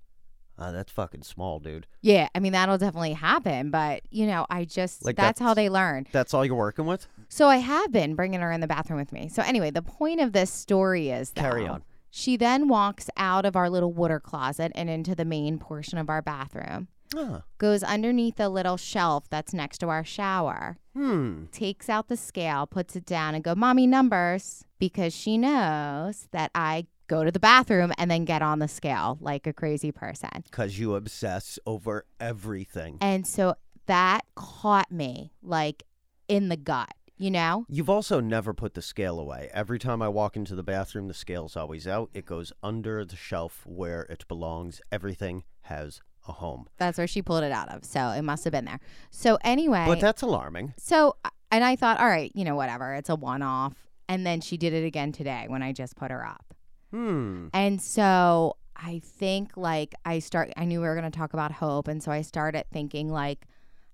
oh, 0.58 0.72
that's 0.72 0.92
fucking 0.92 1.22
small, 1.22 1.58
dude. 1.58 1.86
yeah, 2.00 2.28
I 2.34 2.40
mean, 2.40 2.52
that'll 2.52 2.78
definitely 2.78 3.14
happen. 3.14 3.70
But, 3.70 4.02
you 4.10 4.26
know, 4.26 4.46
I 4.50 4.64
just, 4.64 5.04
Like, 5.04 5.16
that's 5.16 5.40
how 5.40 5.54
they 5.54 5.68
learn. 5.68 6.06
That's 6.12 6.32
all 6.34 6.44
you're 6.44 6.54
working 6.54 6.86
with? 6.86 7.06
So 7.28 7.48
I 7.48 7.56
have 7.56 7.90
been 7.92 8.14
bringing 8.14 8.40
her 8.40 8.52
in 8.52 8.60
the 8.60 8.66
bathroom 8.66 8.98
with 8.98 9.12
me. 9.12 9.28
So 9.28 9.42
anyway, 9.42 9.70
the 9.70 9.82
point 9.82 10.20
of 10.20 10.32
this 10.32 10.50
story 10.50 11.10
is 11.10 11.32
Carry 11.34 11.66
on. 11.66 11.82
She 12.10 12.36
then 12.36 12.68
walks 12.68 13.10
out 13.16 13.44
of 13.44 13.56
our 13.56 13.68
little 13.68 13.92
water 13.92 14.20
closet 14.20 14.70
and 14.76 14.88
into 14.88 15.16
the 15.16 15.24
main 15.24 15.58
portion 15.58 15.98
of 15.98 16.08
our 16.08 16.22
bathroom. 16.22 16.86
Ah, 17.16 17.42
Goes 17.58 17.82
underneath 17.82 18.36
the 18.36 18.48
little 18.48 18.76
shelf 18.76 19.28
that's 19.30 19.52
next 19.54 19.78
to 19.78 19.88
our 19.88 20.04
shower. 20.04 20.78
hmm. 20.94 21.44
Takes 21.52 21.88
out 21.88 22.08
the 22.08 22.16
scale, 22.16 22.66
puts 22.66 22.96
it 22.96 23.04
down, 23.06 23.34
and 23.34 23.42
go, 23.44 23.54
"Mommy, 23.54 23.86
numbers," 23.86 24.64
because 24.78 25.14
she 25.14 25.36
knows 25.38 26.28
that 26.32 26.50
I 26.54 26.86
go 27.06 27.22
to 27.24 27.30
the 27.30 27.38
bathroom 27.40 27.92
and 27.98 28.10
then 28.10 28.24
get 28.24 28.40
on 28.42 28.58
the 28.60 28.68
scale 28.68 29.18
like 29.20 29.46
a 29.46 29.52
crazy 29.52 29.92
person. 29.92 30.30
Because 30.44 30.78
you 30.78 30.94
obsess 30.94 31.58
over 31.66 32.06
everything. 32.18 32.96
And 33.00 33.26
so 33.26 33.56
that 33.86 34.22
caught 34.34 34.90
me 34.90 35.32
like 35.42 35.82
in 36.28 36.48
the 36.48 36.56
gut, 36.56 36.94
you 37.18 37.30
know? 37.30 37.66
You've 37.68 37.90
also 37.90 38.20
never 38.20 38.54
put 38.54 38.72
the 38.72 38.80
scale 38.80 39.20
away. 39.20 39.50
Every 39.52 39.78
time 39.78 40.00
I 40.00 40.08
walk 40.08 40.34
into 40.36 40.54
the 40.54 40.62
bathroom, 40.62 41.06
the 41.08 41.12
scale's 41.14 41.56
always 41.56 41.86
out. 41.86 42.08
It 42.14 42.24
goes 42.24 42.52
under 42.62 43.04
the 43.04 43.16
shelf 43.16 43.62
where 43.66 44.02
it 44.04 44.26
belongs. 44.26 44.80
Everything 44.90 45.44
has 45.62 46.00
a 46.26 46.32
home. 46.32 46.66
That's 46.78 46.98
where 46.98 47.06
she 47.06 47.22
pulled 47.22 47.44
it 47.44 47.52
out 47.52 47.68
of. 47.70 47.84
So 47.84 48.08
it 48.10 48.22
must 48.22 48.44
have 48.44 48.52
been 48.52 48.64
there. 48.64 48.80
So 49.10 49.38
anyway, 49.44 49.84
But 49.86 50.00
that's 50.00 50.22
alarming. 50.22 50.74
so 50.76 51.16
and 51.50 51.62
I 51.62 51.76
thought, 51.76 52.00
all 52.00 52.08
right, 52.08 52.32
you 52.34 52.44
know, 52.44 52.56
whatever, 52.56 52.94
it's 52.94 53.08
a 53.08 53.14
one 53.14 53.42
off. 53.42 53.74
And 54.08 54.26
then 54.26 54.40
she 54.40 54.56
did 54.56 54.72
it 54.72 54.84
again 54.84 55.12
today 55.12 55.44
when 55.48 55.62
I 55.62 55.72
just 55.72 55.96
put 55.96 56.10
her 56.10 56.26
up. 56.26 56.52
Hmm. 56.90 57.48
And 57.54 57.80
so 57.80 58.56
I 58.76 59.00
think 59.04 59.56
like 59.56 59.94
I 60.04 60.18
start 60.18 60.52
I 60.56 60.64
knew 60.64 60.80
we 60.80 60.86
were 60.86 60.94
going 60.98 61.10
to 61.10 61.16
talk 61.16 61.32
about 61.32 61.52
hope 61.52 61.88
and 61.88 62.02
so 62.02 62.10
I 62.12 62.22
started 62.22 62.64
thinking 62.72 63.08
like 63.08 63.46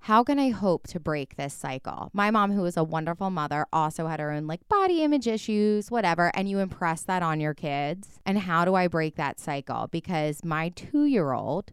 how 0.05 0.25
can 0.25 0.39
I 0.39 0.49
hope 0.49 0.87
to 0.89 0.99
break 0.99 1.37
this 1.37 1.53
cycle? 1.53 2.09
My 2.15 2.31
mom 2.31 2.53
who 2.53 2.63
was 2.63 2.79
a 2.79 2.83
wonderful 2.85 3.29
mother 3.29 3.67
also 3.71 4.07
had 4.07 4.19
her 4.19 4.31
own 4.33 4.47
like 4.47 4.67
body 4.67 5.03
image 5.03 5.27
issues, 5.29 5.91
whatever, 5.91 6.31
and 6.35 6.49
you 6.49 6.59
impress 6.59 7.03
that 7.03 7.23
on 7.23 7.39
your 7.39 7.53
kids. 7.53 8.19
And 8.25 8.39
how 8.39 8.65
do 8.65 8.75
I 8.75 8.89
break 8.89 9.17
that 9.17 9.39
cycle? 9.39 9.89
Because 9.91 10.43
my 10.43 10.71
2-year-old 10.71 11.73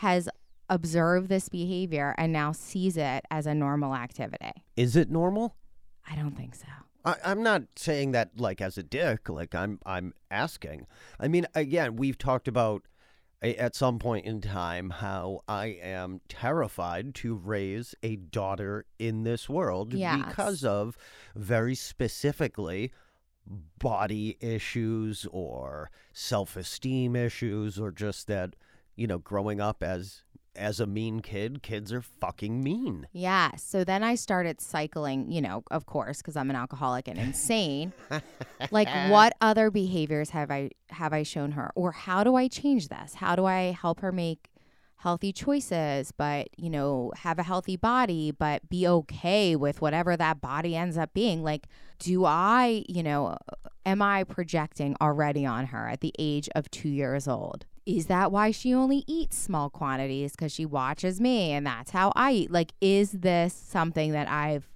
has 0.00 0.28
observed 0.68 1.28
this 1.28 1.48
behavior 1.48 2.14
and 2.18 2.32
now 2.32 2.52
sees 2.52 2.96
it 2.96 3.24
as 3.30 3.46
a 3.46 3.54
normal 3.54 3.94
activity. 3.94 4.52
Is 4.76 4.96
it 4.96 5.10
normal? 5.10 5.54
I 6.10 6.16
don't 6.16 6.36
think 6.36 6.54
so. 6.54 6.66
I, 7.04 7.14
I'm 7.24 7.42
not 7.42 7.62
saying 7.76 8.12
that 8.12 8.38
like 8.38 8.60
as 8.60 8.76
a 8.76 8.82
dick. 8.82 9.28
Like 9.28 9.54
I'm 9.54 9.78
I'm 9.86 10.12
asking. 10.30 10.86
I 11.20 11.28
mean, 11.28 11.46
again, 11.54 11.96
we've 11.96 12.18
talked 12.18 12.48
about 12.48 12.82
at 13.42 13.74
some 13.76 13.98
point 13.98 14.26
in 14.26 14.40
time 14.40 14.90
how 14.90 15.42
I 15.46 15.66
am 15.82 16.20
terrified 16.28 17.14
to 17.16 17.34
raise 17.34 17.94
a 18.02 18.16
daughter 18.16 18.86
in 18.98 19.22
this 19.24 19.48
world 19.48 19.92
Yes. 19.94 20.24
because 20.26 20.64
of 20.64 20.96
very 21.34 21.74
specifically 21.74 22.92
body 23.78 24.36
issues 24.40 25.26
or 25.30 25.90
self-esteem 26.12 27.14
issues 27.14 27.78
or 27.78 27.92
just 27.92 28.26
that 28.26 28.56
you 28.96 29.06
know 29.06 29.18
growing 29.18 29.60
up 29.60 29.82
as 29.82 30.22
as 30.56 30.80
a 30.80 30.86
mean 30.86 31.20
kid 31.20 31.62
kids 31.62 31.92
are 31.92 32.02
fucking 32.02 32.62
mean 32.62 33.06
Yeah. 33.12 33.54
So 33.56 33.84
then 33.84 34.02
I 34.02 34.14
started 34.14 34.60
cycling, 34.60 35.30
you 35.30 35.40
know, 35.40 35.62
of 35.70 35.86
course, 35.86 36.18
because 36.18 36.36
I'm 36.36 36.50
an 36.50 36.56
alcoholic 36.56 37.08
and 37.08 37.18
insane. 37.18 37.92
like 38.70 38.88
what 39.10 39.34
other 39.40 39.70
behaviors 39.70 40.30
have 40.30 40.50
I 40.50 40.70
have 40.90 41.12
I 41.12 41.22
shown 41.22 41.52
her? 41.52 41.70
Or 41.74 41.92
how 41.92 42.24
do 42.24 42.36
I 42.36 42.48
change 42.48 42.88
this? 42.88 43.14
How 43.14 43.36
do 43.36 43.44
I 43.44 43.76
help 43.78 44.00
her 44.00 44.12
make 44.12 44.48
healthy 44.96 45.32
choices, 45.32 46.10
but 46.12 46.48
you 46.56 46.70
know, 46.70 47.12
have 47.16 47.38
a 47.38 47.42
healthy 47.42 47.76
body, 47.76 48.30
but 48.30 48.68
be 48.68 48.88
okay 48.88 49.54
with 49.54 49.80
whatever 49.80 50.16
that 50.16 50.40
body 50.40 50.74
ends 50.74 50.96
up 50.96 51.12
being? 51.12 51.42
Like, 51.42 51.66
do 51.98 52.24
I, 52.24 52.84
you 52.88 53.02
know, 53.02 53.36
am 53.84 54.02
I 54.02 54.24
projecting 54.24 54.96
already 55.00 55.44
on 55.44 55.66
her 55.66 55.88
at 55.88 56.00
the 56.00 56.12
age 56.18 56.48
of 56.54 56.70
two 56.70 56.88
years 56.88 57.28
old? 57.28 57.66
Is 57.86 58.06
that 58.06 58.32
why 58.32 58.50
she 58.50 58.74
only 58.74 59.04
eats 59.06 59.38
small 59.38 59.70
quantities? 59.70 60.32
Because 60.32 60.50
she 60.52 60.66
watches 60.66 61.20
me 61.20 61.52
and 61.52 61.64
that's 61.64 61.92
how 61.92 62.12
I 62.16 62.32
eat. 62.32 62.50
Like, 62.50 62.72
is 62.80 63.12
this 63.12 63.54
something 63.54 64.10
that 64.10 64.28
I've, 64.28 64.68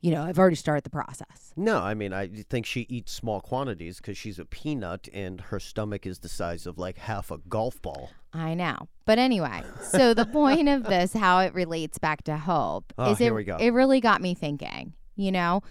you 0.00 0.10
know, 0.10 0.22
I've 0.22 0.38
already 0.38 0.56
started 0.56 0.82
the 0.82 0.90
process? 0.90 1.52
No, 1.56 1.78
I 1.78 1.92
mean, 1.92 2.14
I 2.14 2.28
think 2.28 2.64
she 2.64 2.86
eats 2.88 3.12
small 3.12 3.42
quantities 3.42 3.98
because 3.98 4.16
she's 4.16 4.38
a 4.38 4.46
peanut 4.46 5.08
and 5.12 5.42
her 5.42 5.60
stomach 5.60 6.06
is 6.06 6.20
the 6.20 6.28
size 6.30 6.66
of 6.66 6.78
like 6.78 6.96
half 6.96 7.30
a 7.30 7.36
golf 7.48 7.82
ball. 7.82 8.10
I 8.32 8.54
know. 8.54 8.88
But 9.04 9.18
anyway, 9.18 9.62
so 9.82 10.14
the 10.14 10.24
point 10.32 10.70
of 10.70 10.84
this, 10.84 11.12
how 11.12 11.40
it 11.40 11.52
relates 11.52 11.98
back 11.98 12.24
to 12.24 12.38
hope, 12.38 12.94
Oh, 12.96 13.12
is 13.12 13.20
it, 13.20 13.30
it 13.60 13.72
really 13.74 14.00
got 14.00 14.22
me 14.22 14.32
thinking, 14.34 14.94
you 15.16 15.32
know, 15.32 15.62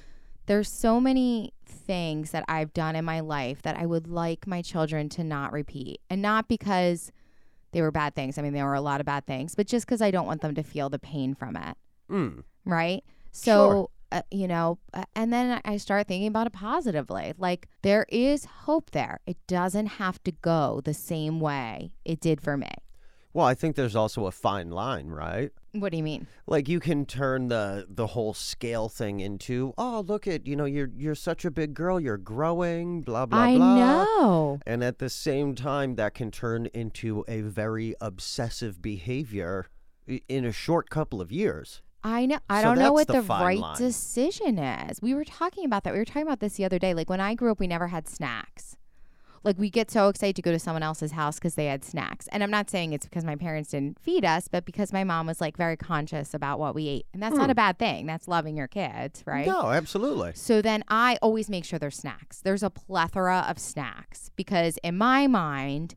there's 0.46 0.70
so 0.70 1.00
many 1.00 1.54
things 1.66 2.32
that 2.32 2.46
I've 2.48 2.74
done 2.74 2.96
in 2.96 3.06
my 3.06 3.20
life 3.20 3.62
that 3.64 3.78
I 3.78 3.86
would 3.86 4.08
like 4.08 4.48
my 4.48 4.62
children 4.62 5.10
to 5.10 5.24
not 5.24 5.52
repeat. 5.52 6.02
And 6.10 6.22
not 6.22 6.48
because 6.48 7.12
they 7.72 7.82
were 7.82 7.92
bad 7.92 8.16
things. 8.16 8.38
I 8.38 8.42
mean, 8.42 8.54
there 8.54 8.66
were 8.66 8.74
a 8.74 8.82
lot 8.82 9.00
of 9.00 9.06
bad 9.06 9.26
things, 9.26 9.56
but 9.56 9.68
just 9.68 9.86
because 9.86 10.02
I 10.02 10.12
don't 10.12 10.28
want 10.28 10.42
them 10.42 10.56
to 10.56 10.64
feel 10.64 10.90
the 10.90 11.00
pain 11.00 11.34
from 11.34 11.56
it. 11.56 11.78
Mm. 12.10 12.44
Right. 12.66 13.04
Sure. 13.34 13.34
So, 13.34 13.90
uh, 14.12 14.22
you 14.30 14.48
know, 14.48 14.78
uh, 14.94 15.06
and 15.16 15.34
then 15.34 15.60
I 15.66 15.78
start 15.78 16.08
thinking 16.08 16.28
about 16.28 16.48
it 16.48 16.54
positively. 16.54 17.34
Like, 17.38 17.68
there 17.82 18.06
is 18.10 18.46
hope 18.46 18.92
there. 18.92 19.20
It 19.26 19.38
doesn't 19.48 19.88
have 19.88 20.24
to 20.24 20.32
go 20.32 20.82
the 20.86 20.94
same 20.94 21.40
way 21.40 21.96
it 22.06 22.20
did 22.20 22.42
for 22.42 22.56
me. 22.56 22.70
Well, 23.34 23.46
I 23.48 23.56
think 23.56 23.76
there's 23.76 23.96
also 23.96 24.28
a 24.28 24.32
fine 24.32 24.70
line, 24.70 25.08
right? 25.08 25.52
What 25.72 25.92
do 25.92 25.98
you 25.98 26.04
mean? 26.04 26.28
Like 26.46 26.70
you 26.70 26.80
can 26.80 27.06
turn 27.08 27.48
the 27.48 27.88
the 27.90 28.08
whole 28.08 28.36
scale 28.36 28.90
thing 28.90 29.20
into, 29.22 29.74
oh, 29.76 30.04
look 30.08 30.28
at 30.28 30.46
you 30.46 30.56
know, 30.56 30.66
you're 30.66 30.90
you're 30.96 31.16
such 31.16 31.44
a 31.44 31.50
big 31.52 31.74
girl, 31.74 32.00
you're 32.00 32.18
growing, 32.18 33.02
blah 33.02 33.26
blah 33.26 33.40
I 33.40 33.56
blah. 33.58 33.76
know. 33.76 34.60
And 34.68 34.84
at 34.84 35.00
the 35.00 35.10
same 35.10 35.56
time, 35.56 35.96
that 35.96 36.14
can 36.14 36.30
turn 36.30 36.68
into 36.76 37.26
a 37.28 37.42
very 37.42 37.96
obsessive 38.00 38.82
behavior 38.84 39.68
in 40.30 40.46
a 40.46 40.52
short 40.52 40.90
couple 40.92 41.20
of 41.20 41.32
years. 41.32 41.82
I 42.04 42.26
know. 42.28 42.38
I 42.50 42.62
So 42.62 42.68
don't 42.68 42.80
know 42.80 42.94
what 42.94 43.08
the 43.08 43.14
the, 43.14 43.22
right 43.24 43.58
line. 43.58 43.78
decision 43.78 44.60
is. 44.60 45.02
We 45.02 45.16
were 45.16 45.24
talking 45.26 45.66
about 45.66 45.86
that. 45.86 45.94
We 45.94 46.00
were 46.00 46.06
talking 46.06 46.24
about 46.24 46.40
this 46.42 46.56
the 46.58 46.66
other 46.66 46.78
day. 46.78 46.94
Like 46.94 47.10
when 47.10 47.22
I 47.22 47.34
grew 47.34 47.50
up, 47.50 47.60
we 47.60 47.66
never 47.68 47.88
had 47.88 48.08
snacks. 48.08 48.76
Like 49.44 49.58
we 49.58 49.70
get 49.70 49.92
so 49.92 50.08
excited 50.08 50.36
to 50.38 50.42
go 50.42 50.52
to 50.52 50.60
someone 50.60 50.84
else's 50.84 51.12
house 51.12 51.36
because 51.36 51.56
they 51.56 51.66
had 51.66 51.84
snacks. 51.84 52.28
And 52.32 52.44
I'm 52.44 52.52
not 52.52 52.70
saying 52.70 52.94
it's 52.94 53.06
because 53.06 53.26
my 53.26 53.36
parents 53.36 53.72
didn't 53.72 54.00
feed 54.00 54.24
us, 54.24 54.48
but 54.48 54.66
because 54.66 54.94
my 54.94 55.04
mom 55.04 55.28
was 55.28 55.42
like 55.42 55.58
very 55.58 55.76
conscious 55.76 56.34
about 56.34 56.60
what 56.60 56.76
we 56.76 56.88
ate. 56.88 57.06
And 57.14 57.22
that's 57.22 57.36
not 57.36 57.50
a 57.50 57.56
bad 57.56 57.78
thing. 57.78 58.06
That's 58.06 58.28
loving 58.28 58.56
your 58.56 58.68
kids, 58.68 59.24
right? 59.26 59.46
Hmm. 59.46 59.52
No, 59.52 59.70
absolutely. 59.72 60.32
So 60.36 60.62
then 60.62 60.84
I 60.88 61.18
always 61.22 61.50
make 61.50 61.66
sure 61.66 61.78
there's 61.78 61.98
snacks. 61.98 62.40
There's 62.42 62.64
a 62.64 62.70
plethora 62.70 63.46
of 63.50 63.60
snacks 63.60 64.32
because 64.36 64.78
in 64.84 64.98
my 64.98 65.28
mind, 65.28 65.96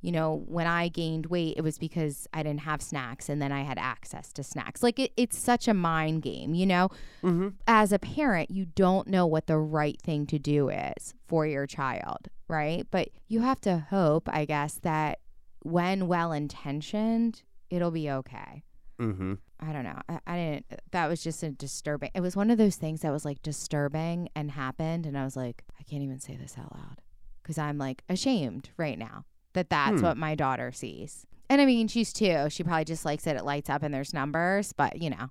you 0.00 0.12
know, 0.12 0.44
when 0.46 0.66
I 0.66 0.88
gained 0.88 1.26
weight, 1.26 1.54
it 1.56 1.62
was 1.62 1.78
because 1.78 2.28
I 2.32 2.42
didn't 2.42 2.60
have 2.60 2.80
snacks 2.80 3.28
and 3.28 3.42
then 3.42 3.50
I 3.50 3.62
had 3.62 3.78
access 3.78 4.32
to 4.34 4.44
snacks. 4.44 4.82
Like 4.82 4.98
it, 4.98 5.12
it's 5.16 5.36
such 5.36 5.66
a 5.66 5.74
mind 5.74 6.22
game, 6.22 6.54
you 6.54 6.66
know? 6.66 6.90
Mm-hmm. 7.22 7.48
As 7.66 7.92
a 7.92 7.98
parent, 7.98 8.50
you 8.50 8.66
don't 8.66 9.08
know 9.08 9.26
what 9.26 9.46
the 9.48 9.58
right 9.58 10.00
thing 10.00 10.26
to 10.26 10.38
do 10.38 10.68
is 10.68 11.14
for 11.26 11.46
your 11.46 11.66
child, 11.66 12.28
right? 12.48 12.86
But 12.90 13.08
you 13.28 13.40
have 13.40 13.60
to 13.62 13.86
hope, 13.90 14.28
I 14.32 14.44
guess, 14.44 14.74
that 14.82 15.20
when 15.62 16.08
well 16.08 16.32
intentioned, 16.32 17.42
it'll 17.70 17.90
be 17.90 18.10
okay. 18.10 18.64
Mm-hmm. 19.00 19.34
I 19.60 19.72
don't 19.72 19.84
know. 19.84 20.00
I, 20.08 20.18
I 20.26 20.36
didn't. 20.36 20.66
That 20.92 21.08
was 21.08 21.22
just 21.22 21.42
a 21.42 21.50
disturbing. 21.50 22.10
It 22.14 22.20
was 22.20 22.36
one 22.36 22.50
of 22.50 22.58
those 22.58 22.76
things 22.76 23.00
that 23.02 23.12
was 23.12 23.24
like 23.24 23.42
disturbing 23.42 24.28
and 24.34 24.50
happened, 24.52 25.06
and 25.06 25.16
I 25.18 25.24
was 25.24 25.36
like, 25.36 25.64
I 25.78 25.82
can't 25.84 26.02
even 26.02 26.20
say 26.20 26.36
this 26.36 26.56
out 26.58 26.72
loud 26.74 27.00
because 27.42 27.58
I'm 27.58 27.78
like 27.78 28.02
ashamed 28.08 28.70
right 28.76 28.98
now 28.98 29.24
that 29.54 29.70
that's 29.70 30.00
Hmm. 30.00 30.06
what 30.06 30.16
my 30.16 30.34
daughter 30.34 30.70
sees. 30.72 31.26
And 31.50 31.60
I 31.60 31.64
mean, 31.66 31.88
she's 31.88 32.12
two. 32.12 32.48
She 32.50 32.62
probably 32.62 32.84
just 32.84 33.04
likes 33.04 33.26
it. 33.26 33.36
It 33.36 33.44
lights 33.44 33.70
up 33.70 33.82
and 33.82 33.92
there's 33.94 34.12
numbers, 34.12 34.72
but 34.72 35.00
you 35.00 35.10
know, 35.10 35.30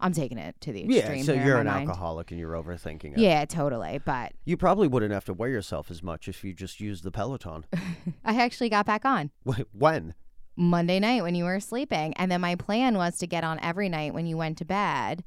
I'm 0.00 0.12
taking 0.12 0.38
it 0.38 0.60
to 0.60 0.72
the 0.72 0.84
extreme. 0.84 1.18
Yeah, 1.18 1.22
so 1.24 1.32
you're 1.32 1.58
an 1.58 1.66
mind. 1.66 1.88
alcoholic 1.88 2.30
and 2.30 2.38
you're 2.38 2.52
overthinking 2.52 3.14
it. 3.14 3.18
Yeah, 3.18 3.44
totally. 3.44 3.98
But 4.04 4.32
You 4.44 4.56
probably 4.56 4.86
wouldn't 4.86 5.12
have 5.12 5.24
to 5.26 5.34
weigh 5.34 5.50
yourself 5.50 5.90
as 5.90 6.02
much 6.02 6.28
if 6.28 6.44
you 6.44 6.52
just 6.54 6.80
used 6.80 7.02
the 7.04 7.10
Peloton. 7.10 7.64
I 8.24 8.40
actually 8.40 8.68
got 8.68 8.86
back 8.86 9.04
on 9.04 9.30
Wait, 9.44 9.66
when? 9.72 10.14
Monday 10.56 11.00
night 11.00 11.22
when 11.22 11.34
you 11.34 11.44
were 11.44 11.60
sleeping. 11.60 12.14
And 12.14 12.30
then 12.30 12.40
my 12.40 12.54
plan 12.54 12.96
was 12.96 13.18
to 13.18 13.26
get 13.26 13.44
on 13.44 13.58
every 13.60 13.88
night 13.88 14.14
when 14.14 14.26
you 14.26 14.36
went 14.36 14.58
to 14.58 14.64
bed. 14.64 15.24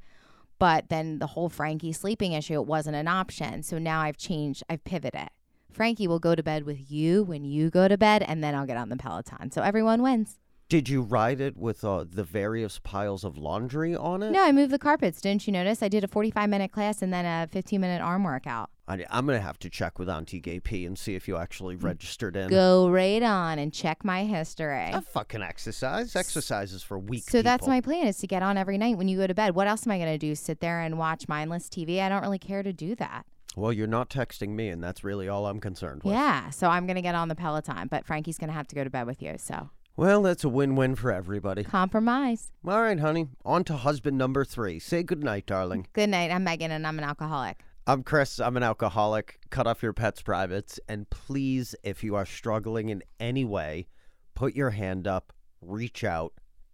But 0.58 0.88
then 0.90 1.18
the 1.18 1.26
whole 1.28 1.48
Frankie 1.48 1.92
sleeping 1.92 2.32
issue, 2.32 2.54
it 2.54 2.66
wasn't 2.66 2.96
an 2.96 3.08
option. 3.08 3.62
So 3.62 3.78
now 3.78 4.00
I've 4.00 4.16
changed, 4.16 4.62
I've 4.68 4.84
pivoted. 4.84 5.28
Frankie 5.72 6.06
will 6.06 6.18
go 6.18 6.34
to 6.34 6.42
bed 6.42 6.64
with 6.64 6.90
you 6.90 7.24
when 7.24 7.44
you 7.44 7.70
go 7.70 7.88
to 7.88 7.96
bed, 7.96 8.22
and 8.22 8.44
then 8.44 8.54
I'll 8.54 8.66
get 8.66 8.76
on 8.76 8.90
the 8.90 8.96
Peloton. 8.96 9.50
So 9.50 9.62
everyone 9.62 10.02
wins. 10.02 10.38
Did 10.72 10.88
you 10.88 11.02
ride 11.02 11.42
it 11.42 11.54
with 11.54 11.84
uh, 11.84 12.06
the 12.10 12.24
various 12.24 12.78
piles 12.78 13.24
of 13.24 13.36
laundry 13.36 13.94
on 13.94 14.22
it? 14.22 14.30
No, 14.30 14.42
I 14.42 14.52
moved 14.52 14.72
the 14.72 14.78
carpets. 14.78 15.20
Didn't 15.20 15.46
you 15.46 15.52
notice? 15.52 15.82
I 15.82 15.88
did 15.88 16.02
a 16.02 16.08
45 16.08 16.48
minute 16.48 16.72
class 16.72 17.02
and 17.02 17.12
then 17.12 17.26
a 17.26 17.46
15 17.52 17.78
minute 17.78 18.00
arm 18.00 18.24
workout. 18.24 18.70
I, 18.88 19.04
I'm 19.10 19.26
going 19.26 19.38
to 19.38 19.44
have 19.44 19.58
to 19.58 19.68
check 19.68 19.98
with 19.98 20.08
Auntie 20.08 20.40
Gay 20.40 20.60
P 20.60 20.86
and 20.86 20.98
see 20.98 21.14
if 21.14 21.28
you 21.28 21.36
actually 21.36 21.76
registered 21.76 22.36
in. 22.36 22.48
Go 22.48 22.88
right 22.88 23.22
on 23.22 23.58
and 23.58 23.70
check 23.70 24.02
my 24.02 24.24
history. 24.24 24.88
A 24.94 25.02
fucking 25.02 25.42
exercise. 25.42 26.16
Exercise 26.16 26.72
is 26.72 26.82
for 26.82 26.98
weak 26.98 27.28
So 27.28 27.42
that's 27.42 27.66
my 27.66 27.82
plan 27.82 28.06
is 28.06 28.16
to 28.20 28.26
get 28.26 28.42
on 28.42 28.56
every 28.56 28.78
night 28.78 28.96
when 28.96 29.08
you 29.08 29.18
go 29.18 29.26
to 29.26 29.34
bed. 29.34 29.54
What 29.54 29.66
else 29.66 29.86
am 29.86 29.92
I 29.92 29.98
going 29.98 30.12
to 30.12 30.16
do? 30.16 30.34
Sit 30.34 30.60
there 30.60 30.80
and 30.80 30.96
watch 30.96 31.28
mindless 31.28 31.68
TV? 31.68 32.00
I 32.00 32.08
don't 32.08 32.22
really 32.22 32.38
care 32.38 32.62
to 32.62 32.72
do 32.72 32.94
that. 32.94 33.26
Well, 33.56 33.74
you're 33.74 33.86
not 33.86 34.08
texting 34.08 34.54
me, 34.54 34.70
and 34.70 34.82
that's 34.82 35.04
really 35.04 35.28
all 35.28 35.46
I'm 35.46 35.60
concerned 35.60 36.02
with. 36.02 36.14
Yeah. 36.14 36.48
So 36.48 36.68
I'm 36.68 36.86
going 36.86 36.96
to 36.96 37.02
get 37.02 37.14
on 37.14 37.28
the 37.28 37.34
Peloton, 37.34 37.88
but 37.88 38.06
Frankie's 38.06 38.38
going 38.38 38.48
to 38.48 38.54
have 38.54 38.68
to 38.68 38.74
go 38.74 38.84
to 38.84 38.88
bed 38.88 39.06
with 39.06 39.20
you. 39.20 39.34
So 39.36 39.68
Well, 39.96 40.22
that's 40.22 40.42
a 40.44 40.48
win-win 40.48 40.94
for 40.94 41.12
everybody. 41.12 41.64
compromise. 41.64 42.50
All 42.66 42.80
right, 42.80 42.98
honey. 42.98 43.28
On 43.44 43.62
to 43.64 43.76
husband 43.76 44.16
number 44.16 44.44
three. 44.44 44.78
Say 44.78 45.02
goodnight, 45.02 45.46
darling. 45.46 45.86
Good 45.92 46.08
night. 46.08 46.30
I'm 46.30 46.44
Megan 46.44 46.70
and 46.70 46.86
I'm 46.86 46.98
an 46.98 47.04
alcoholic. 47.04 47.62
I'm 47.86 48.02
Chris. 48.02 48.40
I'm 48.40 48.56
an 48.56 48.62
alcoholic. 48.62 49.40
Cut 49.50 49.66
off 49.66 49.82
your 49.82 49.92
pet's 49.92 50.22
privates. 50.22 50.80
And 50.88 51.10
please, 51.10 51.74
if 51.82 52.02
you 52.02 52.14
are 52.14 52.24
struggling 52.24 52.88
in 52.88 53.02
any 53.20 53.44
way, 53.44 53.86
put 54.34 54.54
your 54.54 54.70
hand 54.70 55.06
up, 55.06 55.32
reach 55.60 56.04
out, 56.04 56.32